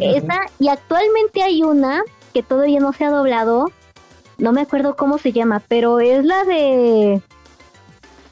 Esa, 0.00 0.40
y 0.58 0.68
actualmente 0.68 1.42
hay 1.42 1.62
una 1.62 2.02
que 2.32 2.42
todavía 2.42 2.80
no 2.80 2.92
se 2.92 3.04
ha 3.04 3.10
doblado, 3.10 3.66
no 4.38 4.52
me 4.52 4.62
acuerdo 4.62 4.96
cómo 4.96 5.18
se 5.18 5.32
llama, 5.32 5.60
pero 5.68 6.00
es 6.00 6.24
la 6.24 6.44
de... 6.44 7.20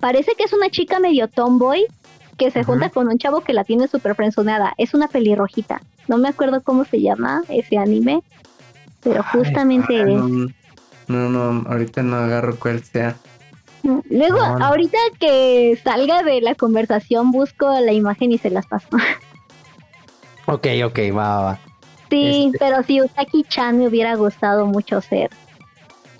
Parece 0.00 0.34
que 0.36 0.44
es 0.44 0.52
una 0.52 0.70
chica 0.70 1.00
medio 1.00 1.28
tomboy 1.28 1.86
que 2.36 2.50
se 2.50 2.62
junta 2.64 2.90
con 2.90 3.08
un 3.08 3.18
chavo 3.18 3.40
que 3.40 3.52
la 3.52 3.64
tiene 3.64 3.88
súper 3.88 4.14
frenzoneada. 4.14 4.74
Es 4.76 4.94
una 4.94 5.08
pelirrojita. 5.08 5.80
No 6.06 6.18
me 6.18 6.28
acuerdo 6.28 6.62
cómo 6.62 6.84
se 6.84 7.00
llama 7.00 7.42
ese 7.48 7.78
anime, 7.78 8.22
pero 9.02 9.22
justamente 9.24 10.02
es. 10.02 10.20
No, 11.08 11.28
no, 11.28 11.68
ahorita 11.68 12.02
no 12.02 12.16
agarro 12.16 12.56
cuál 12.56 12.82
sea. 12.82 13.16
Luego, 13.82 14.40
ahorita 14.40 14.98
que 15.20 15.78
salga 15.84 16.22
de 16.22 16.40
la 16.40 16.54
conversación, 16.56 17.30
busco 17.30 17.68
la 17.80 17.92
imagen 17.92 18.32
y 18.32 18.38
se 18.38 18.50
las 18.50 18.66
paso. 18.66 18.88
ok, 20.46 20.66
ok, 20.86 20.98
va, 21.16 21.42
va. 21.42 21.58
Sí, 22.10 22.46
este 22.46 22.58
pero 22.58 22.82
si 22.82 23.00
Usaki-chan 23.00 23.78
me 23.78 23.86
hubiera 23.86 24.14
gustado 24.16 24.66
mucho 24.66 25.00
ser. 25.00 25.30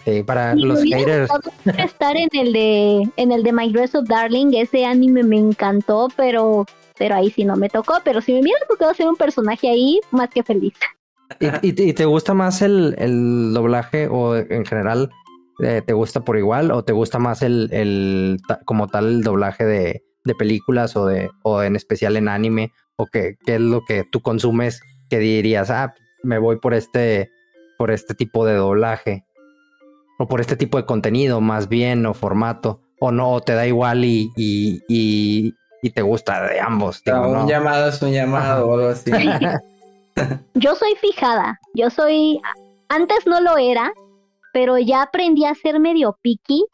Este, 0.07 0.22
para 0.22 0.55
los 0.55 0.84
haters. 0.84 1.28
estar 1.78 2.16
en 2.16 2.28
el 2.32 2.53
de 2.53 3.11
en 3.16 3.32
el 3.32 3.43
de 3.43 3.53
My 3.53 3.72
Dress 3.72 3.95
of 3.97 4.07
Darling, 4.07 4.53
ese 4.55 4.84
anime 4.84 5.24
me 5.24 5.37
encantó, 5.37 6.09
pero 6.16 6.64
pero 6.97 7.16
ahí 7.16 7.30
sí 7.30 7.45
no 7.45 7.57
me 7.57 7.68
tocó, 7.68 7.99
pero 8.05 8.20
si 8.20 8.32
me 8.32 8.41
hubiera 8.41 8.61
tocado 8.68 8.95
ser 8.95 9.09
un 9.09 9.16
personaje 9.16 9.68
ahí, 9.68 10.01
más 10.12 10.30
que 10.30 10.43
feliz. 10.43 10.74
¿Y, 11.41 11.72
te 11.93 12.05
gusta 12.05 12.34
más 12.34 12.62
el, 12.62 12.95
el, 12.99 13.53
doblaje 13.53 14.09
o 14.09 14.37
en 14.37 14.64
general 14.64 15.11
eh, 15.62 15.82
te 15.84 15.93
gusta 15.93 16.20
por 16.20 16.37
igual 16.37 16.70
o 16.70 16.84
te 16.84 16.93
gusta 16.93 17.18
más 17.18 17.43
el, 17.43 17.68
el 17.72 18.39
como 18.64 18.89
tal 18.89 19.07
el 19.07 19.22
doblaje 19.22 19.64
de, 19.64 20.03
de, 20.24 20.34
películas 20.34 20.97
o 20.97 21.07
de 21.07 21.30
o 21.43 21.62
en 21.62 21.76
especial 21.76 22.16
en 22.16 22.28
anime 22.28 22.72
o 22.97 23.07
qué, 23.07 23.37
qué 23.45 23.57
es 23.57 23.61
lo 23.61 23.82
que 23.87 24.05
tú 24.11 24.20
consumes 24.20 24.80
que 25.09 25.18
dirías, 25.18 25.70
ah, 25.70 25.95
me 26.22 26.39
voy 26.39 26.57
por 26.59 26.74
este 26.74 27.30
por 27.78 27.91
este 27.91 28.14
tipo 28.14 28.47
de 28.47 28.55
doblaje? 28.55 29.26
o 30.18 30.26
por 30.26 30.41
este 30.41 30.57
tipo 30.57 30.78
de 30.78 30.87
contenido 30.87 31.41
más 31.41 31.68
bien 31.68 32.07
o 32.07 32.14
formato 32.14 32.80
o 32.99 33.11
no 33.11 33.41
te 33.41 33.55
da 33.55 33.66
igual 33.66 34.05
y, 34.05 34.32
y, 34.37 35.55
te 35.95 36.03
gusta 36.03 36.43
de 36.49 36.59
ambos. 36.59 37.01
un 37.07 37.47
llamado 37.47 37.89
es 37.89 38.03
un 38.03 38.11
llamado 38.11 38.66
o 38.66 38.74
algo 38.74 38.89
así. 38.89 39.12
yo 40.54 40.74
soy 40.74 40.94
fijada, 41.00 41.58
yo 41.74 41.90
soy, 41.90 42.40
antes 42.88 43.26
no 43.26 43.40
lo 43.40 43.58
era, 43.58 43.92
pero 44.52 44.78
ya 44.78 45.02
aprendí 45.02 45.44
a 45.44 45.54
ser 45.54 45.80
medio 45.80 46.18
picky 46.22 46.64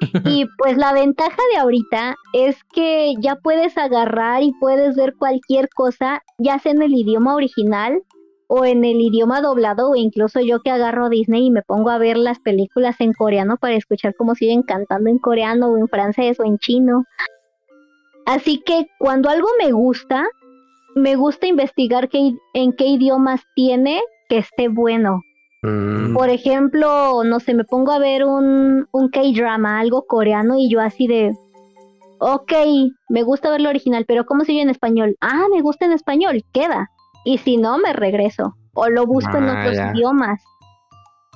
y 0.24 0.46
pues 0.58 0.76
la 0.76 0.92
ventaja 0.92 1.40
de 1.52 1.60
ahorita 1.60 2.16
es 2.32 2.56
que 2.72 3.14
ya 3.20 3.36
puedes 3.36 3.78
agarrar 3.78 4.42
y 4.42 4.52
puedes 4.60 4.96
ver 4.96 5.14
cualquier 5.16 5.68
cosa, 5.70 6.22
ya 6.38 6.58
sea 6.58 6.72
en 6.72 6.82
el 6.82 6.94
idioma 6.94 7.34
original 7.34 8.02
o 8.48 8.66
en 8.66 8.84
el 8.84 9.00
idioma 9.00 9.40
doblado 9.40 9.90
o 9.90 9.96
incluso 9.96 10.40
yo 10.40 10.60
que 10.60 10.70
agarro 10.70 11.08
Disney 11.08 11.46
y 11.46 11.50
me 11.50 11.62
pongo 11.62 11.88
a 11.88 11.96
ver 11.96 12.18
las 12.18 12.38
películas 12.38 12.96
en 13.00 13.14
coreano 13.14 13.56
para 13.56 13.76
escuchar 13.76 14.14
cómo 14.14 14.34
siguen 14.34 14.62
cantando 14.62 15.08
en 15.08 15.18
coreano 15.18 15.68
o 15.68 15.78
en 15.78 15.88
francés 15.88 16.38
o 16.38 16.44
en 16.44 16.58
chino. 16.58 17.04
Así 18.26 18.58
que 18.58 18.88
cuando 18.98 19.30
algo 19.30 19.48
me 19.58 19.72
gusta, 19.72 20.26
me 20.94 21.16
gusta 21.16 21.46
investigar 21.46 22.08
qué, 22.08 22.34
en 22.54 22.72
qué 22.72 22.86
idiomas 22.86 23.42
tiene 23.54 24.00
que 24.28 24.38
esté 24.38 24.68
bueno. 24.68 25.22
Mm. 25.62 26.14
Por 26.14 26.28
ejemplo, 26.28 27.22
no 27.24 27.40
sé, 27.40 27.54
me 27.54 27.64
pongo 27.64 27.92
a 27.92 27.98
ver 27.98 28.24
un, 28.24 28.86
un 28.92 29.08
K-drama, 29.08 29.80
algo 29.80 30.06
coreano, 30.06 30.56
y 30.58 30.68
yo 30.68 30.80
así 30.80 31.06
de, 31.06 31.32
ok, 32.18 32.52
me 33.08 33.22
gusta 33.22 33.50
ver 33.50 33.60
lo 33.60 33.68
original, 33.68 34.04
pero 34.06 34.26
¿cómo 34.26 34.44
se 34.44 34.52
oye 34.52 34.62
en 34.62 34.70
español? 34.70 35.16
Ah, 35.20 35.44
me 35.52 35.62
gusta 35.62 35.86
en 35.86 35.92
español, 35.92 36.44
queda 36.52 36.90
y 37.24 37.38
si 37.38 37.56
no 37.56 37.78
me 37.78 37.92
regreso 37.92 38.54
o 38.74 38.88
lo 38.88 39.06
busco 39.06 39.36
en 39.36 39.48
otros 39.48 39.76
idiomas. 39.76 40.42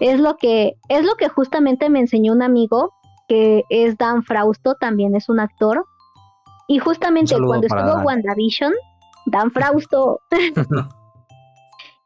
Es 0.00 0.20
lo 0.20 0.36
que 0.36 0.74
es 0.88 1.04
lo 1.04 1.14
que 1.14 1.28
justamente 1.28 1.88
me 1.88 2.00
enseñó 2.00 2.32
un 2.32 2.42
amigo 2.42 2.92
que 3.28 3.64
es 3.70 3.96
Dan 3.96 4.22
Frausto, 4.22 4.74
también 4.74 5.14
es 5.14 5.28
un 5.28 5.40
actor. 5.40 5.84
Y 6.68 6.78
justamente 6.78 7.36
cuando 7.38 7.66
estuvo 7.66 8.02
WandaVision, 8.04 8.72
Dan 9.26 9.50
Frausto 9.50 10.20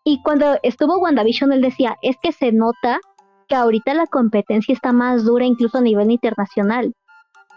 Y 0.04 0.22
cuando 0.22 0.58
estuvo 0.62 0.98
WandaVision 0.98 1.52
él 1.52 1.60
decía, 1.60 1.96
es 2.02 2.16
que 2.22 2.32
se 2.32 2.52
nota 2.52 2.98
que 3.48 3.54
ahorita 3.54 3.94
la 3.94 4.06
competencia 4.06 4.72
está 4.72 4.92
más 4.92 5.24
dura 5.24 5.44
incluso 5.44 5.78
a 5.78 5.82
nivel 5.82 6.10
internacional 6.10 6.94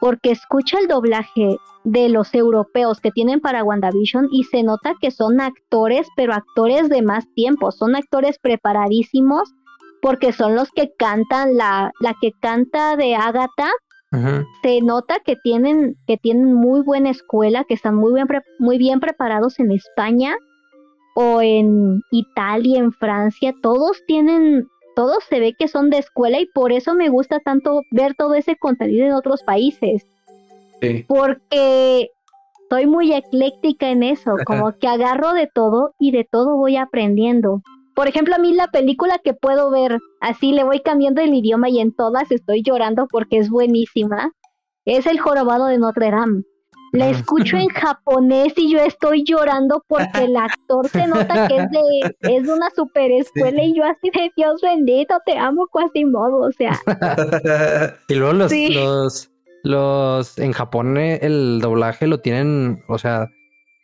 porque 0.04 0.32
escucha 0.32 0.80
el 0.80 0.88
doblaje 0.88 1.56
de 1.86 2.10
los 2.10 2.34
europeos 2.34 3.00
que 3.00 3.12
tienen 3.12 3.40
para 3.40 3.64
WandaVision 3.64 4.28
y 4.32 4.44
se 4.44 4.62
nota 4.62 4.96
que 5.00 5.12
son 5.12 5.40
actores, 5.40 6.10
pero 6.18 6.34
actores 6.34 6.90
de 6.90 7.02
más 7.02 7.26
tiempo, 7.36 7.72
son 7.72 7.96
actores 7.96 8.38
preparadísimos 8.38 9.54
porque 10.02 10.34
son 10.34 10.56
los 10.56 10.70
que 10.72 10.92
cantan 11.00 11.56
la, 11.56 11.94
la 12.02 12.14
que 12.20 12.34
canta 12.42 12.98
de 12.98 13.16
Agatha. 13.16 13.72
Se 14.62 14.82
nota 14.82 15.20
que 15.26 15.36
tienen, 15.38 15.98
que 16.06 16.18
tienen 16.18 16.54
muy 16.54 16.82
buena 16.82 17.10
escuela, 17.10 17.64
que 17.64 17.74
están 17.74 17.96
muy 17.96 18.14
bien, 18.14 18.28
muy 18.60 18.78
bien 18.78 19.00
preparados 19.00 19.60
en 19.60 19.72
España 19.72 20.36
o 21.16 21.42
en 21.42 22.02
Italia, 22.12 22.80
en 22.80 22.92
Francia. 22.92 23.54
Todos 23.62 24.04
tienen 24.06 24.68
todos 24.96 25.24
se 25.24 25.40
ve 25.40 25.56
que 25.58 25.68
son 25.68 25.90
de 25.90 25.98
escuela 25.98 26.40
y 26.40 26.46
por 26.46 26.72
eso 26.72 26.94
me 26.94 27.10
gusta 27.10 27.40
tanto 27.40 27.82
ver 27.92 28.14
todo 28.16 28.36
ese 28.36 28.56
contenido 28.56 29.06
en 29.06 29.14
otros 29.14 29.42
países. 29.44 30.06
Porque 31.08 32.10
soy 32.70 32.88
muy 32.88 33.14
ecléctica 33.14 33.90
en 33.90 34.04
eso, 34.04 34.36
como 34.46 34.78
que 34.78 34.88
agarro 34.88 35.34
de 35.34 35.48
todo 35.48 35.94
y 35.98 36.12
de 36.12 36.28
todo 36.30 36.58
voy 36.58 36.76
aprendiendo. 36.76 37.62
Por 37.96 38.08
ejemplo, 38.08 38.36
a 38.36 38.40
mí 38.40 38.54
la 38.54 38.68
película 38.68 39.20
que 39.24 39.34
puedo 39.34 39.70
ver, 39.70 40.00
así 40.20 40.52
le 40.52 40.64
voy 40.64 40.82
cambiando 40.82 41.22
el 41.22 41.34
idioma 41.34 41.70
y 41.70 41.80
en 41.80 41.94
todas 41.94 42.32
estoy 42.32 42.64
llorando 42.64 43.08
porque 43.08 43.38
es 43.38 43.50
buenísima, 43.50 44.32
es 44.86 45.06
El 45.06 45.20
Jorobado 45.20 45.68
de 45.68 45.78
Notre 45.78 46.12
Dame. 46.12 46.44
La 46.94 47.10
escucho 47.10 47.58
en 47.58 47.70
japonés 47.70 48.54
y 48.56 48.72
yo 48.72 48.80
estoy 48.80 49.24
llorando 49.24 49.84
porque 49.88 50.26
el 50.26 50.38
actor 50.38 50.88
se 50.88 51.08
nota 51.08 51.48
que 51.48 51.58
es 51.58 51.70
de, 51.72 52.36
es 52.36 52.48
de 52.48 52.54
una 52.54 52.70
super 52.70 53.12
escuela 53.12 53.64
y 53.64 53.76
yo 53.76 53.84
así 53.84 54.12
de 54.14 54.32
Dios 54.36 54.62
bendito, 54.62 55.16
te 55.26 55.38
amo 55.38 55.68
modo, 56.06 56.48
o 56.48 56.52
sea. 56.52 56.80
y 58.08 58.14
luego 58.14 58.34
los, 58.34 58.52
los, 58.52 59.32
los, 59.64 60.38
en 60.38 60.52
Japón 60.52 60.98
el 60.98 61.60
doblaje 61.62 62.06
lo 62.06 62.20
tienen, 62.20 62.84
o 62.88 63.00
sea, 63.00 63.28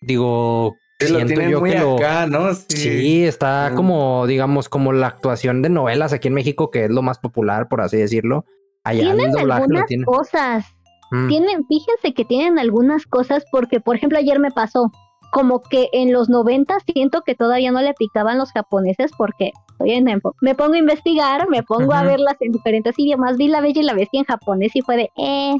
digo, 0.01 0.75
siento 0.99 1.41
yo 1.41 1.63
que 1.63 1.79
lo, 1.79 1.95
acá, 1.95 2.27
¿no? 2.27 2.53
Sí, 2.53 3.25
está 3.25 3.71
como, 3.75 4.27
digamos, 4.27 4.69
como 4.69 4.91
la 4.93 5.07
actuación 5.07 5.61
de 5.61 5.69
novelas 5.69 6.13
aquí 6.13 6.27
en 6.27 6.33
México, 6.33 6.71
que 6.71 6.85
es 6.85 6.91
lo 6.91 7.01
más 7.01 7.19
popular, 7.19 7.67
por 7.69 7.81
así 7.81 7.97
decirlo. 7.97 8.45
Allá 8.83 9.13
tienen 9.15 9.37
algunas 9.37 9.85
cosas. 10.05 10.65
Mm. 11.11 11.27
Tienen, 11.27 11.65
fíjense 11.67 12.13
que 12.13 12.25
tienen 12.25 12.59
algunas 12.59 13.05
cosas, 13.05 13.43
porque, 13.51 13.79
por 13.79 13.95
ejemplo, 13.95 14.17
ayer 14.17 14.39
me 14.39 14.51
pasó 14.51 14.91
como 15.31 15.61
que 15.61 15.89
en 15.93 16.11
los 16.11 16.29
90 16.29 16.77
siento 16.91 17.21
que 17.21 17.35
todavía 17.35 17.71
no 17.71 17.81
le 17.81 17.93
picaban 17.93 18.37
los 18.37 18.51
japoneses 18.51 19.11
porque 19.17 19.51
en 19.85 20.05
me 20.41 20.55
pongo 20.55 20.73
a 20.73 20.77
investigar, 20.77 21.47
me 21.49 21.63
pongo 21.63 21.93
a 21.93 22.03
verlas 22.03 22.35
en 22.39 22.51
diferentes 22.51 22.97
idiomas, 22.97 23.37
vi 23.37 23.47
La 23.47 23.61
Bella 23.61 23.81
y 23.81 23.85
la 23.85 23.93
Bestia 23.93 24.19
en 24.19 24.25
japonés 24.25 24.75
y 24.75 24.81
fue 24.81 24.97
de 24.97 25.09
eh. 25.17 25.55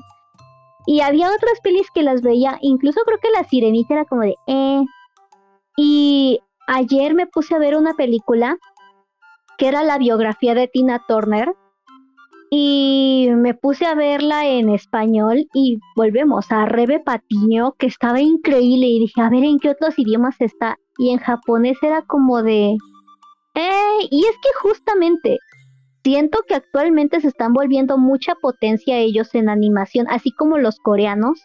Y 0.87 1.01
había 1.01 1.27
otras 1.27 1.59
pelis 1.61 1.87
que 1.93 2.03
las 2.03 2.21
veía, 2.21 2.57
incluso 2.61 2.99
creo 3.05 3.19
que 3.21 3.29
La 3.29 3.43
Sirenita 3.43 3.93
era 3.93 4.05
como 4.05 4.23
de 4.23 4.35
eh. 4.47 4.83
Y 5.81 6.41
ayer 6.67 7.13
me 7.13 7.25
puse 7.25 7.55
a 7.55 7.57
ver 7.57 7.77
una 7.77 7.93
película 7.93 8.57
que 9.57 9.69
era 9.69 9.81
la 9.81 9.97
biografía 9.97 10.53
de 10.53 10.67
Tina 10.67 11.05
Turner 11.07 11.55
y 12.49 13.29
me 13.33 13.53
puse 13.53 13.85
a 13.85 13.95
verla 13.95 14.45
en 14.45 14.67
español 14.67 15.47
y 15.53 15.79
volvemos 15.95 16.51
a 16.51 16.65
Rebe 16.65 16.99
Patiño, 16.99 17.75
que 17.77 17.87
estaba 17.87 18.19
increíble 18.19 18.87
y 18.87 18.99
dije, 18.99 19.21
a 19.21 19.29
ver 19.29 19.45
en 19.45 19.57
qué 19.57 19.69
otros 19.69 19.97
idiomas 19.97 20.35
está. 20.41 20.77
Y 20.97 21.11
en 21.11 21.19
japonés 21.19 21.77
era 21.81 22.01
como 22.01 22.43
de... 22.43 22.75
Eh, 23.55 24.07
y 24.11 24.25
es 24.25 24.35
que 24.35 24.49
justamente 24.61 25.37
siento 26.09 26.39
que 26.47 26.55
actualmente 26.55 27.21
se 27.21 27.27
están 27.27 27.53
volviendo 27.53 27.99
mucha 27.99 28.33
potencia 28.33 28.97
ellos 28.97 29.35
en 29.35 29.47
animación, 29.47 30.07
así 30.09 30.31
como 30.31 30.57
los 30.57 30.79
coreanos, 30.79 31.39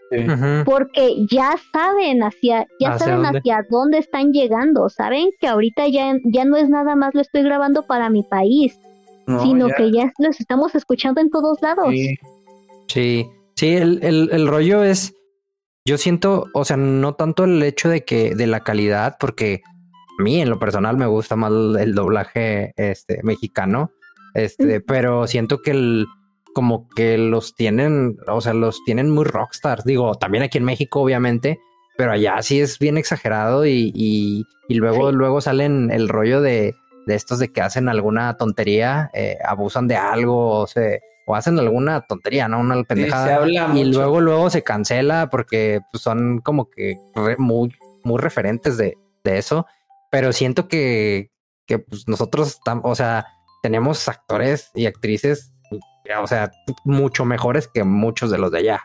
porque 0.64 1.26
ya 1.30 1.54
saben 1.70 2.22
hacia, 2.22 2.66
ya 2.80 2.98
saben 2.98 3.26
hacia 3.26 3.66
dónde 3.68 3.98
están 3.98 4.32
llegando, 4.32 4.88
saben 4.88 5.28
que 5.38 5.48
ahorita 5.48 5.86
ya, 5.88 6.14
ya 6.24 6.46
no 6.46 6.56
es 6.56 6.70
nada 6.70 6.96
más 6.96 7.14
lo 7.14 7.20
estoy 7.20 7.42
grabando 7.42 7.86
para 7.86 8.08
mi 8.08 8.22
país, 8.22 8.78
sino 9.42 9.68
que 9.68 9.92
ya 9.92 10.10
los 10.18 10.40
estamos 10.40 10.74
escuchando 10.74 11.20
en 11.20 11.28
todos 11.28 11.60
lados. 11.60 11.88
Sí, 12.88 13.26
sí, 13.56 13.76
el, 13.76 14.48
rollo 14.48 14.82
es, 14.82 15.14
yo 15.86 15.98
siento, 15.98 16.46
o 16.54 16.64
sea, 16.64 16.78
no 16.78 17.16
tanto 17.16 17.44
el 17.44 17.62
hecho 17.62 17.90
de 17.90 18.02
que, 18.02 18.34
de 18.34 18.46
la 18.46 18.60
calidad, 18.60 19.18
porque 19.20 19.60
a 20.18 20.22
mí 20.22 20.40
en 20.40 20.48
lo 20.48 20.58
personal 20.58 20.96
me 20.96 21.06
gusta 21.06 21.36
más 21.36 21.52
el, 21.52 21.94
doblaje 21.94 22.72
este, 22.76 23.20
mexicano, 23.24 23.90
este, 24.34 24.80
pero 24.80 25.26
siento 25.26 25.62
que 25.62 25.70
el, 25.70 26.06
como 26.54 26.88
que 26.90 27.18
los 27.18 27.54
tienen, 27.54 28.18
o 28.26 28.40
sea, 28.40 28.54
los 28.54 28.84
tienen 28.84 29.10
muy 29.10 29.24
rockstars, 29.24 29.84
digo, 29.84 30.14
también 30.14 30.44
aquí 30.44 30.58
en 30.58 30.64
México, 30.64 31.00
obviamente, 31.00 31.58
pero 31.96 32.12
allá 32.12 32.42
sí 32.42 32.60
es 32.60 32.78
bien 32.78 32.98
exagerado 32.98 33.66
y, 33.66 33.92
y, 33.94 34.44
luego, 34.74 35.12
luego 35.12 35.40
salen 35.40 35.90
el 35.92 36.08
rollo 36.08 36.40
de 36.40 36.74
de 37.06 37.14
estos 37.14 37.38
de 37.38 37.52
que 37.52 37.60
hacen 37.60 37.88
alguna 37.88 38.36
tontería, 38.36 39.10
eh, 39.14 39.38
abusan 39.44 39.88
de 39.88 39.96
algo 39.96 40.60
o 40.60 40.66
se 40.66 41.02
o 41.26 41.34
hacen 41.34 41.58
alguna 41.58 42.02
tontería, 42.02 42.48
¿no? 42.48 42.60
Una 42.60 42.82
pendejada. 42.84 43.46
y 43.74 43.84
luego, 43.84 44.20
luego 44.20 44.50
se 44.50 44.62
cancela 44.62 45.30
porque 45.30 45.80
pues, 45.90 46.02
son 46.02 46.40
como 46.40 46.68
que 46.68 46.98
muy, 47.38 47.74
muy 48.02 48.18
referentes 48.18 48.76
de, 48.76 48.98
de, 49.22 49.38
eso. 49.38 49.66
Pero 50.10 50.34
siento 50.34 50.68
que, 50.68 51.30
que 51.66 51.78
pues, 51.78 52.06
nosotros, 52.08 52.60
o 52.82 52.94
sea, 52.94 53.26
tenemos 53.64 54.06
actores 54.10 54.70
y 54.74 54.84
actrices, 54.84 55.50
o 56.22 56.26
sea, 56.26 56.50
mucho 56.84 57.24
mejores 57.24 57.66
que 57.66 57.82
muchos 57.82 58.30
de 58.30 58.36
los 58.36 58.50
de 58.50 58.58
allá. 58.58 58.82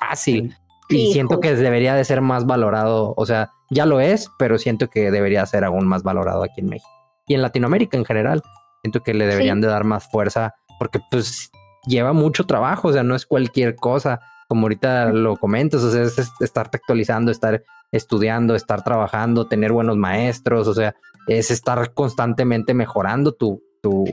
Fácil. 0.00 0.56
y 0.88 1.12
siento 1.12 1.38
que 1.38 1.54
debería 1.54 1.94
de 1.94 2.02
ser 2.02 2.22
más 2.22 2.46
valorado, 2.46 3.12
o 3.14 3.26
sea, 3.26 3.50
ya 3.68 3.84
lo 3.84 4.00
es, 4.00 4.30
pero 4.38 4.56
siento 4.56 4.88
que 4.88 5.10
debería 5.10 5.44
ser 5.44 5.64
aún 5.64 5.86
más 5.86 6.02
valorado 6.02 6.44
aquí 6.44 6.62
en 6.62 6.70
México 6.70 6.88
y 7.26 7.34
en 7.34 7.42
Latinoamérica 7.42 7.98
en 7.98 8.06
general. 8.06 8.42
Siento 8.82 9.02
que 9.02 9.12
le 9.12 9.26
deberían 9.26 9.60
de 9.60 9.68
dar 9.68 9.84
más 9.84 10.10
fuerza 10.10 10.54
porque 10.78 10.98
pues 11.10 11.50
lleva 11.86 12.14
mucho 12.14 12.46
trabajo, 12.46 12.88
o 12.88 12.92
sea, 12.94 13.02
no 13.02 13.14
es 13.14 13.26
cualquier 13.26 13.76
cosa, 13.76 14.18
como 14.48 14.62
ahorita 14.62 15.12
lo 15.12 15.36
comentas, 15.36 15.82
o 15.82 15.90
sea, 15.90 16.04
es 16.04 16.32
estar 16.40 16.70
actualizando, 16.72 17.30
estar 17.30 17.62
estudiando, 17.90 18.54
estar 18.54 18.82
trabajando, 18.82 19.46
tener 19.46 19.72
buenos 19.72 19.98
maestros, 19.98 20.68
o 20.68 20.72
sea, 20.72 20.94
es 21.26 21.50
estar 21.50 21.92
constantemente 21.92 22.72
mejorando 22.72 23.32
tu, 23.32 23.62
tu 23.82 24.04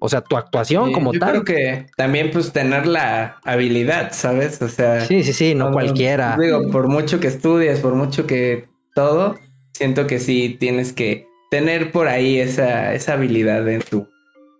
o 0.00 0.08
sea, 0.08 0.20
tu 0.20 0.36
actuación 0.36 0.92
como 0.92 1.12
yo 1.12 1.20
tal. 1.20 1.30
Creo 1.30 1.44
que 1.44 1.86
también 1.96 2.30
pues 2.32 2.52
tener 2.52 2.86
la 2.86 3.40
habilidad, 3.44 4.12
¿sabes? 4.12 4.60
O 4.62 4.68
sea, 4.68 5.04
sí, 5.04 5.22
sí, 5.24 5.32
sí, 5.32 5.54
no 5.54 5.72
cualquiera. 5.72 6.36
Digo, 6.40 6.70
por 6.70 6.88
mucho 6.88 7.20
que 7.20 7.28
estudies, 7.28 7.80
por 7.80 7.94
mucho 7.94 8.26
que 8.26 8.68
todo, 8.94 9.36
siento 9.72 10.06
que 10.06 10.18
sí 10.18 10.56
tienes 10.58 10.92
que 10.92 11.26
tener 11.50 11.92
por 11.92 12.08
ahí 12.08 12.38
esa, 12.38 12.94
esa 12.94 13.14
habilidad 13.14 13.68
en 13.68 13.82
tu, 13.82 14.06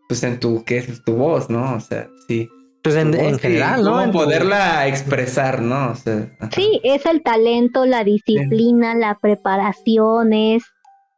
pues 0.09 0.23
en 0.23 0.41
tu, 0.41 0.65
¿qué 0.65 0.79
es 0.79 1.05
tu 1.05 1.15
voz, 1.15 1.49
¿no? 1.51 1.75
O 1.75 1.81
sea, 1.81 2.09
sí. 2.27 2.49
Pues 2.83 2.95
en, 2.97 3.39
general, 3.39 3.85
¿no? 3.85 4.11
poderla 4.13 4.87
expresar, 4.87 5.61
¿no? 5.61 5.91
O 5.91 5.95
sea, 5.95 6.31
sí, 6.55 6.81
es 6.85 7.05
el 7.07 7.23
talento, 7.23 7.85
la 7.85 8.03
disciplina, 8.03 8.95
la 8.95 9.19
preparación, 9.21 10.33
es, 10.33 10.63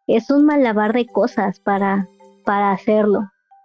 es 0.09 0.31
un 0.31 0.47
malabar 0.47 0.95
de 0.95 1.07
cosas 1.07 1.61
para, 1.61 2.09
para 2.45 2.73
hacerlo. 2.73 3.21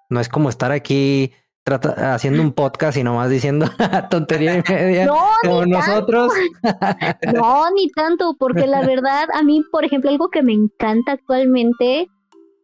No 0.10 0.20
es 0.20 0.30
como 0.30 0.49
estar 0.49 0.72
aquí 0.72 1.34
haciendo 1.68 2.43
un 2.43 2.53
podcast 2.53 2.95
y 2.97 3.03
nomás 3.03 3.30
diciendo 3.30 3.66
tontería 4.10 4.58
y 4.58 4.64
media 4.72 5.06
no, 5.08 5.18
como 5.43 5.66
nosotros. 5.66 6.32
no, 7.34 7.72
ni 7.72 7.89
tanto, 7.89 8.36
porque 8.38 8.68
la 8.68 8.86
verdad, 8.86 9.28
a 9.34 9.43
mí, 9.43 9.64
por 9.72 9.84
ejemplo, 9.84 10.10
algo 10.10 10.30
que 10.30 10.43
me 10.43 10.53
encanta 10.53 11.14
actualmente 11.14 12.08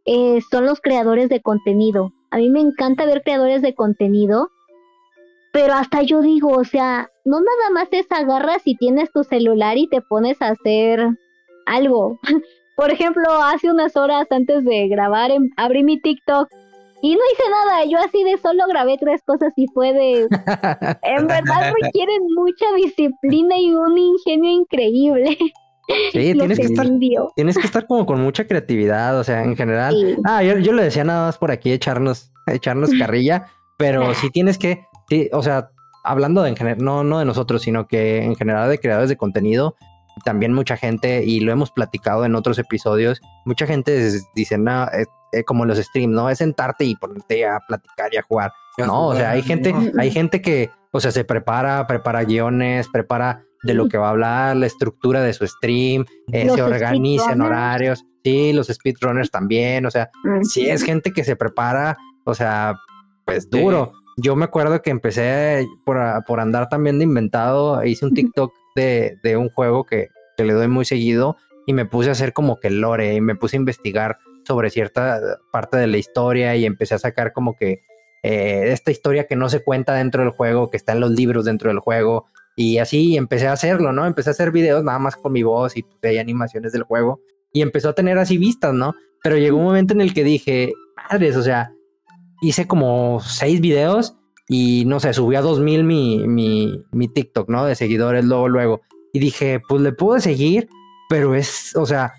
eh, 0.05 0.39
son 0.51 0.65
los 0.65 0.81
creadores 0.81 1.29
de 1.29 1.41
contenido. 1.41 2.11
A 2.29 2.37
mí 2.37 2.49
me 2.49 2.61
encanta 2.61 3.05
ver 3.05 3.23
creadores 3.23 3.61
de 3.61 3.73
contenido, 3.73 4.49
pero 5.51 5.73
hasta 5.73 6.01
yo 6.03 6.21
digo, 6.21 6.49
o 6.49 6.63
sea, 6.63 7.09
no 7.25 7.39
nada 7.39 7.69
más 7.73 7.89
es 7.91 8.05
agarras 8.11 8.61
y 8.65 8.77
tienes 8.77 9.11
tu 9.11 9.23
celular 9.23 9.77
y 9.77 9.87
te 9.87 10.01
pones 10.01 10.41
a 10.41 10.49
hacer 10.49 11.09
algo. 11.65 12.19
Por 12.77 12.89
ejemplo, 12.91 13.29
hace 13.43 13.69
unas 13.69 13.97
horas 13.97 14.27
antes 14.31 14.63
de 14.63 14.87
grabar, 14.87 15.31
em, 15.31 15.49
abrí 15.57 15.83
mi 15.83 15.99
TikTok 15.99 16.47
y 17.01 17.15
no 17.15 17.21
hice 17.33 17.43
nada, 17.49 17.85
yo 17.85 17.97
así 17.97 18.23
de 18.23 18.37
solo 18.37 18.63
grabé 18.67 18.97
tres 18.97 19.21
cosas 19.25 19.53
y 19.55 19.67
fue 19.73 19.93
de... 19.93 20.27
En 21.01 21.27
verdad 21.27 21.73
requieren 21.81 22.21
mucha 22.35 22.65
disciplina 22.75 23.57
y 23.59 23.73
un 23.73 23.97
ingenio 23.97 24.51
increíble. 24.51 25.37
Sí, 26.11 26.33
tienes 26.33 26.59
que, 26.59 26.65
estar, 26.65 26.87
tienes 27.35 27.57
que 27.57 27.65
estar 27.65 27.87
como 27.87 28.05
con 28.05 28.21
mucha 28.21 28.45
creatividad, 28.45 29.17
o 29.19 29.23
sea, 29.23 29.43
en 29.43 29.55
general. 29.55 30.17
Ah, 30.23 30.43
yo, 30.43 30.57
yo 30.57 30.73
le 30.73 30.83
decía 30.83 31.03
nada 31.03 31.27
más 31.27 31.37
por 31.37 31.51
aquí 31.51 31.71
echarnos, 31.71 32.31
echarnos 32.47 32.91
carrilla, 32.97 33.47
pero 33.77 34.13
sí 34.13 34.29
tienes 34.29 34.57
que, 34.57 34.85
sí, 35.09 35.29
o 35.33 35.41
sea, 35.41 35.69
hablando 36.03 36.43
de 36.43 36.49
en 36.49 36.55
general, 36.55 36.83
no, 36.83 37.03
no 37.03 37.19
de 37.19 37.25
nosotros, 37.25 37.61
sino 37.61 37.87
que 37.87 38.23
en 38.23 38.35
general 38.35 38.69
de 38.69 38.79
creadores 38.79 39.09
de 39.09 39.17
contenido, 39.17 39.75
también 40.23 40.53
mucha 40.53 40.77
gente, 40.77 41.23
y 41.23 41.39
lo 41.39 41.51
hemos 41.51 41.71
platicado 41.71 42.25
en 42.25 42.35
otros 42.35 42.59
episodios, 42.59 43.21
mucha 43.45 43.65
gente 43.65 44.11
dice, 44.35 44.57
no, 44.57 44.85
eh, 44.85 45.05
eh, 45.31 45.43
como 45.43 45.65
los 45.65 45.77
streams, 45.77 46.13
¿no? 46.13 46.29
Es 46.29 46.39
sentarte 46.39 46.85
y 46.85 46.95
ponerte 46.95 47.45
a 47.45 47.59
platicar 47.67 48.13
y 48.13 48.17
a 48.17 48.21
jugar. 48.23 48.51
No, 48.77 49.07
o 49.07 49.15
sea, 49.15 49.31
hay 49.31 49.41
gente, 49.41 49.73
hay 49.97 50.11
gente 50.11 50.41
que, 50.41 50.69
o 50.91 50.99
sea, 50.99 51.11
se 51.11 51.23
prepara, 51.23 51.85
prepara 51.87 52.23
guiones, 52.23 52.87
prepara 52.91 53.43
de 53.63 53.73
lo 53.73 53.87
que 53.87 53.97
va 53.97 54.07
a 54.07 54.11
hablar, 54.11 54.57
la 54.57 54.65
estructura 54.65 55.21
de 55.21 55.33
su 55.33 55.45
stream, 55.45 56.05
eh, 56.31 56.49
se 56.49 56.61
organiza 56.61 57.31
en 57.31 57.41
horarios. 57.41 58.03
Sí, 58.23 58.53
los 58.53 58.67
speedrunners 58.67 59.31
también, 59.31 59.85
o 59.85 59.91
sea, 59.91 60.09
sí 60.43 60.69
es 60.69 60.83
gente 60.83 61.11
que 61.11 61.23
se 61.23 61.35
prepara, 61.35 61.97
o 62.23 62.33
sea, 62.33 62.75
pues 63.25 63.49
duro. 63.49 63.93
Yo 64.17 64.35
me 64.35 64.45
acuerdo 64.45 64.81
que 64.81 64.91
empecé 64.91 65.65
por, 65.85 65.97
por 66.25 66.39
andar 66.39 66.69
también 66.69 66.99
de 66.99 67.05
inventado, 67.05 67.83
hice 67.83 68.05
un 68.05 68.13
TikTok 68.13 68.51
de, 68.75 69.17
de 69.23 69.37
un 69.37 69.49
juego 69.49 69.85
que, 69.85 70.09
que 70.37 70.43
le 70.43 70.53
doy 70.53 70.67
muy 70.67 70.85
seguido 70.85 71.37
y 71.65 71.73
me 71.73 71.85
puse 71.85 72.09
a 72.09 72.13
hacer 72.13 72.33
como 72.33 72.59
que 72.59 72.69
lore 72.69 73.15
y 73.15 73.21
me 73.21 73.35
puse 73.35 73.57
a 73.57 73.59
investigar 73.59 74.17
sobre 74.45 74.69
cierta 74.69 75.19
parte 75.51 75.77
de 75.77 75.87
la 75.87 75.97
historia 75.97 76.55
y 76.55 76.65
empecé 76.65 76.95
a 76.95 76.99
sacar 76.99 77.33
como 77.33 77.55
que 77.55 77.81
eh, 78.23 78.71
esta 78.71 78.91
historia 78.91 79.27
que 79.27 79.35
no 79.35 79.49
se 79.49 79.63
cuenta 79.63 79.93
dentro 79.95 80.23
del 80.23 80.31
juego, 80.31 80.69
que 80.69 80.77
está 80.77 80.93
en 80.93 80.99
los 80.99 81.11
libros 81.11 81.45
dentro 81.45 81.69
del 81.69 81.79
juego. 81.79 82.27
Y 82.55 82.77
así 82.77 83.15
empecé 83.17 83.47
a 83.47 83.53
hacerlo, 83.53 83.91
¿no? 83.93 84.05
Empecé 84.05 84.29
a 84.29 84.31
hacer 84.31 84.51
videos 84.51 84.83
nada 84.83 84.99
más 84.99 85.15
con 85.15 85.31
mi 85.31 85.43
voz 85.43 85.77
y 85.77 85.83
pues, 85.83 85.97
hay 86.03 86.17
animaciones 86.17 86.71
del 86.71 86.83
juego. 86.83 87.21
Y 87.53 87.61
empezó 87.61 87.89
a 87.89 87.95
tener 87.95 88.17
así 88.17 88.37
vistas, 88.37 88.73
¿no? 88.73 88.93
Pero 89.23 89.37
llegó 89.37 89.57
un 89.57 89.65
momento 89.65 89.93
en 89.93 90.01
el 90.01 90.13
que 90.13 90.23
dije, 90.23 90.73
madres, 91.09 91.35
o 91.35 91.43
sea, 91.43 91.71
hice 92.41 92.67
como 92.67 93.19
seis 93.21 93.61
videos 93.61 94.17
y 94.53 94.83
no 94.85 94.99
sé, 94.99 95.13
subí 95.13 95.37
a 95.37 95.41
2000 95.41 95.85
mi, 95.85 96.27
mi, 96.27 96.83
mi 96.91 97.07
TikTok, 97.07 97.47
¿no? 97.47 97.63
De 97.63 97.73
seguidores 97.73 98.25
luego, 98.25 98.49
luego. 98.49 98.81
Y 99.13 99.19
dije, 99.19 99.61
pues 99.65 99.81
le 99.81 99.93
puedo 99.93 100.19
seguir, 100.19 100.67
pero 101.07 101.35
es, 101.35 101.73
o 101.77 101.85
sea, 101.85 102.11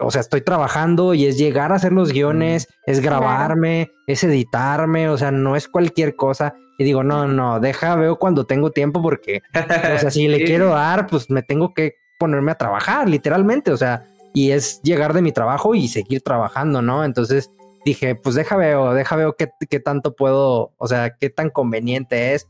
o 0.00 0.10
sea, 0.10 0.22
estoy 0.22 0.40
trabajando 0.40 1.14
y 1.14 1.26
es 1.26 1.38
llegar 1.38 1.70
a 1.70 1.76
hacer 1.76 1.92
los 1.92 2.10
guiones, 2.10 2.66
es 2.84 2.98
grabarme, 2.98 3.92
es 4.08 4.24
editarme, 4.24 5.08
o 5.08 5.16
sea, 5.16 5.30
no 5.30 5.54
es 5.54 5.68
cualquier 5.68 6.16
cosa. 6.16 6.52
Y 6.78 6.84
digo, 6.84 7.04
no, 7.04 7.28
no, 7.28 7.60
deja, 7.60 7.94
veo 7.94 8.16
cuando 8.16 8.44
tengo 8.44 8.72
tiempo 8.72 9.00
porque, 9.00 9.42
o 9.54 9.98
sea, 10.00 10.10
si 10.10 10.26
le 10.26 10.42
quiero 10.42 10.70
dar, 10.70 11.06
pues 11.06 11.30
me 11.30 11.44
tengo 11.44 11.74
que 11.74 11.94
ponerme 12.18 12.50
a 12.50 12.56
trabajar, 12.56 13.08
literalmente, 13.08 13.70
o 13.70 13.76
sea, 13.76 14.02
y 14.34 14.50
es 14.50 14.82
llegar 14.82 15.12
de 15.12 15.22
mi 15.22 15.30
trabajo 15.30 15.76
y 15.76 15.86
seguir 15.86 16.22
trabajando, 16.22 16.82
¿no? 16.82 17.04
Entonces 17.04 17.52
dije, 17.84 18.14
pues 18.14 18.34
deja 18.34 18.56
veo, 18.56 18.94
deja 18.94 19.16
veo 19.16 19.34
qué, 19.36 19.50
qué 19.68 19.80
tanto 19.80 20.14
puedo, 20.14 20.72
o 20.76 20.86
sea, 20.86 21.16
qué 21.16 21.30
tan 21.30 21.50
conveniente 21.50 22.34
es 22.34 22.48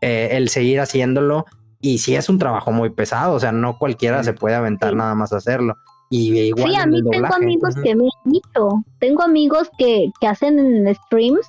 eh, 0.00 0.30
el 0.32 0.48
seguir 0.48 0.80
haciéndolo. 0.80 1.46
Y 1.80 1.98
si 1.98 2.16
es 2.16 2.28
un 2.28 2.38
trabajo 2.38 2.72
muy 2.72 2.90
pesado, 2.90 3.34
o 3.34 3.40
sea, 3.40 3.52
no 3.52 3.78
cualquiera 3.78 4.24
se 4.24 4.32
puede 4.32 4.54
aventar 4.54 4.94
nada 4.96 5.14
más 5.14 5.32
a 5.32 5.36
hacerlo. 5.36 5.74
Y 6.10 6.38
igual 6.38 6.70
sí, 6.70 6.76
a 6.76 6.86
mí 6.86 7.02
tengo 7.10 7.34
amigos 7.34 7.74
que 7.82 7.94
me 7.94 8.04
han 8.04 8.32
dicho, 8.32 8.68
tengo 9.00 9.22
amigos 9.22 9.70
que, 9.78 10.10
que 10.20 10.26
hacen 10.26 10.86
streams 11.06 11.46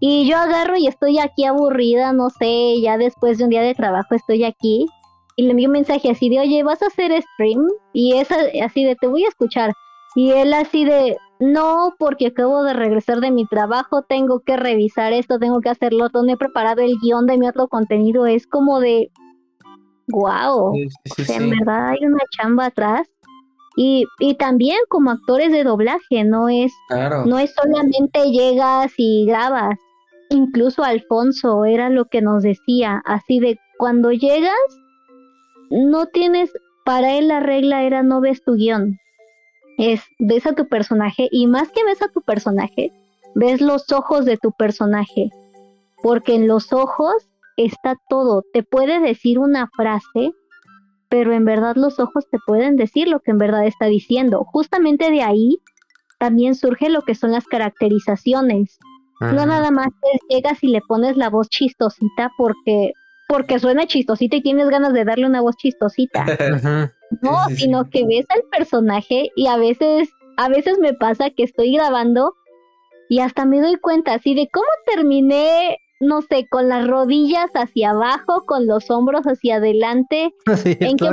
y 0.00 0.28
yo 0.28 0.36
agarro 0.36 0.76
y 0.76 0.86
estoy 0.86 1.18
aquí 1.18 1.44
aburrida, 1.44 2.12
no 2.12 2.30
sé, 2.30 2.80
ya 2.80 2.98
después 2.98 3.38
de 3.38 3.44
un 3.44 3.50
día 3.50 3.62
de 3.62 3.74
trabajo 3.74 4.14
estoy 4.14 4.44
aquí 4.44 4.86
y 5.36 5.42
le 5.42 5.50
envío 5.50 5.68
un 5.68 5.72
mensaje 5.72 6.10
así 6.10 6.28
de, 6.28 6.40
oye, 6.40 6.62
¿vas 6.62 6.82
a 6.82 6.86
hacer 6.86 7.12
stream? 7.22 7.66
Y 7.92 8.14
es 8.14 8.28
así 8.62 8.84
de, 8.84 8.96
te 8.96 9.06
voy 9.06 9.24
a 9.24 9.28
escuchar. 9.28 9.72
Y 10.14 10.30
él 10.30 10.54
así 10.54 10.84
de, 10.84 11.16
no, 11.38 11.94
porque 11.98 12.28
acabo 12.28 12.62
de 12.62 12.72
regresar 12.72 13.20
de 13.20 13.30
mi 13.30 13.46
trabajo, 13.46 14.02
tengo 14.02 14.40
que 14.40 14.56
revisar 14.56 15.12
esto, 15.12 15.38
tengo 15.38 15.60
que 15.60 15.68
hacerlo, 15.68 16.08
no 16.12 16.32
he 16.32 16.36
preparado 16.36 16.80
el 16.80 16.96
guion 17.02 17.26
de 17.26 17.36
mi 17.36 17.48
otro 17.48 17.68
contenido. 17.68 18.26
Es 18.26 18.46
como 18.46 18.80
de, 18.80 19.10
wow, 20.08 20.74
en 21.28 21.50
verdad 21.50 21.88
hay 21.90 22.04
una 22.06 22.22
chamba 22.36 22.66
atrás. 22.66 23.08
Y, 23.78 24.06
y 24.20 24.36
también 24.36 24.78
como 24.88 25.10
actores 25.10 25.52
de 25.52 25.62
doblaje, 25.62 26.24
no 26.24 26.48
es, 26.48 26.72
no 27.26 27.38
es 27.38 27.54
solamente 27.54 28.30
llegas 28.30 28.94
y 28.96 29.26
grabas. 29.26 29.78
Incluso 30.30 30.82
Alfonso 30.82 31.66
era 31.66 31.90
lo 31.90 32.06
que 32.06 32.22
nos 32.22 32.42
decía, 32.42 33.02
así 33.04 33.38
de 33.38 33.58
cuando 33.78 34.12
llegas, 34.12 34.56
no 35.68 36.06
tienes, 36.06 36.50
para 36.86 37.18
él 37.18 37.28
la 37.28 37.40
regla 37.40 37.82
era 37.82 38.02
no 38.02 38.22
ves 38.22 38.42
tu 38.42 38.54
guion, 38.54 38.98
es 39.78 40.00
ves 40.18 40.46
a 40.46 40.54
tu 40.54 40.68
personaje 40.68 41.28
y 41.30 41.46
más 41.46 41.70
que 41.70 41.84
ves 41.84 42.02
a 42.02 42.08
tu 42.08 42.20
personaje, 42.22 42.92
ves 43.34 43.60
los 43.60 43.90
ojos 43.92 44.24
de 44.24 44.36
tu 44.36 44.52
personaje, 44.52 45.30
porque 46.02 46.34
en 46.34 46.48
los 46.48 46.72
ojos 46.72 47.28
está 47.56 47.96
todo, 48.08 48.42
te 48.52 48.62
puede 48.62 49.00
decir 49.00 49.38
una 49.38 49.68
frase, 49.68 50.32
pero 51.08 51.32
en 51.32 51.44
verdad 51.44 51.76
los 51.76 52.00
ojos 52.00 52.26
te 52.30 52.38
pueden 52.46 52.76
decir 52.76 53.08
lo 53.08 53.20
que 53.20 53.30
en 53.30 53.38
verdad 53.38 53.66
está 53.66 53.86
diciendo. 53.86 54.44
Justamente 54.44 55.10
de 55.10 55.22
ahí 55.22 55.58
también 56.18 56.54
surge 56.54 56.88
lo 56.88 57.02
que 57.02 57.14
son 57.14 57.32
las 57.32 57.46
caracterizaciones. 57.46 58.78
No 59.20 59.46
nada 59.46 59.70
más 59.70 59.88
llegas 60.28 60.62
y 60.62 60.68
le 60.68 60.82
pones 60.82 61.16
la 61.16 61.30
voz 61.30 61.48
chistosita 61.48 62.30
porque 62.36 62.92
porque 63.28 63.58
suena 63.58 63.86
chistosita 63.86 64.36
y 64.36 64.42
tienes 64.42 64.68
ganas 64.68 64.92
de 64.92 65.04
darle 65.04 65.26
una 65.26 65.40
voz 65.40 65.56
chistosita. 65.56 66.24
No, 67.22 67.46
sino 67.54 67.88
que 67.88 68.04
ves 68.04 68.26
al 68.30 68.42
personaje 68.50 69.30
y 69.36 69.46
a 69.46 69.56
veces, 69.56 70.08
a 70.36 70.48
veces 70.48 70.78
me 70.78 70.92
pasa 70.94 71.30
que 71.30 71.44
estoy 71.44 71.72
grabando 71.72 72.34
y 73.08 73.20
hasta 73.20 73.44
me 73.44 73.60
doy 73.60 73.76
cuenta 73.76 74.14
así 74.14 74.34
de 74.34 74.48
cómo 74.52 74.66
terminé, 74.86 75.78
no 76.00 76.22
sé, 76.22 76.46
con 76.48 76.68
las 76.68 76.86
rodillas 76.86 77.50
hacia 77.54 77.90
abajo, 77.90 78.44
con 78.46 78.66
los 78.66 78.90
hombros 78.90 79.22
hacia 79.24 79.56
adelante. 79.56 80.34
en 80.64 80.96
que, 80.96 81.10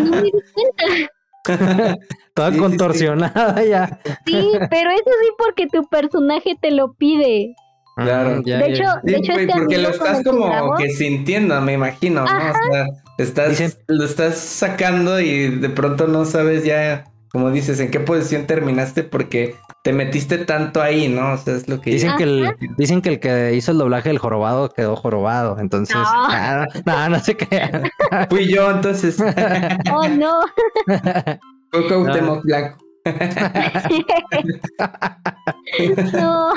no 0.00 0.10
me 0.10 0.22
di 0.22 0.32
cuenta. 0.54 1.12
Toda 2.34 2.56
contorsionada 2.56 3.64
ya. 3.64 4.00
Sí, 4.26 4.52
pero 4.70 4.90
eso 4.90 5.10
sí 5.20 5.28
porque 5.38 5.66
tu 5.66 5.82
personaje 5.88 6.56
te 6.60 6.70
lo 6.70 6.92
pide. 6.92 7.54
Claro. 7.98 8.40
de, 8.42 8.66
hecho, 8.66 8.84
de 9.02 9.16
hecho, 9.16 9.32
este 9.32 9.52
porque 9.52 9.78
lo 9.78 9.88
estás 9.88 10.22
como 10.22 10.76
que 10.76 10.90
sintiendo, 10.90 11.60
me 11.60 11.72
imagino, 11.72 12.24
¿no? 12.24 12.38
O 12.38 12.72
sea, 12.72 12.86
estás, 13.18 13.78
lo 13.88 14.04
estás 14.04 14.38
sacando 14.38 15.20
y 15.20 15.48
de 15.48 15.68
pronto 15.68 16.06
no 16.06 16.24
sabes 16.24 16.64
ya, 16.64 17.06
como 17.32 17.50
dices, 17.50 17.80
en 17.80 17.90
qué 17.90 17.98
posición 17.98 18.46
terminaste 18.46 19.02
porque 19.02 19.56
te 19.82 19.92
metiste 19.92 20.38
tanto 20.38 20.80
ahí, 20.80 21.08
¿no? 21.08 21.32
O 21.32 21.38
sea, 21.38 21.54
es 21.54 21.68
lo 21.68 21.80
que 21.80 21.90
dicen 21.90 22.16
que 22.16 22.22
el, 22.24 22.54
dicen 22.76 23.02
que 23.02 23.08
el 23.08 23.20
que 23.20 23.54
hizo 23.54 23.72
el 23.72 23.78
doblaje 23.78 24.10
del 24.10 24.18
jorobado 24.18 24.68
quedó 24.70 24.94
jorobado, 24.94 25.58
entonces 25.58 25.96
no, 25.96 26.28
nada, 26.86 27.08
no 27.08 27.18
se 27.20 27.36
qué. 27.36 27.90
Fui 28.30 28.46
yo, 28.46 28.70
entonces. 28.70 29.18
oh 29.92 30.08
no. 30.08 30.40
Fue 31.72 31.88
Cuauhtémoc 31.88 32.44
Blanco. 32.44 32.78
no. 36.12 36.52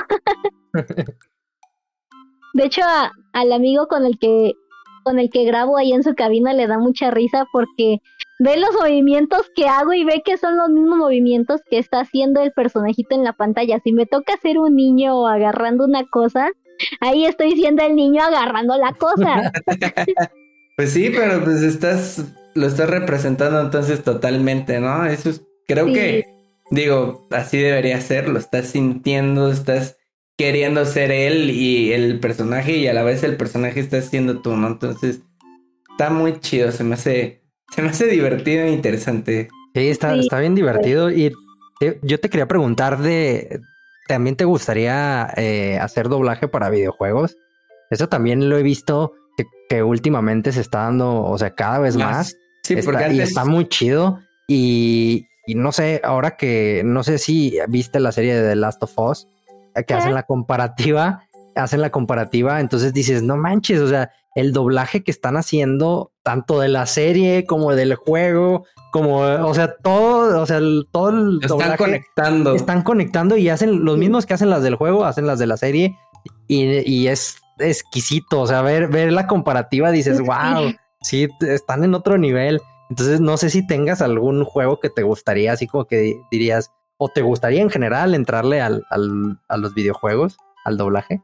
De 2.53 2.65
hecho, 2.65 2.81
al 3.33 3.53
amigo 3.53 3.87
con 3.87 4.05
el 4.05 4.17
que 4.19 4.53
con 5.03 5.17
el 5.17 5.29
que 5.31 5.45
grabo 5.45 5.77
ahí 5.77 5.93
en 5.93 6.03
su 6.03 6.13
cabina 6.13 6.53
le 6.53 6.67
da 6.67 6.77
mucha 6.77 7.09
risa 7.09 7.47
porque 7.51 8.01
ve 8.39 8.57
los 8.57 8.69
movimientos 8.79 9.41
que 9.55 9.67
hago 9.67 9.93
y 9.93 10.03
ve 10.03 10.21
que 10.23 10.37
son 10.37 10.57
los 10.57 10.69
mismos 10.69 10.97
movimientos 10.97 11.61
que 11.69 11.79
está 11.79 12.01
haciendo 12.01 12.41
el 12.41 12.51
personajito 12.51 13.15
en 13.15 13.23
la 13.23 13.33
pantalla. 13.33 13.79
Si 13.83 13.93
me 13.93 14.05
toca 14.05 14.37
ser 14.41 14.59
un 14.59 14.75
niño 14.75 15.27
agarrando 15.27 15.85
una 15.85 16.03
cosa, 16.05 16.49
ahí 16.99 17.25
estoy 17.25 17.53
siendo 17.53 17.83
el 17.83 17.95
niño 17.95 18.21
agarrando 18.21 18.77
la 18.77 18.93
cosa. 18.93 19.51
pues 20.77 20.91
sí, 20.91 21.11
pero 21.15 21.43
pues 21.43 21.63
estás 21.63 22.23
lo 22.53 22.67
estás 22.67 22.89
representando 22.89 23.61
entonces 23.61 24.03
totalmente, 24.03 24.79
¿no? 24.79 25.05
Eso 25.05 25.29
es, 25.29 25.41
creo 25.67 25.85
que 25.85 26.25
digo, 26.69 27.27
así 27.31 27.57
debería 27.57 27.99
ser, 28.01 28.27
lo 28.27 28.39
estás 28.39 28.67
sintiendo, 28.67 29.51
estás 29.51 29.97
queriendo 30.41 30.85
ser 30.85 31.11
él 31.11 31.51
y 31.51 31.93
el 31.93 32.19
personaje 32.19 32.75
y 32.75 32.87
a 32.87 32.93
la 32.93 33.03
vez 33.03 33.21
el 33.21 33.37
personaje 33.37 33.79
está 33.79 34.01
siendo 34.01 34.41
tú, 34.41 34.57
¿no? 34.57 34.69
Entonces, 34.69 35.21
está 35.91 36.09
muy 36.09 36.39
chido, 36.39 36.71
se 36.71 36.83
me 36.83 36.95
hace, 36.95 37.43
se 37.69 37.83
me 37.83 37.89
hace 37.89 38.07
divertido 38.07 38.63
e 38.63 38.71
interesante. 38.71 39.49
Sí, 39.75 39.87
está, 39.89 40.15
está 40.15 40.39
bien 40.39 40.55
divertido 40.55 41.11
y 41.11 41.31
yo 42.01 42.19
te 42.19 42.29
quería 42.29 42.47
preguntar 42.47 42.97
de, 42.97 43.59
¿también 44.07 44.35
te 44.35 44.45
gustaría 44.45 45.31
eh, 45.37 45.77
hacer 45.79 46.09
doblaje 46.09 46.47
para 46.47 46.71
videojuegos? 46.71 47.37
Eso 47.91 48.09
también 48.09 48.49
lo 48.49 48.57
he 48.57 48.63
visto 48.63 49.13
que, 49.69 49.83
últimamente 49.83 50.51
se 50.53 50.61
está 50.61 50.85
dando, 50.85 51.21
o 51.21 51.37
sea, 51.37 51.53
cada 51.53 51.77
vez 51.77 51.97
más. 51.97 52.35
Sí, 52.63 52.77
porque 52.83 53.03
antes... 53.03 53.19
Y 53.19 53.21
está 53.21 53.45
muy 53.45 53.69
chido 53.69 54.19
y, 54.47 55.27
y 55.45 55.53
no 55.53 55.71
sé, 55.71 56.01
ahora 56.03 56.35
que 56.35 56.81
no 56.83 57.03
sé 57.03 57.19
si 57.19 57.59
viste 57.67 57.99
la 57.99 58.11
serie 58.11 58.33
de 58.33 58.49
The 58.49 58.55
Last 58.55 58.81
of 58.81 58.97
Us, 58.97 59.27
que 59.85 59.93
hacen 59.93 60.13
la 60.13 60.23
comparativa, 60.23 61.23
hacen 61.55 61.81
la 61.81 61.89
comparativa, 61.89 62.59
entonces 62.59 62.93
dices, 62.93 63.23
no 63.23 63.37
manches, 63.37 63.79
o 63.79 63.87
sea, 63.87 64.11
el 64.35 64.53
doblaje 64.53 65.03
que 65.03 65.11
están 65.11 65.35
haciendo, 65.35 66.11
tanto 66.23 66.59
de 66.59 66.69
la 66.69 66.85
serie 66.85 67.45
como 67.45 67.75
del 67.75 67.95
juego, 67.95 68.65
como, 68.91 69.19
o 69.19 69.53
sea, 69.53 69.75
todo, 69.75 70.41
o 70.41 70.45
sea, 70.45 70.59
todo 70.91 71.09
el 71.09 71.39
Están 71.41 71.77
conectando. 71.77 72.55
Están 72.55 72.81
conectando 72.83 73.37
y 73.37 73.49
hacen 73.49 73.83
los 73.83 73.97
mismos 73.97 74.25
que 74.25 74.33
hacen 74.33 74.49
las 74.49 74.63
del 74.63 74.75
juego, 74.75 75.05
hacen 75.05 75.27
las 75.27 75.39
de 75.39 75.47
la 75.47 75.57
serie 75.57 75.97
y, 76.47 77.07
es 77.07 77.37
exquisito, 77.59 78.41
o 78.41 78.47
sea, 78.47 78.61
ver, 78.61 78.87
ver 78.87 79.11
la 79.11 79.27
comparativa 79.27 79.91
dices, 79.91 80.19
wow, 80.21 80.73
sí, 81.01 81.27
están 81.41 81.83
en 81.83 81.93
otro 81.93 82.17
nivel. 82.17 82.61
Entonces, 82.89 83.21
no 83.21 83.37
sé 83.37 83.49
si 83.49 83.65
tengas 83.65 84.01
algún 84.01 84.43
juego 84.43 84.79
que 84.79 84.89
te 84.89 85.03
gustaría, 85.03 85.53
así 85.53 85.67
como 85.67 85.85
que 85.85 86.19
dirías, 86.29 86.71
¿O 87.03 87.09
te 87.09 87.23
gustaría 87.23 87.63
en 87.63 87.71
general 87.71 88.13
entrarle 88.13 88.61
al, 88.61 88.85
a 88.91 89.57
los 89.57 89.73
videojuegos, 89.73 90.37
al 90.65 90.77
doblaje? 90.77 91.19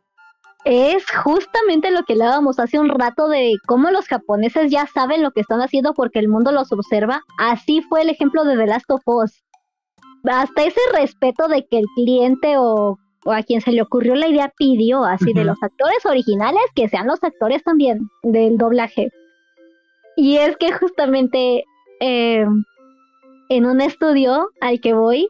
Es 0.65 1.05
justamente 1.23 1.91
lo 1.91 2.01
que 2.01 2.13
hablábamos 2.13 2.57
hace 2.57 2.79
un 2.79 2.89
rato 2.89 3.27
de 3.27 3.53
cómo 3.67 3.91
los 3.91 4.07
japoneses 4.07 4.71
ya 4.71 4.87
saben 4.87 5.21
lo 5.21 5.29
que 5.29 5.41
están 5.41 5.61
haciendo 5.61 5.93
porque 5.93 6.17
el 6.17 6.29
mundo 6.29 6.51
los 6.51 6.71
observa. 6.71 7.21
Así 7.37 7.83
fue 7.83 8.01
el 8.01 8.09
ejemplo 8.09 8.43
de 8.43 8.57
The 8.57 8.65
Last 8.65 8.89
of 8.89 9.03
Us. 9.05 9.43
Hasta 10.23 10.63
ese 10.63 10.79
respeto 10.93 11.47
de 11.47 11.67
que 11.67 11.77
el 11.77 11.85
cliente 11.93 12.55
o, 12.57 12.97
a 13.27 13.43
quien 13.43 13.61
se 13.61 13.71
le 13.71 13.83
ocurrió 13.83 14.15
la 14.15 14.29
idea 14.29 14.51
pidió 14.57 15.05
así 15.05 15.31
de 15.31 15.43
los 15.43 15.61
actores 15.61 16.03
originales 16.07 16.63
que 16.73 16.89
sean 16.89 17.05
los 17.05 17.23
actores 17.23 17.61
también 17.63 17.99
del 18.23 18.57
doblaje. 18.57 19.11
Y 20.15 20.37
es 20.37 20.57
que 20.57 20.71
justamente 20.71 21.65
eh, 21.99 22.47
en 23.49 23.65
un 23.67 23.79
estudio 23.79 24.49
al 24.59 24.81
que 24.81 24.93
voy 24.93 25.29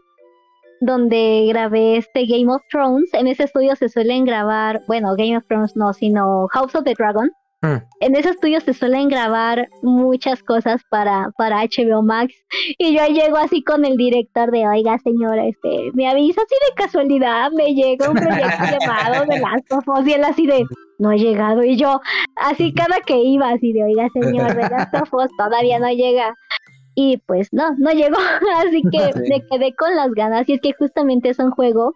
donde 0.81 1.45
grabé 1.49 1.97
este 1.97 2.25
Game 2.25 2.51
of 2.51 2.61
Thrones. 2.69 3.13
En 3.13 3.27
ese 3.27 3.43
estudio 3.43 3.75
se 3.75 3.89
suelen 3.89 4.25
grabar, 4.25 4.81
bueno, 4.87 5.15
Game 5.15 5.37
of 5.37 5.45
Thrones 5.47 5.75
no, 5.75 5.93
sino 5.93 6.47
House 6.51 6.75
of 6.75 6.83
the 6.83 6.93
Dragon. 6.93 7.29
Mm. 7.61 7.77
En 8.01 8.15
ese 8.15 8.29
estudio 8.29 8.61
se 8.61 8.73
suelen 8.73 9.09
grabar 9.09 9.67
muchas 9.81 10.43
cosas 10.43 10.81
para, 10.89 11.31
para 11.37 11.63
HBO 11.63 12.03
Max. 12.03 12.33
Y 12.77 12.95
yo 12.95 13.05
llego 13.07 13.37
así 13.37 13.63
con 13.63 13.83
el 13.83 13.97
director 13.97 14.51
de, 14.51 14.67
oiga 14.67 14.99
señora, 14.99 15.47
este, 15.47 15.91
me 15.93 16.07
avisa 16.07 16.41
así 16.41 16.55
de 16.69 16.83
casualidad, 16.83 17.51
me 17.51 17.73
llega 17.73 18.09
un 18.09 18.15
proyecto 18.15 18.63
llamado 18.79 19.25
The 19.27 19.39
Last 19.39 19.71
of 19.71 19.87
Us. 19.87 20.07
Y 20.07 20.13
él 20.13 20.23
así 20.23 20.45
de, 20.45 20.65
no 20.99 21.09
ha 21.09 21.15
llegado. 21.15 21.63
Y 21.63 21.77
yo, 21.77 21.99
así 22.35 22.73
cada 22.73 22.99
que 23.01 23.17
iba, 23.17 23.49
así 23.49 23.73
de, 23.73 23.83
oiga 23.83 24.07
señor, 24.13 24.55
The 24.55 24.69
Last 24.69 24.93
of 24.93 25.13
Us 25.13 25.31
todavía 25.37 25.79
no 25.79 25.89
llega 25.89 26.35
y 26.99 27.17
pues 27.17 27.49
no, 27.51 27.75
no 27.77 27.91
llegó, 27.91 28.17
así 28.57 28.81
que 28.91 29.13
me 29.29 29.45
quedé 29.45 29.75
con 29.75 29.95
las 29.95 30.11
ganas 30.11 30.49
y 30.49 30.53
es 30.53 30.61
que 30.61 30.73
justamente 30.73 31.29
es 31.29 31.37
un 31.39 31.51
juego 31.51 31.93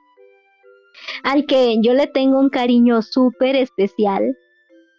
al 1.24 1.48
que 1.48 1.82
yo 1.82 1.94
le 1.94 2.06
tengo 2.06 2.40
un 2.40 2.50
cariño 2.50 3.02
súper 3.02 3.56
especial 3.56 4.38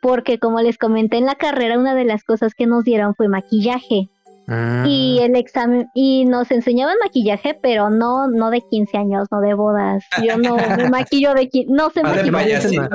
porque 0.00 0.38
como 0.38 0.60
les 0.60 0.76
comenté 0.76 1.18
en 1.18 1.26
la 1.26 1.36
carrera 1.36 1.78
una 1.78 1.94
de 1.94 2.04
las 2.04 2.24
cosas 2.24 2.54
que 2.54 2.66
nos 2.66 2.82
dieron 2.82 3.14
fue 3.14 3.28
maquillaje 3.28 4.08
Ah. 4.48 4.84
Y 4.86 5.20
el 5.20 5.36
examen, 5.36 5.88
y 5.94 6.24
nos 6.24 6.50
enseñaban 6.50 6.96
maquillaje, 7.02 7.56
pero 7.62 7.90
no, 7.90 8.26
no 8.26 8.50
de 8.50 8.60
15 8.60 8.98
años, 8.98 9.28
no 9.30 9.40
de 9.40 9.54
bodas. 9.54 10.04
Yo 10.22 10.36
no 10.36 10.56
me 10.56 10.90
maquillo 10.90 11.32
de 11.34 11.48
no 11.68 11.90
sé 11.90 12.02
maquillar. 12.02 12.90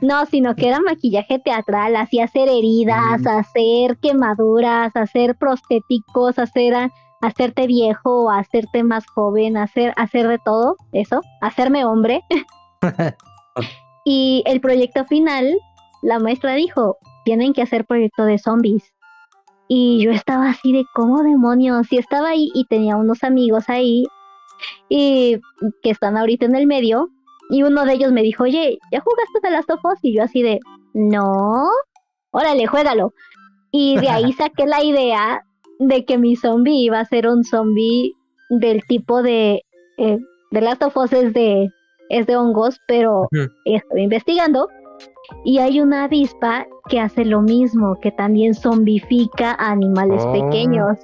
No, 0.00 0.26
sino 0.26 0.54
que 0.56 0.68
era 0.68 0.80
maquillaje 0.80 1.38
teatral, 1.38 1.96
así 1.96 2.20
hacer 2.20 2.48
heridas, 2.48 3.20
mm. 3.22 3.28
hacer 3.28 3.96
quemaduras, 3.98 4.94
hacer 4.96 5.36
prostéticos, 5.36 6.38
hacer 6.38 6.90
hacerte 7.24 7.66
viejo, 7.66 8.30
hacerte 8.30 8.82
más 8.82 9.06
joven, 9.06 9.56
hacer, 9.56 9.94
hacer 9.96 10.28
de 10.28 10.38
todo, 10.44 10.76
eso, 10.92 11.22
hacerme 11.40 11.84
hombre. 11.84 12.22
y 14.04 14.42
el 14.46 14.60
proyecto 14.60 15.04
final, 15.06 15.56
la 16.02 16.18
maestra 16.18 16.54
dijo, 16.54 16.98
tienen 17.24 17.54
que 17.54 17.62
hacer 17.62 17.86
proyecto 17.86 18.24
de 18.24 18.38
zombies. 18.38 18.92
Y 19.68 20.04
yo 20.04 20.10
estaba 20.10 20.50
así 20.50 20.72
de, 20.72 20.84
¿cómo 20.94 21.22
demonios? 21.22 21.90
Y 21.90 21.96
estaba 21.96 22.28
ahí 22.28 22.50
y 22.54 22.66
tenía 22.66 22.96
unos 22.96 23.24
amigos 23.24 23.64
ahí 23.68 24.04
y 24.88 25.40
que 25.82 25.90
están 25.90 26.16
ahorita 26.18 26.44
en 26.44 26.54
el 26.54 26.66
medio. 26.66 27.08
Y 27.50 27.62
uno 27.62 27.84
de 27.84 27.94
ellos 27.94 28.12
me 28.12 28.22
dijo, 28.22 28.44
oye, 28.44 28.78
¿ya 28.90 29.00
jugaste 29.00 29.40
The 29.42 29.50
Last 29.50 29.70
of 29.70 29.84
Us? 29.84 29.98
Y 30.02 30.16
yo 30.16 30.22
así 30.22 30.42
de, 30.42 30.60
no, 30.94 31.68
órale, 32.30 32.66
juégalo. 32.66 33.12
Y 33.70 33.98
de 33.98 34.08
ahí 34.08 34.32
saqué 34.38 34.66
la 34.66 34.82
idea 34.82 35.44
de 35.78 36.04
que 36.04 36.18
mi 36.18 36.36
zombie 36.36 36.84
iba 36.84 37.00
a 37.00 37.04
ser 37.04 37.28
un 37.28 37.44
zombie 37.44 38.12
del 38.50 38.82
tipo 38.86 39.22
de... 39.22 39.62
Eh, 39.98 40.18
The 40.50 40.60
Last 40.60 40.82
of 40.84 40.96
Us 40.96 41.12
es 41.12 41.34
de, 41.34 41.68
es 42.10 42.26
de 42.26 42.36
hongos, 42.36 42.78
pero 42.86 43.28
estoy 43.64 44.02
investigando 44.02 44.68
y 45.44 45.58
hay 45.58 45.80
una 45.80 46.04
avispa 46.04 46.66
que 46.88 47.00
hace 47.00 47.24
lo 47.24 47.42
mismo, 47.42 47.96
que 48.00 48.10
también 48.12 48.54
zombifica 48.54 49.52
a 49.58 49.72
animales 49.72 50.22
oh. 50.26 50.32
pequeños. 50.32 50.98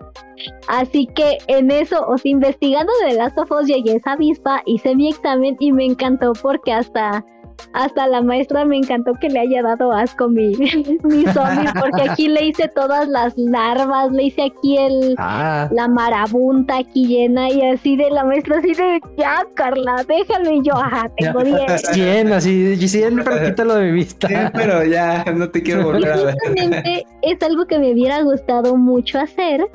Así 0.68 1.06
que 1.14 1.38
en 1.46 1.70
eso, 1.70 2.06
o 2.06 2.16
sea, 2.16 2.30
investigando 2.30 2.92
de 3.06 3.14
Last 3.14 3.38
of 3.38 3.50
Us, 3.50 3.66
llegué 3.66 3.92
a 3.92 3.96
esa 3.96 4.12
avispa, 4.12 4.62
hice 4.66 4.94
mi 4.94 5.08
examen 5.08 5.56
y 5.58 5.72
me 5.72 5.84
encantó 5.84 6.32
porque 6.42 6.72
hasta 6.72 7.24
hasta 7.72 8.06
la 8.06 8.22
maestra 8.22 8.64
me 8.64 8.76
encantó 8.76 9.14
que 9.14 9.28
le 9.28 9.40
haya 9.40 9.62
dado 9.62 9.92
asco 9.92 10.28
mi, 10.28 10.48
mi 11.04 11.24
zombie, 11.26 11.70
porque 11.78 12.08
aquí 12.08 12.28
le 12.28 12.46
hice 12.46 12.68
todas 12.68 13.08
las 13.08 13.36
larvas, 13.36 14.10
le 14.12 14.24
hice 14.24 14.42
aquí 14.42 14.76
el 14.76 15.14
ah. 15.18 15.68
la 15.72 15.88
marabunta 15.88 16.78
aquí 16.78 17.06
llena 17.06 17.48
y 17.50 17.62
así 17.62 17.96
de 17.96 18.10
la 18.10 18.24
maestra 18.24 18.58
así 18.58 18.74
de 18.74 19.00
ya 19.16 19.46
Carla, 19.54 20.04
déjalo 20.06 20.50
y 20.50 20.62
yo, 20.62 20.74
ajá, 20.74 21.10
tengo 21.16 21.42
10. 21.42 21.82
100, 21.92 22.32
así, 22.32 22.88
100 22.88 23.24
para 23.24 23.44
quítalo 23.44 23.74
de 23.76 23.92
vista. 23.92 24.28
Sí, 24.28 24.34
pero 24.54 24.84
ya 24.84 25.24
no 25.24 25.48
te 25.50 25.62
quiero 25.62 25.84
volver 25.84 26.12
a 26.12 26.16
ver. 26.16 26.34
Justamente 26.34 27.06
es 27.22 27.42
algo 27.42 27.66
que 27.66 27.78
me 27.78 27.92
hubiera 27.92 28.22
gustado 28.22 28.76
mucho 28.76 29.18
hacer, 29.18 29.66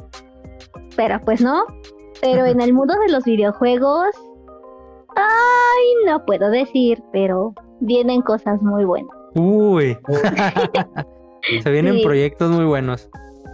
pero 0.96 1.20
pues 1.22 1.42
no. 1.42 1.66
Pero 2.22 2.46
en 2.46 2.62
el 2.62 2.74
mundo 2.74 2.94
de 3.06 3.12
los 3.12 3.24
videojuegos, 3.26 4.08
ay, 5.16 6.06
no 6.08 6.26
puedo 6.26 6.50
decir, 6.50 7.02
pero 7.12 7.54
vienen 7.80 8.22
cosas 8.22 8.62
muy 8.62 8.86
buenas. 8.86 9.12
Uy. 9.36 9.98
Se 11.64 11.70
vienen 11.70 12.02
proyectos 12.04 12.52
muy 12.52 12.66
buenos. 12.66 13.10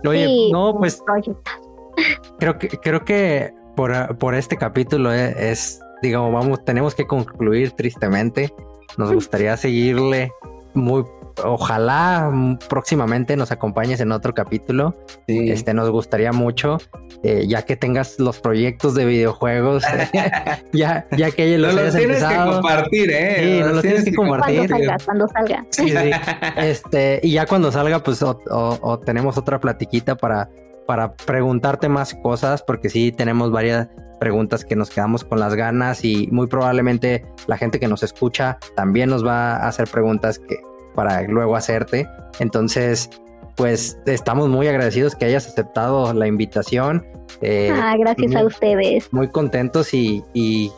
Oye, 0.08 0.50
no, 0.52 0.76
pues. 0.78 1.04
Creo 2.40 2.58
que, 2.58 2.70
creo 2.70 3.06
que 3.06 3.54
por, 3.76 4.18
por 4.18 4.34
este 4.34 4.58
capítulo 4.58 5.12
es, 5.14 5.80
digamos, 6.02 6.34
vamos, 6.34 6.64
tenemos 6.66 6.96
que 6.96 7.06
concluir 7.06 7.72
tristemente. 7.72 8.52
Nos 8.98 9.14
gustaría 9.14 9.56
seguirle 9.58 10.32
muy 10.74 11.04
ojalá 11.44 12.32
próximamente 12.70 13.36
nos 13.36 13.52
acompañes 13.52 14.00
en 14.00 14.12
otro 14.12 14.34
capítulo. 14.34 14.96
Este 15.28 15.74
nos 15.74 15.90
gustaría 15.90 16.32
mucho, 16.32 16.78
eh, 17.24 17.46
ya 17.48 17.64
que 17.64 17.76
tengas 17.76 18.20
los 18.20 18.40
proyectos 18.40 18.96
de 18.96 19.06
videojuegos, 19.06 19.84
ya, 20.74 21.08
ya 21.12 21.32
que 21.32 21.58
los, 21.58 21.74
los 21.74 21.96
tienes 21.96 22.24
que 22.24 22.36
compartir, 22.36 23.12
¿eh? 23.12 23.36
Sí, 23.40 23.60
los, 23.60 23.72
los 23.74 23.82
tienes 23.82 24.06
que 24.06 24.14
compartir. 24.14 24.70
Cuando 25.06 25.28
salga, 25.28 25.66
Sí, 25.70 25.90
sí. 25.90 26.12
Este, 26.58 27.20
y 27.24 27.34
ya 27.34 27.46
cuando 27.46 27.72
salga, 27.72 28.00
pues 28.00 28.22
o, 28.24 29.00
tenemos 29.06 29.38
otra 29.38 29.60
platiquita 29.60 30.16
para, 30.16 30.50
para 30.86 31.14
preguntarte 31.14 31.90
más 31.90 32.14
cosas, 32.16 32.64
porque 32.64 32.90
sí 32.90 33.12
tenemos 33.12 33.52
varias 33.52 33.88
preguntas 34.20 34.64
que 34.64 34.76
nos 34.76 34.92
quedamos 34.92 35.24
con 35.24 35.40
las 35.40 35.56
ganas 35.56 36.06
y 36.06 36.28
muy 36.32 36.46
probablemente 36.46 37.26
la 37.48 37.58
gente 37.58 37.80
que 37.80 37.88
nos 37.88 38.04
escucha 38.04 38.60
también 38.76 39.10
nos 39.10 39.26
va 39.26 39.56
a 39.56 39.68
hacer 39.68 39.88
preguntas 39.88 40.38
que, 40.38 40.60
para 40.96 41.22
luego 41.24 41.56
hacerte. 41.56 42.08
Entonces, 42.40 43.10
pues 43.56 43.98
estamos 44.06 44.50
muy 44.50 44.68
agradecidos 44.68 45.16
que 45.16 45.26
hayas 45.26 45.48
aceptado 45.48 46.14
la 46.14 46.28
invitación. 46.28 47.06
Eh, 47.42 47.72
ah, 47.74 47.96
gracias 47.98 48.36
a 48.36 48.46
ustedes. 48.46 49.12
Muy 49.12 49.30
contentos 49.30 49.94
y, 49.94 50.24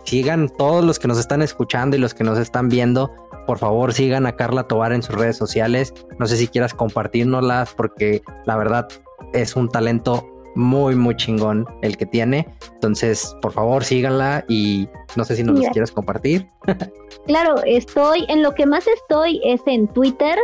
sigan 0.06 0.50
todos 0.50 0.84
los 0.84 1.00
que 1.00 1.08
nos 1.08 1.20
están 1.20 1.42
escuchando 1.42 1.96
y 1.96 2.00
los 2.00 2.14
que 2.14 2.24
nos 2.24 2.40
están 2.40 2.70
viendo. 2.70 3.12
Por 3.46 3.58
favor, 3.58 3.94
sigan 3.94 4.26
a 4.26 4.34
Carla 4.34 4.64
Tobar 4.64 4.94
en 4.94 5.04
sus 5.04 5.16
redes 5.16 5.38
sociales. 5.38 5.94
No 6.20 6.28
sé 6.28 6.38
si 6.38 6.48
quieras 6.48 6.74
compartirnoslas 6.74 7.74
porque 7.74 8.22
la 8.46 8.56
verdad 8.56 8.88
es 9.34 9.56
un 9.56 9.70
talento 9.70 10.26
muy, 10.56 10.96
muy 10.96 11.16
chingón 11.16 11.66
el 11.82 11.98
que 11.98 12.06
tiene. 12.06 12.48
Entonces, 12.74 13.36
por 13.42 13.52
favor, 13.52 13.84
síganla 13.84 14.46
y 14.48 14.88
no 15.16 15.24
sé 15.24 15.36
si 15.36 15.44
nos 15.44 15.60
los 15.60 15.70
quieres 15.70 15.92
compartir. 15.92 16.48
claro, 17.28 17.56
estoy, 17.66 18.26
en 18.30 18.44
lo 18.44 18.54
que 18.54 18.66
más 18.66 18.86
estoy 18.88 19.42
es 19.44 19.62
en 19.66 19.88
Twitter, 19.88 20.38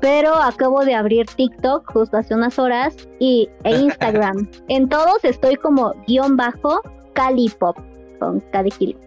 pero 0.00 0.34
acabo 0.34 0.84
de 0.84 0.94
abrir 0.94 1.26
TikTok 1.26 1.92
justo 1.92 2.16
hace 2.16 2.34
unas 2.34 2.58
horas 2.58 2.96
y 3.18 3.48
e 3.64 3.76
Instagram. 3.76 4.48
en 4.68 4.88
todos 4.88 5.24
estoy 5.24 5.56
como 5.56 5.94
guion 6.06 6.36
bajo 6.36 6.80
Calipop 7.14 7.76
con 8.20 8.42
kilo. 8.78 8.98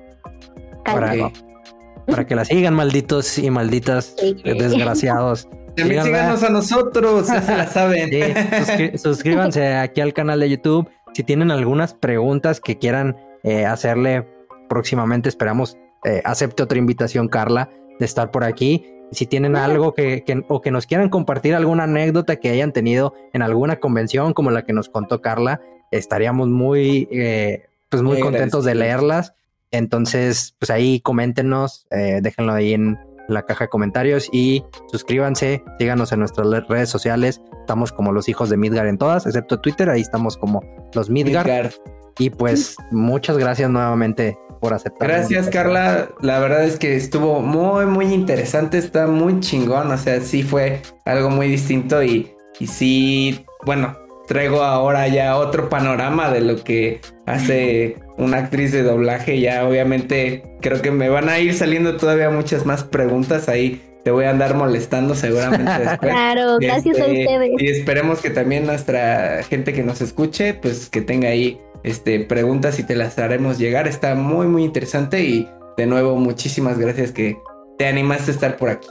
Para, 0.83 2.25
que 2.25 2.35
la 2.35 2.43
sigan, 2.43 2.73
malditos 2.73 3.37
y 3.37 3.49
malditas 3.49 4.15
desgraciados. 4.43 5.47
También 5.75 6.03
síganos 6.03 6.43
a 6.43 6.49
nosotros, 6.49 7.27
ya 7.27 7.41
se 7.41 7.55
la 7.55 7.67
saben. 7.71 8.09
suscríbanse 8.97 9.75
aquí 9.75 10.01
al 10.01 10.13
canal 10.13 10.39
de 10.39 10.49
YouTube. 10.49 10.89
Si 11.13 11.23
tienen 11.23 11.51
algunas 11.51 11.93
preguntas 11.93 12.59
que 12.59 12.77
quieran 12.77 13.17
eh, 13.43 13.65
hacerle 13.65 14.27
próximamente, 14.69 15.29
esperamos 15.29 15.77
eh, 16.05 16.21
acepte 16.25 16.63
otra 16.63 16.77
invitación, 16.77 17.27
Carla, 17.27 17.69
de 17.99 18.05
estar 18.05 18.31
por 18.31 18.43
aquí. 18.43 18.85
Si 19.11 19.25
tienen 19.25 19.57
algo 19.57 19.93
que, 19.93 20.23
o 20.47 20.61
que 20.61 20.71
nos 20.71 20.85
quieran 20.85 21.09
compartir 21.09 21.53
alguna 21.53 21.83
anécdota 21.83 22.37
que 22.37 22.49
hayan 22.49 22.71
tenido 22.71 23.13
en 23.33 23.41
alguna 23.41 23.77
convención 23.77 24.33
como 24.33 24.51
la 24.51 24.63
que 24.63 24.71
nos 24.71 24.87
contó 24.87 25.21
Carla, 25.21 25.59
estaríamos 25.91 26.47
muy, 26.47 27.09
eh, 27.11 27.65
pues 27.89 28.01
muy 28.01 28.19
contentos 28.19 28.63
de 28.63 28.75
leerlas. 28.75 29.33
Entonces, 29.71 30.55
pues 30.59 30.69
ahí 30.69 31.01
coméntenos, 31.01 31.87
déjenlo 31.89 32.53
ahí 32.53 32.73
en, 32.73 32.97
la 33.31 33.43
caja 33.43 33.65
de 33.65 33.69
comentarios 33.69 34.29
y 34.31 34.63
suscríbanse, 34.91 35.63
síganos 35.79 36.11
en 36.11 36.19
nuestras 36.19 36.47
redes 36.67 36.89
sociales. 36.89 37.41
Estamos 37.61 37.91
como 37.91 38.11
los 38.11 38.27
hijos 38.29 38.49
de 38.49 38.57
Midgar 38.57 38.87
en 38.87 38.97
todas, 38.97 39.25
excepto 39.25 39.59
Twitter, 39.59 39.89
ahí 39.89 40.01
estamos 40.01 40.37
como 40.37 40.61
los 40.93 41.09
Midgar. 41.09 41.71
Y 42.19 42.29
pues 42.29 42.75
muchas 42.91 43.37
gracias 43.37 43.69
nuevamente 43.69 44.37
por 44.59 44.73
aceptar. 44.73 45.07
Gracias, 45.07 45.49
Carla. 45.49 46.09
La 46.21 46.39
verdad 46.39 46.63
es 46.65 46.77
que 46.77 46.95
estuvo 46.95 47.41
muy, 47.41 47.85
muy 47.85 48.13
interesante, 48.13 48.77
está 48.77 49.07
muy 49.07 49.39
chingón. 49.39 49.91
O 49.91 49.97
sea, 49.97 50.21
sí 50.21 50.43
fue 50.43 50.81
algo 51.05 51.29
muy 51.29 51.47
distinto 51.47 52.03
y, 52.03 52.31
y 52.59 52.67
sí, 52.67 53.45
bueno, 53.65 53.97
traigo 54.27 54.61
ahora 54.61 55.07
ya 55.07 55.37
otro 55.37 55.67
panorama 55.67 56.29
de 56.29 56.41
lo 56.41 56.63
que 56.63 57.01
hace 57.25 57.97
una 58.21 58.37
actriz 58.37 58.71
de 58.71 58.83
doblaje. 58.83 59.39
Ya 59.39 59.67
obviamente 59.67 60.43
creo 60.61 60.81
que 60.81 60.91
me 60.91 61.09
van 61.09 61.27
a 61.27 61.39
ir 61.39 61.53
saliendo 61.53 61.97
todavía 61.97 62.29
muchas 62.29 62.65
más 62.65 62.83
preguntas 62.83 63.49
ahí. 63.49 63.81
Te 64.03 64.11
voy 64.11 64.25
a 64.25 64.31
andar 64.31 64.55
molestando 64.55 65.15
seguramente 65.15 65.71
después. 65.79 66.11
Claro, 66.11 66.57
gracias 66.59 66.97
a 66.99 67.05
este, 67.05 67.21
ustedes. 67.21 67.51
Y 67.59 67.67
esperemos 67.67 68.21
que 68.21 68.29
también 68.29 68.65
nuestra 68.65 69.43
gente 69.43 69.73
que 69.73 69.83
nos 69.83 70.01
escuche, 70.01 70.53
pues 70.53 70.89
que 70.89 71.01
tenga 71.01 71.29
ahí 71.29 71.59
este, 71.83 72.19
preguntas 72.19 72.79
y 72.79 72.83
te 72.83 72.95
las 72.95 73.17
haremos 73.19 73.57
llegar. 73.57 73.87
Está 73.87 74.15
muy, 74.15 74.47
muy 74.47 74.63
interesante 74.63 75.23
y 75.23 75.47
de 75.77 75.85
nuevo 75.85 76.15
muchísimas 76.15 76.77
gracias 76.77 77.11
que 77.11 77.37
te 77.77 77.87
animaste 77.87 78.31
a 78.31 78.33
estar 78.33 78.57
por 78.57 78.69
aquí. 78.69 78.87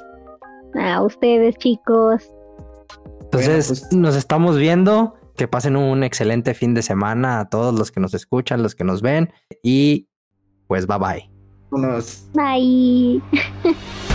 A 0.75 1.03
ustedes, 1.03 1.57
chicos. 1.57 2.29
Entonces, 3.23 3.69
pues, 3.69 3.93
nos 3.93 4.17
estamos 4.17 4.57
viendo. 4.57 5.15
Que 5.41 5.49
pasen 5.49 5.75
un 5.75 6.03
excelente 6.03 6.53
fin 6.53 6.75
de 6.75 6.83
semana 6.83 7.41
a 7.41 7.49
todos 7.49 7.73
los 7.73 7.91
que 7.91 7.99
nos 7.99 8.13
escuchan, 8.13 8.63
los 8.63 8.75
que 8.75 8.85
nos 8.85 9.01
ven. 9.01 9.33
Y 9.63 10.07
pues 10.67 10.87
bye 10.87 10.99
bye. 10.99 11.31
Unos. 11.71 12.29
Bye. 12.35 13.23